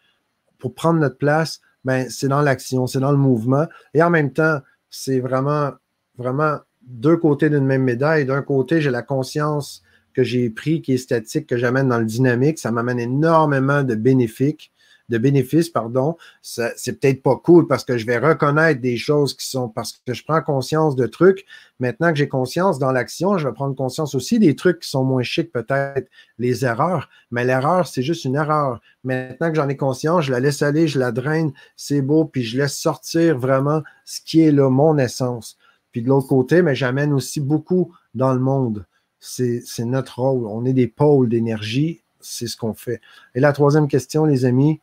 pour 0.59 0.75
prendre 0.75 1.01
notre 1.01 1.19
place. 1.19 1.61
Ben, 1.85 2.09
c'est 2.09 2.29
dans 2.29 2.41
l'action, 2.41 2.87
c'est 2.87 3.01
dans 3.01 3.11
le 3.11 3.19
mouvement. 3.19 3.67
Et 3.95 4.03
en 4.03 4.11
même 4.11 4.33
temps, 4.33 4.61
c'est 4.91 5.19
vraiment, 5.19 5.73
vraiment 6.17 6.59
deux 6.83 7.17
côtés 7.17 7.51
d'une 7.51 7.67
même 7.67 7.83
médaille. 7.83 8.27
D'un 8.27 8.43
côté, 8.43 8.81
j'ai 8.81 8.91
la 8.91 9.03
conscience 9.03 9.83
que 10.15 10.23
j'ai 10.23 10.49
pris, 10.51 10.83
qui 10.83 10.95
est 10.95 10.99
statique, 10.99 11.49
que 11.49 11.57
j'amène 11.57 11.89
dans 11.89 11.99
le 11.99 12.05
dynamique. 12.05 12.61
Ça 12.61 12.71
m'amène 12.71 13.01
énormément 13.01 13.83
de 13.83 13.97
bénéfiques 13.97 14.73
de 15.09 15.19
bénéfices, 15.19 15.69
pardon, 15.69 16.17
c'est 16.43 17.01
peut-être 17.01 17.23
pas 17.23 17.37
cool 17.37 17.67
parce 17.67 17.85
que 17.85 17.97
je 17.97 18.07
vais 18.07 18.19
reconnaître 18.19 18.81
des 18.81 18.97
choses 18.97 19.35
qui 19.35 19.47
sont 19.47 19.69
parce 19.69 20.01
que 20.05 20.15
je 20.15 20.25
prends 20.25 20.43
conscience 20.43 20.97
de 20.97 21.07
trucs. 21.07 21.45
Maintenant 21.79 22.11
que 22.11 22.19
j'ai 22.19 22.29
conscience 22.29 22.79
dans 22.79 22.91
l'action, 22.91 23.39
je 23.39 23.47
vais 23.47 23.55
prendre 23.55 23.77
conscience 23.77 24.15
aussi 24.15 24.39
des 24.39 24.57
trucs 24.57 24.81
qui 24.81 24.89
sont 24.89 25.05
moins 25.05 25.23
chics, 25.23 25.53
peut-être 25.53 26.09
les 26.39 26.65
erreurs. 26.65 27.09
Mais 27.31 27.45
l'erreur, 27.45 27.87
c'est 27.87 28.03
juste 28.03 28.25
une 28.25 28.35
erreur. 28.35 28.81
Maintenant 29.05 29.51
que 29.51 29.57
j'en 29.57 29.69
ai 29.69 29.77
conscience, 29.77 30.25
je 30.25 30.33
la 30.33 30.41
laisse 30.41 30.63
aller, 30.63 30.89
je 30.89 30.99
la 30.99 31.13
draine, 31.13 31.53
c'est 31.77 32.03
beau, 32.03 32.25
puis 32.25 32.43
je 32.43 32.59
laisse 32.59 32.77
sortir 32.77 33.39
vraiment 33.39 33.83
ce 34.05 34.21
qui 34.21 34.41
est 34.41 34.53
là, 34.53 34.71
mon 34.71 34.99
essence. 34.99 35.59
Puis 35.93 36.03
de 36.03 36.09
l'autre 36.09 36.29
côté, 36.29 36.63
mais 36.63 36.75
j'amène 36.75 37.13
aussi 37.13 37.41
beaucoup 37.41 37.95
dans 38.15 38.33
le 38.35 38.41
monde. 38.41 38.87
C'est 39.19 39.63
notre 39.81 40.21
rôle. 40.21 40.47
On 40.47 40.65
est 40.65 40.73
des 40.73 40.89
pôles 40.89 41.29
d'énergie. 41.29 42.03
C'est 42.21 42.47
ce 42.49 42.57
qu'on 42.57 42.75
fait. 42.75 43.01
Et 43.35 43.41
la 43.41 43.53
troisième 43.53 43.89
question, 43.89 44.25
les 44.25 44.45
amis, 44.45 44.81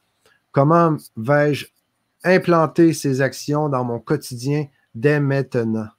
comment 0.53 0.95
vais-je 1.17 1.65
implanter 2.23 2.93
ces 2.93 3.19
actions 3.19 3.67
dans 3.67 3.83
mon 3.83 3.99
quotidien 3.99 4.67
dès 4.95 5.19
maintenant? 5.19 5.89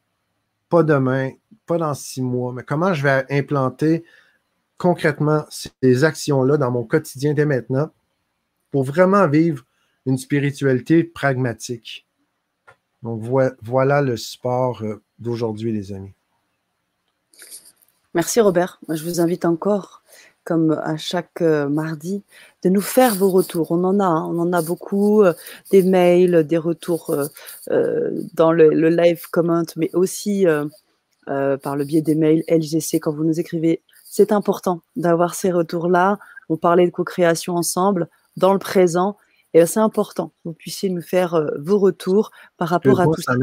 Pas 0.70 0.82
demain, 0.82 1.32
pas 1.66 1.76
dans 1.76 1.92
six 1.92 2.22
mois, 2.22 2.54
mais 2.54 2.62
comment 2.62 2.94
je 2.94 3.02
vais 3.02 3.26
implanter 3.28 4.04
concrètement 4.78 5.44
ces 5.50 6.04
actions-là 6.04 6.56
dans 6.56 6.70
mon 6.70 6.84
quotidien 6.84 7.34
dès 7.34 7.44
maintenant 7.44 7.90
pour 8.70 8.84
vraiment 8.84 9.28
vivre 9.28 9.64
une 10.06 10.16
spiritualité 10.16 11.04
pragmatique? 11.04 12.06
Donc 13.02 13.22
voilà 13.60 14.00
le 14.00 14.16
sport 14.16 14.82
euh, 14.82 15.02
d'aujourd'hui, 15.18 15.72
les 15.72 15.92
amis. 15.92 16.14
Merci 18.14 18.40
Robert. 18.40 18.80
Je 18.88 19.04
vous 19.04 19.20
invite 19.20 19.44
encore, 19.44 20.02
comme 20.44 20.72
à 20.72 20.96
chaque 20.96 21.40
euh, 21.40 21.68
mardi, 21.68 22.22
de 22.62 22.68
nous 22.68 22.80
faire 22.80 23.14
vos 23.14 23.30
retours. 23.30 23.72
On 23.72 23.82
en 23.84 23.98
a, 23.98 24.04
hein. 24.04 24.26
on 24.30 24.38
en 24.38 24.52
a 24.52 24.62
beaucoup, 24.62 25.22
euh, 25.22 25.32
des 25.70 25.82
mails, 25.82 26.46
des 26.46 26.58
retours 26.58 27.16
euh, 27.70 28.10
dans 28.34 28.52
le, 28.52 28.68
live 28.88 29.22
comment, 29.30 29.62
mais 29.76 29.90
aussi 29.94 30.46
par 31.26 31.76
le 31.76 31.84
biais 31.84 32.02
des 32.02 32.14
mails 32.14 32.44
LGC 32.48 33.00
quand 33.00 33.12
vous 33.12 33.24
nous 33.24 33.40
écrivez. 33.40 33.82
C'est 34.04 34.30
important 34.30 34.82
d'avoir 34.94 35.34
ces 35.34 35.50
retours-là. 35.50 36.18
On 36.48 36.56
parlait 36.56 36.86
de 36.86 36.90
co-création 36.90 37.56
ensemble 37.56 38.08
dans 38.36 38.52
le 38.52 38.58
présent. 38.58 39.16
Et 39.54 39.64
c'est 39.66 39.80
important 39.80 40.28
que 40.28 40.48
vous 40.48 40.52
puissiez 40.52 40.90
nous 40.90 41.00
faire 41.00 41.50
vos 41.58 41.78
retours 41.78 42.30
par 42.56 42.68
rapport 42.68 43.00
à 43.00 43.06
tout 43.06 43.22
ça. 43.22 43.34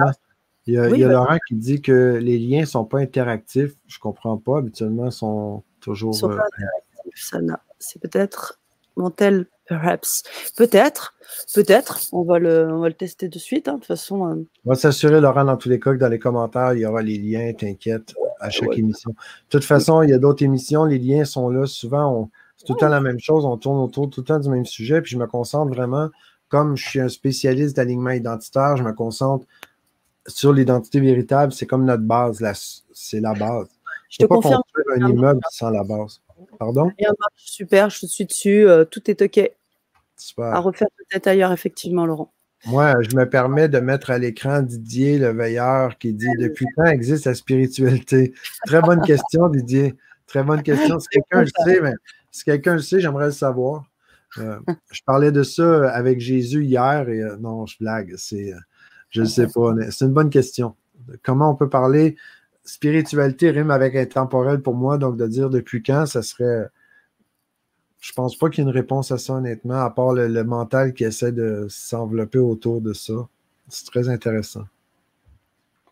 Il 0.68 0.76
y 0.76 0.78
a, 0.78 0.90
bah 0.90 0.96
Laurent 0.96 1.38
qui 1.48 1.56
dit 1.56 1.82
que 1.82 2.20
les 2.22 2.38
liens 2.38 2.62
ne 2.62 2.66
sont 2.66 2.86
pas 2.86 3.00
interactifs. 3.00 3.74
Je 3.88 3.98
ne 3.98 4.00
comprends 4.00 4.38
pas. 4.38 4.60
Habituellement, 4.60 5.08
ils 5.08 5.12
sont 5.12 5.64
toujours. 5.80 6.14
Ils 6.14 6.20
sont 6.20 6.30
pas 6.30 6.36
euh, 6.36 6.66
C'est 7.16 8.00
peut-être 8.02 8.60
Montel, 8.98 9.48
perhaps. 9.68 10.24
Peut-être. 10.58 11.14
Peut-être. 11.54 12.00
On, 12.12 12.24
va 12.24 12.40
le, 12.40 12.68
on 12.72 12.82
va 12.82 12.90
le 12.90 12.94
tester 12.94 13.30
de 13.30 13.40
suite. 13.40 13.68
Hein, 13.68 13.74
de 13.74 13.78
toute 13.78 13.88
façon. 13.88 14.28
Euh. 14.28 14.44
On 14.66 14.70
va 14.70 14.76
s'assurer, 14.76 15.22
Laurent, 15.22 15.46
dans 15.46 15.58
tous 15.58 15.70
les 15.70 15.80
cas, 15.80 15.94
que 15.94 15.98
dans 15.98 16.10
les 16.10 16.20
commentaires, 16.20 16.74
il 16.74 16.82
y 16.82 16.86
aura 16.86 17.02
les 17.02 17.18
liens. 17.18 17.54
T'inquiète, 17.54 18.14
à 18.40 18.50
chaque 18.50 18.78
émission. 18.78 19.12
De 19.12 19.50
toute 19.50 19.64
façon, 19.64 20.02
il 20.02 20.10
y 20.10 20.14
a 20.14 20.18
d'autres 20.18 20.44
émissions. 20.44 20.86
Les 20.86 21.00
liens 21.00 21.26
sont 21.26 21.50
là. 21.50 21.66
Souvent, 21.66 22.30
c'est 22.58 22.66
tout 22.66 22.74
le 22.74 22.80
temps 22.80 22.90
la 22.90 23.02
même 23.02 23.20
chose. 23.20 23.46
On 23.46 23.58
tourne 23.58 23.80
autour 23.80 24.10
tout 24.10 24.22
le 24.22 24.26
temps 24.26 24.40
du 24.40 24.50
même 24.50 24.66
sujet. 24.66 25.02
Puis 25.02 25.12
je 25.12 25.18
me 25.18 25.28
concentre 25.28 25.74
vraiment, 25.74 26.10
comme 26.50 26.76
je 26.76 26.88
suis 26.88 27.00
un 27.00 27.10
spécialiste 27.10 27.78
d'alignement 27.78 28.12
identitaire, 28.12 28.76
je 28.76 28.84
me 28.84 28.94
concentre 28.94 29.46
sur 30.28 30.54
l'identité 30.54 31.00
véritable, 31.00 31.52
c'est 31.52 31.66
comme 31.66 31.86
notre 31.86 32.04
base, 32.04 32.44
c'est 32.94 33.20
la 33.20 33.34
base. 33.34 33.68
Je 34.10 34.18
te 34.18 34.26
confirme. 34.26 34.62
un 34.96 35.10
immeuble 35.10 35.40
sans 35.50 35.70
la 35.70 35.84
base. 35.84 36.22
Pardon? 36.62 36.92
Super, 37.38 37.90
je 37.90 38.06
suis 38.06 38.26
dessus, 38.26 38.68
euh, 38.68 38.86
tout 38.86 39.10
est 39.10 39.24
OK. 39.24 39.50
Super. 40.16 40.46
À 40.46 40.60
refaire 40.60 40.90
peut-être 40.96 41.26
ailleurs, 41.26 41.52
effectivement, 41.52 42.06
Laurent. 42.06 42.32
Moi, 42.68 42.94
je 43.02 43.16
me 43.16 43.28
permets 43.28 43.68
de 43.68 43.80
mettre 43.80 44.12
à 44.12 44.20
l'écran 44.20 44.62
Didier, 44.62 45.18
le 45.18 45.30
veilleur, 45.30 45.98
qui 45.98 46.14
dit 46.14 46.30
Depuis 46.38 46.68
quand 46.76 46.86
existe 46.86 47.26
la 47.26 47.34
spiritualité? 47.34 48.36
Très 48.68 48.80
bonne 48.80 49.02
question, 49.02 49.50
Didier. 49.50 49.96
Très 50.28 50.44
bonne 50.44 50.62
question. 50.62 51.00
Si 51.00 51.08
quelqu'un 51.08 51.42
le 51.42 51.48
sait, 51.66 51.82
mais 51.82 51.94
si 52.30 52.44
quelqu'un 52.44 52.74
le 52.74 52.82
sait, 52.82 53.00
j'aimerais 53.00 53.26
le 53.26 53.32
savoir. 53.32 53.86
Euh, 54.38 54.60
je 54.92 55.02
parlais 55.04 55.32
de 55.32 55.42
ça 55.42 55.90
avec 55.90 56.20
Jésus 56.20 56.64
hier 56.64 57.10
et 57.10 57.22
euh, 57.22 57.38
non, 57.38 57.66
je 57.66 57.76
blague. 57.80 58.14
C'est 58.18 58.54
je 59.10 59.22
ne 59.22 59.26
sais 59.26 59.48
pas. 59.48 59.74
C'est 59.90 60.06
une 60.06 60.14
bonne 60.14 60.30
question. 60.30 60.76
Comment 61.24 61.50
on 61.50 61.56
peut 61.56 61.70
parler 61.70 62.18
spiritualité 62.64 63.52
rime 63.52 63.72
avec 63.72 63.96
intemporel 63.96 64.62
pour 64.62 64.76
moi, 64.76 64.98
donc 64.98 65.18
de 65.18 65.28
dire 65.28 65.50
depuis 65.50 65.84
quand, 65.84 66.06
ça 66.06 66.22
serait. 66.22 66.68
Je 68.00 68.14
pense 68.14 68.36
pas 68.36 68.50
qu'il 68.50 68.64
y 68.64 68.68
ait 68.68 68.70
une 68.70 68.76
réponse 68.76 69.12
à 69.12 69.18
ça, 69.18 69.34
honnêtement, 69.34 69.82
à 69.82 69.90
part 69.92 70.14
le, 70.14 70.44
mental 70.44 70.94
qui 70.94 71.04
essaie 71.04 71.32
de 71.32 71.68
s'envelopper 71.70 72.40
autour 72.40 72.82
de 72.82 72.94
ça. 72.94 73.14
C'est 73.68 73.86
très 73.86 74.10
intéressant. 74.10 74.64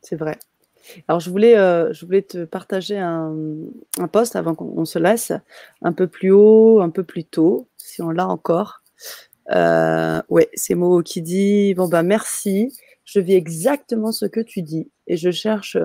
C'est 0.01 0.15
vrai. 0.15 0.39
Alors, 1.07 1.19
je 1.19 1.29
voulais, 1.29 1.55
euh, 1.55 1.93
je 1.93 2.03
voulais 2.05 2.23
te 2.23 2.45
partager 2.45 2.97
un, 2.97 3.35
un 3.99 4.07
post 4.07 4.35
avant 4.35 4.55
qu'on 4.55 4.85
se 4.85 4.97
laisse, 4.97 5.31
un 5.83 5.93
peu 5.93 6.07
plus 6.07 6.31
haut, 6.31 6.81
un 6.81 6.89
peu 6.89 7.03
plus 7.03 7.25
tôt, 7.25 7.67
si 7.77 8.01
on 8.01 8.09
l'a 8.09 8.27
encore. 8.27 8.81
Euh, 9.51 10.19
ouais, 10.29 10.49
c'est 10.55 10.73
Mo 10.73 11.03
qui 11.03 11.21
dit 11.21 11.75
Bon, 11.75 11.87
ben 11.87 12.03
merci 12.03 12.71
je 13.09 13.19
vis 13.19 13.33
exactement 13.33 14.11
ce 14.11 14.25
que 14.25 14.39
tu 14.39 14.61
dis 14.61 14.89
et 15.07 15.17
je 15.17 15.31
cherche 15.31 15.77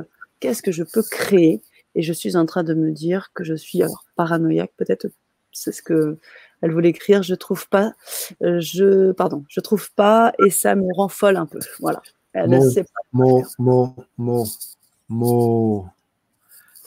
qu'est-ce 0.45 0.63
que 0.63 0.73
je 0.73 0.85
peux 0.85 1.03
créer. 1.03 1.63
Et 1.95 2.03
je 2.03 2.13
suis 2.13 2.37
en 2.37 2.45
train 2.45 2.65
de 2.65 2.75
me 2.75 2.91
dire 2.93 3.31
que 3.33 3.45
je 3.45 3.55
suis 3.55 3.83
alors 3.83 4.05
paranoïaque, 4.15 4.73
peut-être 4.77 5.07
c'est 5.53 5.73
ce 5.73 5.81
que 5.81 6.19
elle 6.61 6.73
voulait 6.73 6.91
écrire. 6.91 7.23
Je 7.23 7.35
trouve 7.35 7.67
pas, 7.69 7.95
euh, 8.43 8.61
je 8.61 9.13
pardon, 9.13 9.45
je 9.49 9.61
trouve 9.61 9.91
pas 9.95 10.35
et 10.45 10.51
ça 10.51 10.75
me 10.75 10.93
rend 10.95 11.09
folle 11.09 11.37
un 11.37 11.47
peu. 11.47 11.61
Voilà. 11.81 12.03
Elle 12.35 12.51
mot, 12.51 12.71
sait 12.71 12.85
pas. 12.85 12.91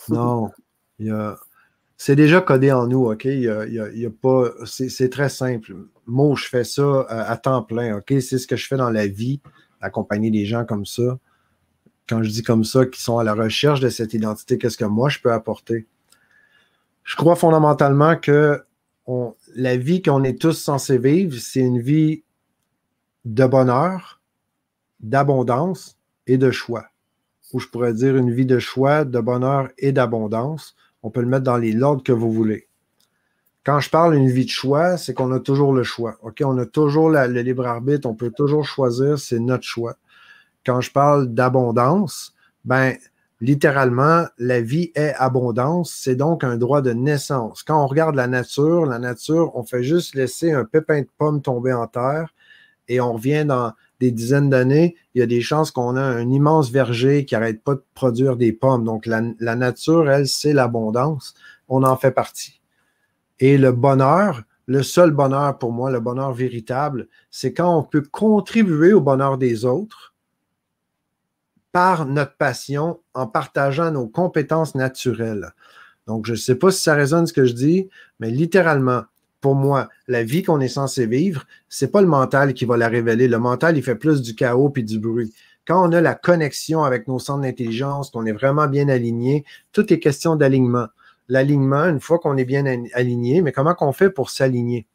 Non, 0.10 0.52
c'est 1.98 2.16
déjà 2.16 2.42
codé 2.42 2.72
en 2.72 2.86
nous, 2.86 3.10
OK? 3.10 3.26
Il 3.26 3.42
y 3.42 4.06
a, 4.06 4.10
pas, 4.22 4.52
c'est 4.66 5.10
très 5.10 5.30
simple. 5.30 5.74
Mot, 6.06 6.36
je 6.36 6.48
fais 6.48 6.64
ça 6.64 7.02
à, 7.10 7.32
à 7.32 7.38
temps 7.38 7.64
plein, 7.64 7.98
OK? 7.98 8.14
C'est 8.22 8.38
ce 8.38 8.46
que 8.46 8.56
je 8.56 8.68
fais 8.68 8.78
dans 8.78 8.92
la 8.92 9.08
vie 9.08 9.42
accompagner 9.82 10.30
des 10.30 10.46
gens 10.46 10.64
comme 10.66 10.86
ça, 10.86 11.18
quand 12.08 12.24
je 12.24 12.30
dis 12.30 12.44
comme 12.44 12.64
ça, 12.64 12.86
qui 12.86 13.02
sont 13.02 13.18
à 13.18 13.24
la 13.24 13.34
recherche 13.34 13.80
de 13.80 13.90
cette 13.90 14.14
identité, 14.14 14.58
qu'est-ce 14.58 14.78
que 14.78 14.86
moi 14.86 15.10
je 15.10 15.20
peux 15.20 15.32
apporter? 15.32 15.88
Je 17.04 17.16
crois 17.16 17.36
fondamentalement 17.36 18.16
que 18.16 18.64
la 19.56 19.78
vie 19.78 20.02
qu'on 20.02 20.24
est 20.24 20.40
tous 20.40 20.54
censés 20.54 20.98
vivre, 20.98 21.38
c'est 21.40 21.62
une 21.62 21.80
vie 21.80 22.24
de 23.26 23.46
bonheur, 23.46 24.22
d'abondance 25.00 25.98
et 26.28 26.38
de 26.38 26.52
choix. 26.52 26.86
Ou 27.54 27.60
je 27.60 27.68
pourrais 27.68 27.94
dire 27.94 28.18
une 28.18 28.32
vie 28.32 28.46
de 28.46 28.60
choix, 28.60 29.06
de 29.06 29.20
bonheur 29.20 29.70
et 29.78 29.94
d'abondance. 29.94 30.76
On 31.04 31.10
peut 31.10 31.22
le 31.22 31.28
mettre 31.28 31.46
dans 31.46 31.58
les 31.58 31.72
l'ordre 31.72 32.04
que 32.04 32.12
vous 32.12 32.32
voulez. 32.32 32.68
Quand 33.64 33.80
je 33.80 33.90
parle 33.90 34.16
d'une 34.16 34.30
vie 34.30 34.46
de 34.46 34.50
choix, 34.50 34.98
c'est 34.98 35.14
qu'on 35.14 35.32
a 35.32 35.40
toujours 35.40 35.74
le 35.74 35.84
choix. 35.84 36.18
On 36.22 36.58
a 36.58 36.66
toujours 36.66 37.10
le 37.10 37.42
libre 37.42 37.68
arbitre, 37.68 38.08
on 38.10 38.16
peut 38.16 38.32
toujours 38.32 38.66
choisir, 38.66 39.18
c'est 39.20 39.40
notre 39.40 39.64
choix. 39.64 39.98
Quand 40.68 40.82
je 40.82 40.92
parle 40.92 41.30
d'abondance, 41.34 42.34
ben, 42.66 42.98
littéralement, 43.40 44.26
la 44.38 44.60
vie 44.60 44.92
est 44.96 45.14
abondance, 45.18 45.94
c'est 45.94 46.18
donc 46.18 46.44
un 46.44 46.58
droit 46.58 46.82
de 46.82 46.92
naissance. 46.92 47.64
Quand 47.64 47.82
on 47.82 47.88
regarde 47.88 48.16
la 48.16 48.28
nature, 48.28 48.86
la 48.86 49.00
nature, 49.00 49.56
on 49.56 49.64
fait 49.64 49.84
juste 49.84 50.14
laisser 50.14 50.52
un 50.52 50.66
pépin 50.66 51.04
de 51.04 51.08
pomme 51.18 51.42
tomber 51.42 51.72
en 51.72 51.88
terre 51.88 52.34
et 52.90 53.00
on 53.00 53.14
revient 53.14 53.46
dans 53.46 53.72
des 54.02 54.12
dizaines 54.12 54.50
d'années, 54.50 54.98
il 55.16 55.20
y 55.20 55.22
a 55.22 55.26
des 55.26 55.40
chances 55.40 55.72
qu'on 55.72 55.96
a 55.96 56.02
un 56.02 56.30
immense 56.30 56.70
verger 56.70 57.24
qui 57.24 57.34
n'arrête 57.34 57.64
pas 57.64 57.76
de 57.76 57.84
produire 57.94 58.36
des 58.36 58.52
pommes. 58.52 58.84
Donc, 58.84 59.06
la, 59.06 59.22
la 59.40 59.56
nature, 59.56 60.10
elle, 60.12 60.28
c'est 60.28 60.52
l'abondance. 60.52 61.34
On 61.70 61.84
en 61.84 61.96
fait 61.96 62.12
partie. 62.12 62.60
Et 63.40 63.58
le 63.58 63.72
bonheur, 63.72 64.44
le 64.66 64.84
seul 64.84 65.12
bonheur 65.12 65.58
pour 65.60 65.72
moi, 65.72 65.92
le 65.92 66.02
bonheur 66.02 66.34
véritable, 66.34 67.08
c'est 67.32 67.54
quand 67.54 67.74
on 67.74 67.84
peut 67.84 68.04
contribuer 68.12 68.92
au 68.92 69.00
bonheur 69.00 69.38
des 69.38 69.64
autres 69.64 70.14
par 71.78 72.08
notre 72.08 72.36
passion 72.38 73.02
en 73.14 73.28
partageant 73.28 73.92
nos 73.92 74.08
compétences 74.08 74.74
naturelles. 74.74 75.54
Donc, 76.08 76.26
je 76.26 76.32
ne 76.32 76.38
sais 76.38 76.56
pas 76.56 76.72
si 76.72 76.82
ça 76.82 76.96
résonne 76.96 77.28
ce 77.28 77.34
que 77.34 77.46
je 77.46 77.54
dis, 77.54 77.88
mais 78.20 78.32
littéralement, 78.32 79.04
pour 79.42 79.54
moi, 79.54 79.88
la 80.08 80.24
vie 80.24 80.42
qu'on 80.42 80.60
est 80.60 80.70
censé 80.70 81.06
vivre, 81.06 81.46
c'est 81.70 81.92
pas 81.92 82.02
le 82.02 82.08
mental 82.08 82.56
qui 82.56 82.66
va 82.66 82.78
la 82.78 82.88
révéler. 82.88 83.28
Le 83.28 83.38
mental, 83.38 83.78
il 83.78 83.84
fait 83.84 83.94
plus 83.94 84.24
du 84.24 84.34
chaos 84.34 84.72
puis 84.72 84.84
du 84.84 84.98
bruit. 84.98 85.32
Quand 85.68 85.88
on 85.88 85.92
a 85.92 86.02
la 86.02 86.16
connexion 86.16 86.84
avec 86.84 87.08
nos 87.08 87.20
centres 87.20 87.44
d'intelligence, 87.44 88.10
qu'on 88.10 88.26
est 88.26 88.32
vraiment 88.32 88.66
bien 88.66 88.90
aligné, 88.90 89.46
tout 89.72 89.94
est 89.94 90.00
question 90.00 90.36
d'alignement 90.36 90.88
l'alignement 91.30 91.86
une 91.86 92.00
fois 92.00 92.18
qu'on 92.18 92.38
est 92.38 92.46
bien 92.46 92.66
aligné, 92.94 93.44
mais 93.44 93.52
comment 93.52 93.76
qu'on 93.76 93.92
fait 93.92 94.10
pour 94.10 94.32
s'aligner? 94.32 94.88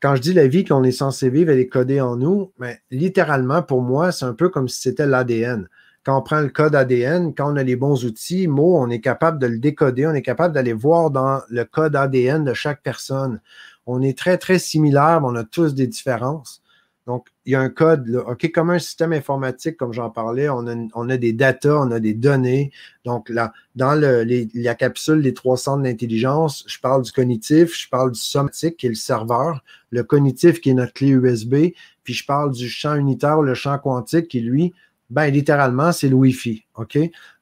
Quand 0.00 0.16
je 0.16 0.20
dis 0.20 0.32
la 0.34 0.48
vie 0.48 0.64
qu'on 0.64 0.84
est 0.84 0.92
censé 0.92 1.30
vivre, 1.30 1.50
elle 1.50 1.60
est 1.60 1.68
codée 1.68 2.00
en 2.00 2.16
nous, 2.16 2.52
mais 2.58 2.80
littéralement, 2.90 3.62
pour 3.62 3.80
moi, 3.80 4.10
c'est 4.10 4.26
un 4.26 4.34
peu 4.34 4.48
comme 4.48 4.68
si 4.68 4.82
c'était 4.82 5.06
l'ADN. 5.06 5.68
Quand 6.04 6.18
on 6.18 6.22
prend 6.22 6.40
le 6.40 6.50
code 6.50 6.74
ADN, 6.74 7.34
quand 7.34 7.52
on 7.52 7.56
a 7.56 7.62
les 7.62 7.76
bons 7.76 8.04
outils, 8.04 8.46
mots, 8.46 8.76
on 8.76 8.90
est 8.90 9.00
capable 9.00 9.38
de 9.38 9.46
le 9.46 9.58
décoder, 9.58 10.06
on 10.06 10.14
est 10.14 10.22
capable 10.22 10.54
d'aller 10.54 10.74
voir 10.74 11.10
dans 11.10 11.40
le 11.48 11.64
code 11.64 11.96
ADN 11.96 12.44
de 12.44 12.52
chaque 12.52 12.82
personne. 12.82 13.40
On 13.86 14.02
est 14.02 14.16
très, 14.16 14.36
très 14.36 14.58
similaires, 14.58 15.22
mais 15.22 15.28
on 15.28 15.34
a 15.34 15.44
tous 15.44 15.74
des 15.74 15.86
différences. 15.86 16.62
Donc, 17.06 17.28
il 17.44 17.52
y 17.52 17.54
a 17.54 17.60
un 17.60 17.68
code, 17.68 18.22
OK, 18.26 18.50
comme 18.52 18.70
un 18.70 18.78
système 18.78 19.12
informatique, 19.12 19.76
comme 19.76 19.92
j'en 19.92 20.08
parlais, 20.08 20.48
on 20.48 20.66
a, 20.66 20.74
on 20.94 21.10
a, 21.10 21.18
des 21.18 21.34
data, 21.34 21.78
on 21.78 21.90
a 21.90 22.00
des 22.00 22.14
données. 22.14 22.72
Donc, 23.04 23.28
là, 23.28 23.52
dans 23.74 23.94
la 23.94 24.74
capsule 24.74 25.22
des 25.22 25.34
trois 25.34 25.58
centres 25.58 25.82
d'intelligence, 25.82 26.64
je 26.66 26.78
parle 26.80 27.02
du 27.02 27.12
cognitif, 27.12 27.78
je 27.78 27.88
parle 27.90 28.12
du 28.12 28.20
somatique, 28.20 28.78
qui 28.78 28.86
est 28.86 28.90
le 28.90 28.94
serveur, 28.94 29.62
le 29.90 30.02
cognitif, 30.02 30.60
qui 30.62 30.70
est 30.70 30.74
notre 30.74 30.94
clé 30.94 31.08
USB, 31.08 31.72
puis 32.04 32.14
je 32.14 32.24
parle 32.24 32.52
du 32.52 32.68
champ 32.70 32.94
unitaire, 32.94 33.42
le 33.42 33.54
champ 33.54 33.78
quantique, 33.78 34.28
qui, 34.28 34.40
lui, 34.40 34.72
ben, 35.10 35.26
littéralement, 35.26 35.92
c'est 35.92 36.08
le 36.08 36.14
Wi-Fi. 36.14 36.64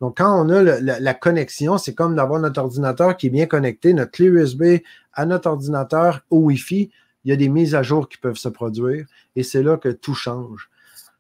Donc, 0.01 0.19
quand 0.19 0.45
on 0.45 0.49
a 0.51 0.63
la, 0.63 1.15
connexion, 1.15 1.79
c'est 1.79 1.95
comme 1.95 2.17
d'avoir 2.17 2.41
notre 2.41 2.61
ordinateur 2.61 3.17
qui 3.17 3.29
est 3.29 3.31
bien 3.31 3.47
connecté, 3.47 3.95
notre 3.95 4.11
clé 4.11 4.27
USB 4.27 4.65
à 5.13 5.27
notre 5.27 5.49
ordinateur 5.49 6.21
au 6.31 6.39
Wi-Fi 6.39 6.91
il 7.25 7.31
y 7.31 7.33
a 7.33 7.37
des 7.37 7.49
mises 7.49 7.75
à 7.75 7.83
jour 7.83 8.09
qui 8.09 8.19
peuvent 8.19 8.37
se 8.37 8.49
produire 8.49 9.07
et 9.37 9.43
c'est 9.43 9.63
là 9.63 9.77
que 9.77 9.89
tout 9.89 10.15
change. 10.15 10.71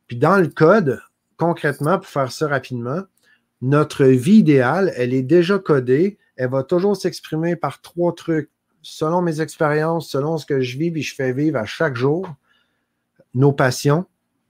Puis 0.06 0.16
dans 0.16 0.36
le 0.36 0.48
code, 0.48 1.00
concrètement, 1.36 1.98
pour 1.98 2.08
faire 2.08 2.32
ça 2.32 2.48
rapidement, 2.48 3.02
notre 3.60 4.04
vie 4.04 4.38
idéale, 4.38 4.92
elle 4.96 5.14
est 5.14 5.22
déjà 5.22 5.58
codée. 5.58 6.18
Elle 6.36 6.50
va 6.50 6.64
toujours 6.64 6.96
s'exprimer 6.96 7.56
par 7.56 7.80
trois 7.80 8.14
trucs. 8.14 8.50
Selon 8.84 9.22
mes 9.22 9.40
expériences, 9.40 10.10
selon 10.10 10.38
ce 10.38 10.46
que 10.46 10.60
je 10.60 10.76
vis 10.76 10.92
et 10.96 11.02
je 11.02 11.14
fais 11.14 11.32
vivre 11.32 11.56
à 11.56 11.66
chaque 11.66 11.94
jour, 11.94 12.26
nos 13.32 13.52
passions. 13.52 14.06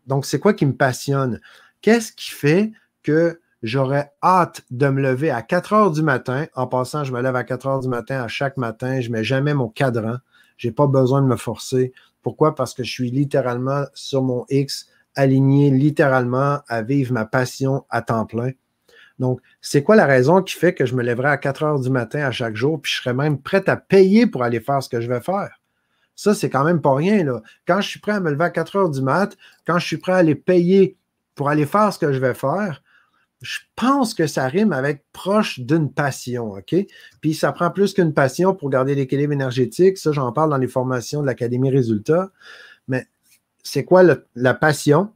Donc, 0.07 0.25
c'est 0.25 0.39
quoi 0.39 0.55
qui 0.55 0.65
me 0.65 0.73
passionne? 0.73 1.39
Qu'est-ce 1.83 2.13
qui 2.13 2.31
fait 2.31 2.71
que 3.03 3.41
j'aurais 3.65 4.13
hâte 4.23 4.63
de 4.71 4.87
me 4.87 5.03
lever 5.03 5.31
à 5.31 5.43
4 5.43 5.73
heures 5.73 5.91
du 5.91 6.03
matin? 6.03 6.47
En 6.55 6.69
passant, 6.69 7.03
je 7.03 7.13
me 7.13 7.21
lève 7.21 7.35
à 7.35 7.43
4 7.43 7.67
heures 7.67 7.81
du 7.81 7.89
matin 7.89 8.23
à 8.23 8.29
chaque 8.29 8.57
matin. 8.57 9.01
Je 9.01 9.09
ne 9.09 9.15
mets 9.15 9.25
jamais 9.25 9.53
mon 9.53 9.69
cadran. 9.69 10.19
Je 10.59 10.69
n'ai 10.69 10.73
pas 10.73 10.87
besoin 10.87 11.23
de 11.23 11.27
me 11.27 11.35
forcer. 11.35 11.93
Pourquoi? 12.23 12.55
Parce 12.55 12.73
que 12.73 12.85
je 12.85 12.91
suis 12.91 13.11
littéralement 13.11 13.85
sur 13.95 14.23
mon 14.23 14.47
X, 14.49 14.87
aligné 15.17 15.71
littéralement 15.71 16.61
à 16.69 16.83
vivre 16.83 17.13
ma 17.13 17.25
passion 17.25 17.85
à 17.91 18.01
temps 18.01 18.27
plein. 18.27 18.53
Donc, 19.19 19.41
c'est 19.61 19.83
quoi 19.83 19.97
la 19.97 20.07
raison 20.07 20.41
qui 20.41 20.55
fait 20.55 20.75
que 20.75 20.87
je 20.87 20.95
me 20.95 21.03
lèverai 21.03 21.31
à 21.31 21.37
4 21.37 21.65
heures 21.65 21.81
du 21.81 21.91
matin 21.91 22.21
à 22.21 22.31
chaque 22.31 22.55
jour, 22.55 22.81
puis 22.81 22.93
je 22.93 22.99
serais 22.99 23.13
même 23.13 23.43
prêt 23.43 23.69
à 23.69 23.77
payer 23.77 24.29
pour 24.29 24.45
aller 24.45 24.61
faire 24.61 24.83
ce 24.85 24.89
que 24.89 25.01
je 25.01 25.09
vais 25.09 25.21
faire? 25.21 25.61
Ça, 26.15 26.33
c'est 26.33 26.49
quand 26.49 26.63
même 26.63 26.81
pas 26.81 26.95
rien. 26.95 27.25
Là. 27.25 27.43
Quand 27.67 27.81
je 27.81 27.89
suis 27.89 27.99
prêt 28.01 28.13
à 28.13 28.21
me 28.21 28.31
lever 28.31 28.45
à 28.45 28.51
4 28.51 28.77
heures 28.77 28.91
du 28.91 29.03
mat, 29.03 29.37
quand 29.67 29.81
je 29.81 29.87
suis 29.87 29.97
prêt 29.97 30.13
à 30.13 30.17
aller 30.17 30.37
payer 30.37 30.97
pour 31.35 31.49
aller 31.49 31.67
faire 31.67 31.93
ce 31.93 31.99
que 31.99 32.13
je 32.13 32.19
vais 32.19 32.35
faire, 32.35 32.83
je 33.43 33.59
pense 33.75 34.15
que 34.15 34.27
ça 34.27 34.47
rime 34.47 34.73
avec 34.73 35.05
proche 35.13 35.59
d'une 35.61 35.93
passion? 35.93 36.55
Puis 37.21 37.35
ça 37.35 37.53
prend 37.53 37.71
plus 37.71 37.93
qu'une 37.93 38.15
passion 38.15 38.55
pour 38.55 38.71
garder 38.71 38.95
l'équilibre 38.95 39.33
énergétique. 39.33 39.99
Ça, 39.99 40.13
j'en 40.13 40.33
parle 40.33 40.51
dans 40.51 40.59
les 40.59 40.69
formations 40.69 41.21
de 41.21 41.27
l'Académie 41.27 41.71
Résultats. 41.71 42.31
Mais 42.87 43.07
c'est 43.63 43.85
quoi 43.85 44.05
la 44.35 44.55
passion? 44.55 45.13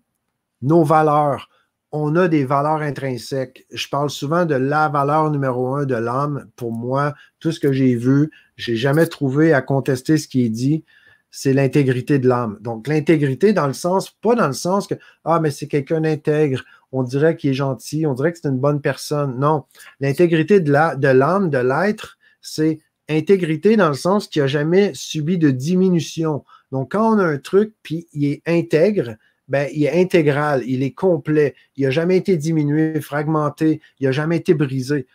Nos 0.62 0.82
valeurs. 0.82 1.48
On 1.92 2.16
a 2.16 2.26
des 2.26 2.44
valeurs 2.44 2.82
intrinsèques. 2.82 3.64
Je 3.70 3.88
parle 3.88 4.10
souvent 4.10 4.44
de 4.44 4.56
la 4.56 4.88
valeur 4.88 5.30
numéro 5.30 5.76
un 5.76 5.84
de 5.84 5.94
l'âme. 5.94 6.48
Pour 6.56 6.72
moi, 6.72 7.14
tout 7.38 7.52
ce 7.52 7.60
que 7.60 7.72
j'ai 7.72 7.94
vu, 7.94 8.30
je 8.56 8.72
n'ai 8.72 8.76
jamais 8.76 9.06
trouvé 9.06 9.52
à 9.52 9.62
contester 9.62 10.18
ce 10.18 10.26
qui 10.26 10.44
est 10.44 10.50
dit 10.50 10.84
c'est 11.31 11.53
l'intégrité 11.53 12.18
de 12.18 12.29
l'âme. 12.29 12.59
Donc, 12.61 12.89
l'intégrité 12.89 13.53
dans 13.53 13.66
le 13.66 13.72
sens, 13.72 14.11
pas 14.11 14.35
dans 14.35 14.47
le 14.47 14.53
sens 14.53 14.87
que, 14.87 14.95
ah, 15.24 15.41
mais 15.41 15.51
c'est 15.51 15.68
quelqu'un 15.68 16.01
d'intègre, 16.01 16.64
on 16.93 17.03
dirait 17.03 17.37
qu'il 17.37 17.51
est 17.51 17.55
gentil, 17.55 18.07
on 18.07 18.14
dirait 18.14 18.33
que 18.33 18.39
c'est 18.41 18.49
une 18.49 18.59
bonne 18.59 18.81
personne. 18.81 19.39
Non, 19.39 19.64
l'intégrité 20.01 20.61
de 20.61 20.72
l'âme, 20.72 21.51
de 21.51 21.59
l'être, 21.59 22.18
c'est 22.41 22.79
intégrité 23.09 23.77
dans 23.77 23.89
le 23.89 23.95
sens 23.95 24.29
qu'il 24.29 24.43
n'a 24.43 24.49
jamais 24.49 24.93
subi 24.95 25.39
de 25.39 25.51
diminution. 25.51 26.45
Donc, 26.72 26.93
quand 26.93 27.14
on 27.14 27.18
a 27.18 27.24
un 27.24 27.39
truc, 27.39 27.74
puis 27.83 28.09
il 28.12 28.24
est 28.27 28.43
intègre, 28.47 29.16
ben, 29.49 29.68
il 29.72 29.85
est 29.85 30.01
intégral, 30.01 30.62
il 30.66 30.83
est 30.83 30.93
complet, 30.93 31.55
il 31.77 31.85
n'a 31.85 31.91
jamais 31.91 32.16
été 32.16 32.37
diminué, 32.37 33.01
fragmenté, 33.01 33.81
il 34.01 34.07
n'a 34.07 34.12
jamais 34.12 34.39
été 34.39 34.55
brisé. 34.55 35.07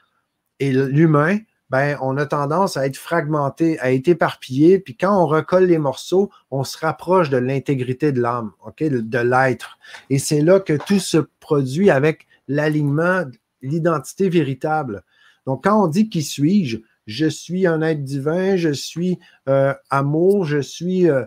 Et 0.60 0.72
l'humain, 0.72 1.40
ben, 1.72 1.98
on 2.02 2.18
a 2.18 2.26
tendance 2.26 2.76
à 2.76 2.86
être 2.86 2.98
fragmenté, 2.98 3.80
à 3.80 3.94
être 3.94 4.10
éparpillé, 4.10 4.78
puis 4.78 4.98
quand 4.98 5.18
on 5.18 5.26
recolle 5.26 5.64
les 5.64 5.78
morceaux, 5.78 6.30
on 6.52 6.66
se 6.66 6.78
rapproche 6.78 7.30
de 7.30 7.38
l'intégrité 7.38 8.12
de 8.12 8.22
l'âme, 8.22 8.52
de 8.78 9.18
l'être. 9.20 9.80
Et 10.10 10.20
c'est 10.20 10.42
là 10.42 10.60
que 10.60 10.74
tout 10.74 11.00
se 11.00 11.20
produit 11.40 11.90
avec 11.90 12.28
l'alignement, 12.50 13.24
l'identité 13.62 14.28
véritable. 14.28 15.04
Donc, 15.46 15.64
quand 15.64 15.82
on 15.82 15.88
dit 15.88 16.10
qui 16.10 16.24
suis-je, 16.24 16.80
je 17.08 17.28
suis 17.28 17.66
un 17.66 17.82
être 17.82 18.04
divin, 18.04 18.58
je 18.58 18.74
suis 18.74 19.18
euh, 19.48 19.74
amour, 19.90 20.44
je 20.44 20.60
suis 20.60 21.10
euh, 21.10 21.24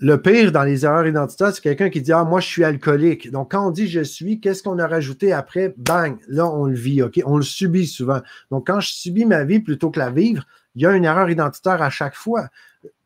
le 0.00 0.22
pire 0.22 0.52
dans 0.52 0.62
les 0.62 0.84
erreurs 0.84 1.06
identitaires, 1.06 1.52
c'est 1.52 1.60
quelqu'un 1.60 1.90
qui 1.90 2.00
dit 2.00 2.12
Ah, 2.12 2.24
moi, 2.24 2.40
je 2.40 2.46
suis 2.46 2.64
alcoolique. 2.64 3.30
Donc, 3.30 3.50
quand 3.50 3.66
on 3.66 3.70
dit 3.70 3.88
je 3.88 4.00
suis, 4.00 4.40
qu'est-ce 4.40 4.62
qu'on 4.62 4.78
a 4.78 4.86
rajouté 4.86 5.32
après? 5.32 5.74
Bang, 5.76 6.18
là, 6.28 6.46
on 6.46 6.66
le 6.66 6.74
vit, 6.74 7.02
OK? 7.02 7.20
On 7.26 7.36
le 7.36 7.42
subit 7.42 7.86
souvent. 7.86 8.20
Donc, 8.50 8.68
quand 8.68 8.80
je 8.80 8.92
subis 8.92 9.24
ma 9.24 9.44
vie 9.44 9.60
plutôt 9.60 9.90
que 9.90 9.98
la 9.98 10.10
vivre, 10.10 10.44
il 10.76 10.82
y 10.82 10.86
a 10.86 10.92
une 10.92 11.04
erreur 11.04 11.28
identitaire 11.30 11.82
à 11.82 11.90
chaque 11.90 12.14
fois. 12.14 12.48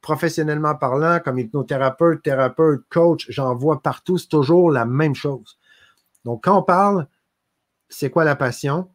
Professionnellement 0.03 0.75
parlant, 0.75 1.21
comme 1.21 1.39
hypnothérapeute, 1.39 2.23
thérapeute, 2.23 2.83
coach, 2.91 3.27
j'en 3.31 3.55
vois 3.55 3.81
partout, 3.81 4.19
c'est 4.19 4.29
toujours 4.29 4.71
la 4.71 4.85
même 4.85 5.15
chose. 5.15 5.59
Donc, 6.25 6.45
quand 6.45 6.59
on 6.59 6.63
parle, 6.63 7.07
c'est 7.89 8.11
quoi 8.11 8.25
la 8.25 8.37
passion? 8.37 8.89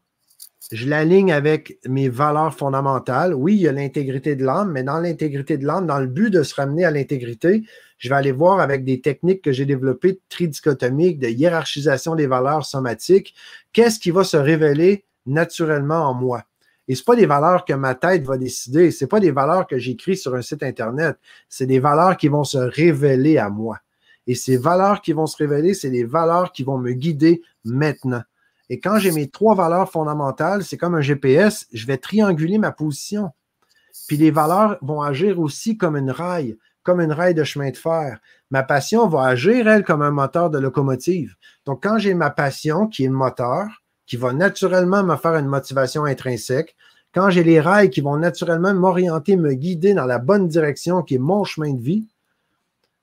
je 0.71 0.89
l'aligne 0.89 1.31
avec 1.31 1.77
mes 1.87 2.09
valeurs 2.09 2.53
fondamentales. 2.53 3.33
Oui, 3.33 3.55
il 3.55 3.61
y 3.61 3.67
a 3.67 3.71
l'intégrité 3.71 4.35
de 4.35 4.43
l'âme, 4.43 4.71
mais 4.71 4.83
dans 4.83 4.99
l'intégrité 4.99 5.57
de 5.57 5.65
l'âme, 5.65 5.87
dans 5.87 5.99
le 5.99 6.07
but 6.07 6.29
de 6.29 6.43
se 6.43 6.55
ramener 6.55 6.83
à 6.83 6.91
l'intégrité, 6.91 7.63
je 7.97 8.09
vais 8.09 8.15
aller 8.15 8.31
voir 8.31 8.59
avec 8.59 8.83
des 8.83 9.01
techniques 9.01 9.41
que 9.41 9.51
j'ai 9.51 9.65
développées 9.65 10.19
tridichotomiques, 10.29 11.19
de 11.19 11.27
hiérarchisation 11.27 12.15
des 12.15 12.27
valeurs 12.27 12.65
somatiques, 12.65 13.33
qu'est-ce 13.73 13.99
qui 13.99 14.11
va 14.11 14.23
se 14.23 14.37
révéler 14.37 15.05
naturellement 15.25 16.09
en 16.09 16.13
moi? 16.13 16.43
Et 16.87 16.95
ce 16.95 17.03
pas 17.03 17.15
des 17.15 17.25
valeurs 17.25 17.65
que 17.65 17.73
ma 17.73 17.95
tête 17.95 18.23
va 18.23 18.37
décider, 18.37 18.91
ce 18.91 19.05
pas 19.05 19.19
des 19.19 19.31
valeurs 19.31 19.67
que 19.67 19.77
j'écris 19.77 20.15
sur 20.15 20.35
un 20.35 20.41
site 20.41 20.63
Internet, 20.63 21.17
c'est 21.49 21.65
des 21.65 21.79
valeurs 21.79 22.15
qui 22.15 22.29
vont 22.29 22.45
se 22.45 22.57
révéler 22.57 23.37
à 23.37 23.49
moi. 23.49 23.79
Et 24.25 24.35
ces 24.35 24.57
valeurs 24.57 25.01
qui 25.01 25.13
vont 25.13 25.25
se 25.25 25.37
révéler, 25.37 25.73
c'est 25.73 25.89
des 25.89 26.03
valeurs 26.03 26.51
qui 26.51 26.63
vont 26.63 26.77
me 26.77 26.91
guider 26.91 27.41
maintenant. 27.65 28.21
Et 28.69 28.79
quand 28.79 28.99
j'ai 28.99 29.11
mes 29.11 29.29
trois 29.29 29.55
valeurs 29.55 29.89
fondamentales, 29.89 30.63
c'est 30.63 30.77
comme 30.77 30.95
un 30.95 31.01
GPS, 31.01 31.67
je 31.73 31.87
vais 31.87 31.97
trianguler 31.97 32.57
ma 32.57 32.71
position. 32.71 33.31
Puis 34.07 34.17
les 34.17 34.31
valeurs 34.31 34.77
vont 34.81 35.01
agir 35.01 35.39
aussi 35.39 35.77
comme 35.77 35.97
une 35.97 36.11
raille, 36.11 36.57
comme 36.87 37.01
une 37.01 37.11
raille 37.11 37.33
de 37.33 37.43
chemin 37.43 37.69
de 37.69 37.75
fer. 37.75 38.17
Ma 38.49 38.63
passion 38.63 39.09
va 39.09 39.25
agir, 39.25 39.67
elle, 39.67 39.83
comme 39.83 40.01
un 40.01 40.11
moteur 40.11 40.49
de 40.49 40.57
locomotive. 40.57 41.35
Donc, 41.65 41.83
quand 41.83 41.97
j'ai 41.97 42.13
ma 42.13 42.29
passion, 42.29 42.87
qui 42.87 43.03
est 43.03 43.09
le 43.09 43.13
moteur, 43.13 43.67
qui 44.05 44.15
va 44.15 44.31
naturellement 44.31 45.03
me 45.03 45.17
faire 45.17 45.35
une 45.35 45.47
motivation 45.47 46.05
intrinsèque, 46.05 46.77
quand 47.13 47.29
j'ai 47.29 47.43
les 47.43 47.59
rails 47.59 47.89
qui 47.89 47.99
vont 47.99 48.15
naturellement 48.15 48.73
m'orienter, 48.73 49.35
me 49.35 49.53
guider 49.53 49.93
dans 49.93 50.05
la 50.05 50.17
bonne 50.17 50.47
direction, 50.47 51.01
qui 51.01 51.15
est 51.15 51.19
mon 51.19 51.43
chemin 51.43 51.73
de 51.73 51.81
vie, 51.81 52.07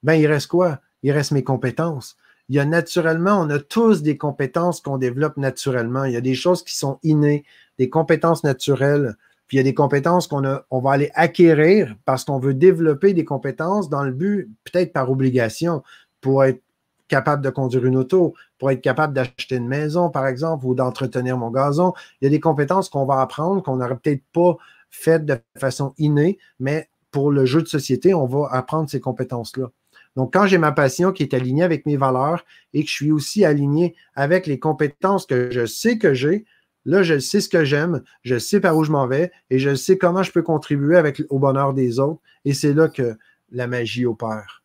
ben, 0.03 0.15
il 0.15 0.27
reste 0.27 0.47
quoi? 0.47 0.81
Il 1.03 1.13
reste 1.13 1.33
mes 1.33 1.45
compétences 1.45 2.17
il 2.49 2.57
y 2.57 2.59
a 2.59 2.65
naturellement, 2.65 3.41
on 3.41 3.51
a 3.51 3.59
tous 3.59 4.03
des 4.03 4.19
compétences 4.19 4.81
qu'on 4.81 4.99
développe 4.99 5.37
naturellement. 5.37 6.05
Il 6.05 6.13
y 6.13 6.17
a 6.17 6.21
des 6.21 6.35
choses 6.35 6.63
qui 6.63 6.77
sont 6.77 6.99
innées, 7.03 7.45
des 7.79 7.89
compétences 7.89 8.45
naturelles. 8.45 9.17
Il 9.55 9.59
y 9.59 9.61
a 9.61 9.63
des 9.63 9.73
compétences 9.73 10.27
qu'on 10.27 10.43
on 10.73 10.81
va 10.81 10.91
aller 10.91 11.13
acquérir 11.15 11.95
parce 12.05 12.25
qu'on 12.25 12.41
veut 12.41 12.55
développer 12.55 13.15
des 13.15 13.25
compétences 13.25 13.89
dans 13.89 14.03
le 14.03 14.11
but, 14.11 14.51
peut-être 14.65 14.93
par 14.93 15.09
obligation, 15.13 15.85
pour 16.21 16.43
être 16.43 16.61
capable 17.07 17.41
de 17.41 17.51
conduire 17.51 17.87
une 17.87 17.95
auto, 17.95 18.35
pour 18.59 18.73
être 18.73 18.81
capable 18.81 19.15
d'acheter 19.15 19.55
une 19.55 19.69
maison, 19.69 20.11
par 20.11 20.27
exemple, 20.27 20.67
ou 20.67 20.75
d'entretenir 20.75 21.39
mon 21.39 21.53
gazon. 21.53 21.93
Il 22.21 22.25
y 22.25 22.27
a 22.27 22.31
des 22.31 22.41
compétences 22.41 22.89
qu'on 22.89 23.07
va 23.07 23.21
apprendre 23.21 23.63
qu'on 23.63 23.77
n'aurait 23.77 23.97
peut-être 23.97 24.25
pas 24.33 24.57
faites 24.91 25.25
de 25.25 25.39
façon 25.57 25.95
innée, 25.99 26.37
mais 26.59 26.89
pour 27.13 27.31
le 27.31 27.47
jeu 27.47 27.63
de 27.63 27.69
société, 27.69 28.13
on 28.13 28.27
va 28.27 28.49
apprendre 28.51 28.91
ces 28.91 28.99
compétences-là. 28.99 29.71
Donc, 30.17 30.33
quand 30.33 30.49
j'ai 30.49 30.59
ma 30.59 30.73
passion 30.73 31.13
qui 31.13 31.23
est 31.23 31.33
alignée 31.33 31.63
avec 31.63 31.87
mes 31.87 31.97
valeurs 31.97 32.45
et 32.73 32.83
que 32.83 32.89
je 32.89 32.95
suis 32.95 33.13
aussi 33.13 33.45
aligné 33.45 33.95
avec 34.17 34.49
les 34.49 34.59
compétences 34.59 35.27
que 35.27 35.53
je 35.53 35.65
sais 35.65 35.97
que 35.97 36.13
j'ai, 36.13 36.45
là, 36.85 37.03
je 37.03 37.19
sais 37.19 37.41
ce 37.41 37.49
que 37.49 37.65
j'aime, 37.65 38.03
je 38.23 38.39
sais 38.39 38.61
par 38.61 38.77
où 38.77 38.85
je 38.85 38.93
m'en 38.93 39.07
vais 39.07 39.33
et 39.51 39.59
je 39.59 39.75
sais 39.75 39.99
comment 39.99 40.23
je 40.23 40.33
peux 40.33 40.43
contribuer 40.43 41.01
au 41.31 41.39
bonheur 41.39 41.75
des 41.75 41.99
autres. 41.99 42.21
Et 42.45 42.55
c'est 42.55 42.75
là 42.75 42.89
que 42.89 43.17
la 43.51 43.67
magie 43.67 44.07
opère. 44.07 44.63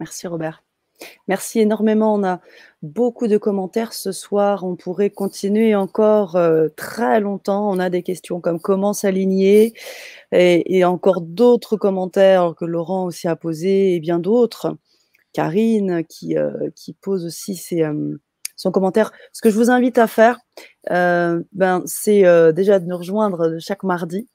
Merci, 0.00 0.26
Robert. 0.26 0.62
Merci 1.28 1.60
énormément. 1.60 2.14
On 2.14 2.24
a 2.24 2.40
beaucoup 2.82 3.26
de 3.26 3.36
commentaires 3.36 3.92
ce 3.92 4.12
soir. 4.12 4.64
On 4.64 4.76
pourrait 4.76 5.10
continuer 5.10 5.74
encore 5.74 6.36
euh, 6.36 6.68
très 6.76 7.20
longtemps. 7.20 7.70
On 7.70 7.78
a 7.78 7.90
des 7.90 8.02
questions 8.02 8.40
comme 8.40 8.60
comment 8.60 8.92
s'aligner 8.92 9.74
et, 10.32 10.84
encore 10.84 11.20
d'autres 11.20 11.76
commentaires 11.76 12.54
que 12.58 12.64
Laurent 12.64 13.04
aussi 13.06 13.28
a 13.28 13.36
posés 13.36 13.94
et 13.94 14.00
bien 14.00 14.18
d'autres. 14.18 14.76
Karine 15.32 16.04
qui, 16.04 16.36
euh, 16.36 16.70
pose 17.00 17.24
aussi 17.24 17.82
euh, 17.82 18.16
son 18.56 18.70
commentaire. 18.70 19.12
Ce 19.32 19.40
que 19.40 19.50
je 19.50 19.56
vous 19.56 19.70
invite 19.70 19.98
à 19.98 20.06
faire, 20.06 20.38
ben, 20.90 21.82
c'est 21.86 22.52
déjà 22.52 22.78
de 22.78 22.86
nous 22.86 22.96
rejoindre 22.96 23.58
chaque 23.58 23.82
mardi 23.82 24.28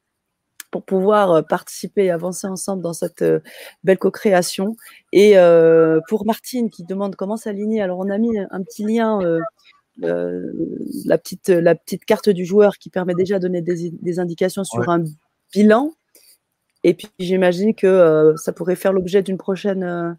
pour 0.72 0.84
pouvoir 0.84 1.46
participer 1.48 2.06
et 2.06 2.12
avancer 2.12 2.48
ensemble 2.48 2.84
dans 2.84 2.94
cette 2.94 3.24
belle 3.84 3.98
co-création. 3.98 4.76
Et 5.12 5.36
pour 6.08 6.26
Martine 6.26 6.70
qui 6.70 6.84
demande 6.84 7.16
comment 7.16 7.38
s'aligner, 7.38 7.82
alors 7.82 8.00
on 8.00 8.10
a 8.10 8.18
mis 8.18 8.38
un 8.38 8.64
petit 8.64 8.84
lien. 8.84 9.20
la, 9.98 11.18
petite, 11.18 11.50
la 11.50 11.76
petite 11.76 12.06
carte 12.06 12.30
du 12.30 12.46
joueur 12.46 12.78
qui 12.78 12.90
permet 12.90 13.16
déjà 13.16 13.40
de 13.40 13.44
donner 13.48 13.62
des, 13.62 14.20
indications 14.20 14.64
sur 14.64 14.90
un 14.90 15.04
bilan. 15.54 15.94
Et 16.84 16.94
puis 16.94 17.10
j'imagine 17.20 17.76
que 17.76 18.34
ça 18.38 18.54
pourrait 18.54 18.76
faire 18.76 18.94
l'objet 18.94 19.22
d'une 19.22 19.38
prochaine 19.38 20.18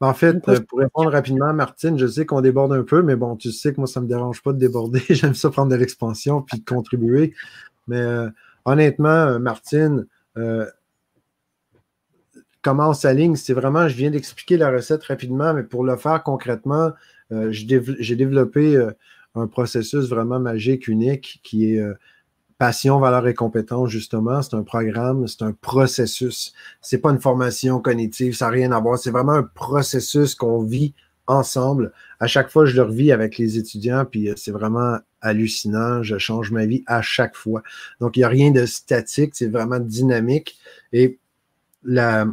en 0.00 0.12
fait, 0.12 0.40
pour 0.68 0.78
répondre 0.78 1.10
rapidement, 1.10 1.52
Martine, 1.54 1.98
je 1.98 2.06
sais 2.06 2.26
qu'on 2.26 2.42
déborde 2.42 2.72
un 2.72 2.82
peu, 2.82 3.02
mais 3.02 3.16
bon, 3.16 3.34
tu 3.36 3.50
sais 3.50 3.72
que 3.72 3.78
moi, 3.78 3.86
ça 3.86 4.00
ne 4.00 4.04
me 4.04 4.08
dérange 4.08 4.42
pas 4.42 4.52
de 4.52 4.58
déborder. 4.58 5.00
J'aime 5.08 5.34
ça 5.34 5.50
prendre 5.50 5.70
de 5.70 5.76
l'expansion 5.76 6.42
puis 6.42 6.58
de 6.60 6.64
contribuer. 6.64 7.34
Mais 7.86 8.00
euh, 8.00 8.28
honnêtement, 8.66 9.08
euh, 9.08 9.38
Martine, 9.38 10.06
euh, 10.36 10.66
comment 12.60 12.90
on 12.90 12.94
s'aligne, 12.94 13.36
c'est 13.36 13.54
vraiment, 13.54 13.88
je 13.88 13.96
viens 13.96 14.10
d'expliquer 14.10 14.58
la 14.58 14.70
recette 14.70 15.04
rapidement, 15.04 15.54
mais 15.54 15.62
pour 15.62 15.84
le 15.84 15.96
faire 15.96 16.22
concrètement, 16.22 16.92
j'ai 17.30 18.16
développé 18.16 18.80
un 19.34 19.46
processus 19.48 20.08
vraiment 20.08 20.38
magique, 20.38 20.86
unique, 20.86 21.40
qui 21.42 21.72
est 21.72 21.82
Passion, 22.58 22.98
valeur 22.98 23.26
et 23.28 23.34
compétence, 23.34 23.90
justement, 23.90 24.40
c'est 24.40 24.54
un 24.54 24.62
programme, 24.62 25.26
c'est 25.28 25.42
un 25.42 25.52
processus. 25.52 26.54
C'est 26.80 26.98
pas 26.98 27.10
une 27.10 27.20
formation 27.20 27.80
cognitive, 27.80 28.34
ça 28.34 28.46
n'a 28.46 28.52
rien 28.52 28.72
à 28.72 28.80
voir. 28.80 28.98
C'est 28.98 29.10
vraiment 29.10 29.32
un 29.32 29.42
processus 29.42 30.34
qu'on 30.34 30.62
vit 30.62 30.94
ensemble. 31.26 31.92
À 32.20 32.26
chaque 32.26 32.50
fois, 32.50 32.64
je 32.64 32.76
le 32.76 32.82
revis 32.82 33.12
avec 33.12 33.36
les 33.36 33.58
étudiants, 33.58 34.06
puis 34.10 34.30
euh, 34.30 34.34
c'est 34.36 34.52
vraiment 34.52 34.98
hallucinant. 35.20 36.02
Je 36.02 36.18
change 36.18 36.50
ma 36.50 36.66
vie 36.66 36.82
à 36.86 37.02
chaque 37.02 37.36
fois. 37.36 37.62
Donc, 38.00 38.16
il 38.16 38.20
n'y 38.20 38.24
a 38.24 38.28
rien 38.28 38.50
de 38.50 38.64
statique, 38.64 39.34
c'est 39.34 39.48
vraiment 39.48 39.80
dynamique. 39.80 40.58
Et 40.92 41.18
la 41.84 42.26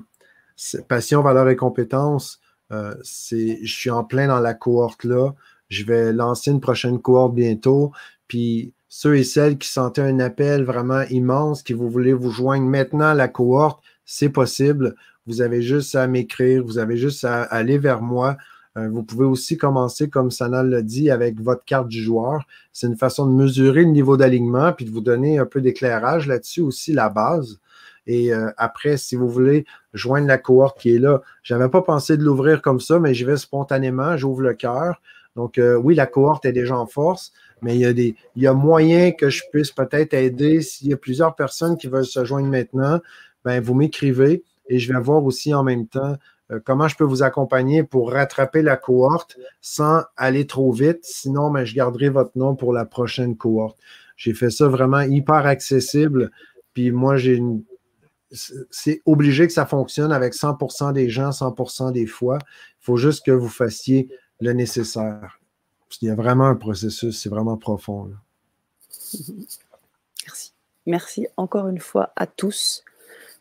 passion, 0.87 1.21
valeur 1.21 1.49
et 1.49 1.55
compétence, 1.55 2.39
euh, 2.71 2.95
c'est, 3.03 3.59
je 3.63 3.73
suis 3.73 3.89
en 3.89 4.03
plein 4.03 4.27
dans 4.27 4.39
la 4.39 4.53
cohorte 4.53 5.03
là. 5.03 5.33
Je 5.69 5.83
vais 5.85 6.13
lancer 6.13 6.51
une 6.51 6.61
prochaine 6.61 7.01
cohorte 7.01 7.33
bientôt. 7.33 7.91
Puis 8.27 8.73
ceux 8.95 9.17
et 9.17 9.23
celles 9.23 9.57
qui 9.57 9.69
sentaient 9.69 10.03
un 10.03 10.19
appel 10.19 10.63
vraiment 10.65 11.01
immense, 11.09 11.63
qui 11.63 11.73
vous 11.73 11.89
voulez 11.89 12.13
vous 12.13 12.29
joindre 12.29 12.67
maintenant 12.67 13.07
à 13.07 13.13
la 13.15 13.27
cohorte, 13.27 13.83
c'est 14.05 14.29
possible. 14.29 14.93
Vous 15.25 15.41
avez 15.41 15.63
juste 15.63 15.95
à 15.95 16.05
m'écrire, 16.05 16.63
vous 16.63 16.77
avez 16.77 16.95
juste 16.95 17.25
à 17.25 17.41
aller 17.41 17.79
vers 17.79 18.03
moi. 18.03 18.37
Euh, 18.77 18.89
vous 18.89 19.01
pouvez 19.01 19.25
aussi 19.25 19.57
commencer, 19.57 20.11
comme 20.11 20.29
Sanal 20.29 20.69
l'a 20.69 20.83
dit, 20.83 21.09
avec 21.09 21.41
votre 21.41 21.65
carte 21.65 21.87
du 21.87 22.03
joueur. 22.03 22.45
C'est 22.71 22.85
une 22.85 22.95
façon 22.95 23.25
de 23.25 23.33
mesurer 23.33 23.81
le 23.81 23.89
niveau 23.89 24.15
d'alignement 24.15 24.73
puis 24.73 24.85
de 24.85 24.91
vous 24.91 25.01
donner 25.01 25.39
un 25.39 25.47
peu 25.47 25.59
d'éclairage 25.59 26.27
là-dessus 26.27 26.61
aussi, 26.61 26.93
la 26.93 27.09
base. 27.09 27.59
Et 28.05 28.31
euh, 28.31 28.51
après, 28.57 28.97
si 28.97 29.15
vous 29.15 29.27
voulez 29.27 29.65
joindre 29.95 30.27
la 30.27 30.37
cohorte 30.37 30.79
qui 30.79 30.93
est 30.93 30.99
là, 30.99 31.23
je 31.41 31.55
n'avais 31.55 31.69
pas 31.69 31.81
pensé 31.81 32.15
de 32.15 32.23
l'ouvrir 32.23 32.61
comme 32.61 32.79
ça, 32.79 32.99
mais 32.99 33.15
je 33.15 33.25
vais 33.25 33.37
spontanément, 33.37 34.17
j'ouvre 34.17 34.41
le 34.41 34.53
cœur. 34.53 35.01
Donc, 35.35 35.57
euh, 35.57 35.75
oui, 35.77 35.95
la 35.95 36.05
cohorte 36.05 36.45
est 36.45 36.51
déjà 36.51 36.77
en 36.77 36.85
force, 36.85 37.33
mais 37.63 37.75
il 37.75 37.81
y 37.81 37.85
a, 37.85 37.93
des, 37.93 38.15
il 38.35 38.43
y 38.43 38.47
a 38.47 38.53
moyen 38.53 39.11
que 39.11 39.29
je 39.29 39.43
puisse 39.51 39.71
peut-être 39.71 40.13
aider. 40.13 40.61
S'il 40.61 40.89
y 40.89 40.93
a 40.93 40.97
plusieurs 40.97 41.35
personnes 41.35 41.77
qui 41.77 41.87
veulent 41.87 42.05
se 42.05 42.23
joindre 42.25 42.47
maintenant, 42.47 42.99
ben, 43.45 43.61
vous 43.61 43.73
m'écrivez 43.73 44.43
et 44.67 44.79
je 44.79 44.93
vais 44.93 44.99
voir 44.99 45.23
aussi 45.23 45.53
en 45.53 45.63
même 45.63 45.87
temps 45.87 46.15
euh, 46.51 46.59
comment 46.63 46.87
je 46.87 46.95
peux 46.95 47.03
vous 47.03 47.23
accompagner 47.23 47.83
pour 47.83 48.11
rattraper 48.11 48.61
la 48.61 48.77
cohorte 48.77 49.37
sans 49.61 50.03
aller 50.17 50.45
trop 50.45 50.71
vite. 50.71 50.99
Sinon, 51.03 51.51
ben, 51.51 51.65
je 51.65 51.73
garderai 51.73 52.09
votre 52.09 52.37
nom 52.37 52.55
pour 52.55 52.73
la 52.73 52.85
prochaine 52.85 53.35
cohorte. 53.35 53.77
J'ai 54.17 54.33
fait 54.33 54.49
ça 54.49 54.67
vraiment 54.67 55.01
hyper 55.01 55.45
accessible. 55.45 56.31
Puis 56.73 56.91
moi, 56.91 57.17
j'ai 57.17 57.41
c'est 58.71 59.01
obligé 59.05 59.45
que 59.45 59.53
ça 59.53 59.67
fonctionne 59.67 60.11
avec 60.11 60.33
100% 60.33 60.91
des 60.91 61.07
gens, 61.07 61.29
100% 61.29 61.91
des 61.91 62.07
fois. 62.07 62.39
Il 62.81 62.85
faut 62.85 62.97
juste 62.97 63.23
que 63.23 63.31
vous 63.31 63.47
fassiez 63.47 64.09
le 64.39 64.53
nécessaire. 64.53 65.39
Il 66.01 66.07
y 66.07 66.11
a 66.11 66.15
vraiment 66.15 66.47
un 66.47 66.55
processus, 66.55 67.21
c'est 67.21 67.29
vraiment 67.29 67.57
profond. 67.57 68.11
Merci. 70.25 70.53
Merci 70.85 71.27
encore 71.37 71.67
une 71.67 71.79
fois 71.79 72.11
à 72.15 72.27
tous. 72.27 72.83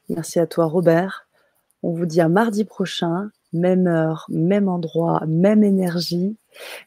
Merci 0.09 0.39
à 0.39 0.47
toi, 0.47 0.67
Robert. 0.67 1.27
On 1.83 1.93
vous 1.93 2.07
dit 2.07 2.21
à 2.21 2.29
mardi 2.29 2.65
prochain, 2.65 3.31
même 3.53 3.87
heure, 3.87 4.27
même 4.29 4.69
endroit, 4.69 5.23
même 5.27 5.65
énergie, 5.65 6.37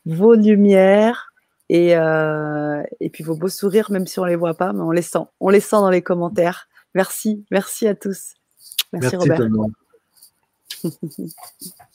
vos 0.05 0.35
lumières 0.35 1.33
et, 1.69 1.97
euh, 1.97 2.83
et 2.99 3.09
puis 3.09 3.23
vos 3.23 3.35
beaux 3.35 3.49
sourires, 3.49 3.91
même 3.91 4.07
si 4.07 4.19
on 4.19 4.23
ne 4.23 4.29
les 4.29 4.35
voit 4.35 4.53
pas, 4.53 4.71
mais 4.71 4.81
on 4.81 4.91
les 4.91 5.01
sent. 5.01 5.25
On 5.39 5.49
les 5.49 5.59
sent 5.59 5.77
dans 5.77 5.89
les 5.89 6.01
commentaires. 6.01 6.69
Merci, 6.93 7.43
merci 7.51 7.87
à 7.87 7.95
tous. 7.95 8.33
Merci, 8.93 9.17
merci 9.17 9.17
Robert. 9.17 9.49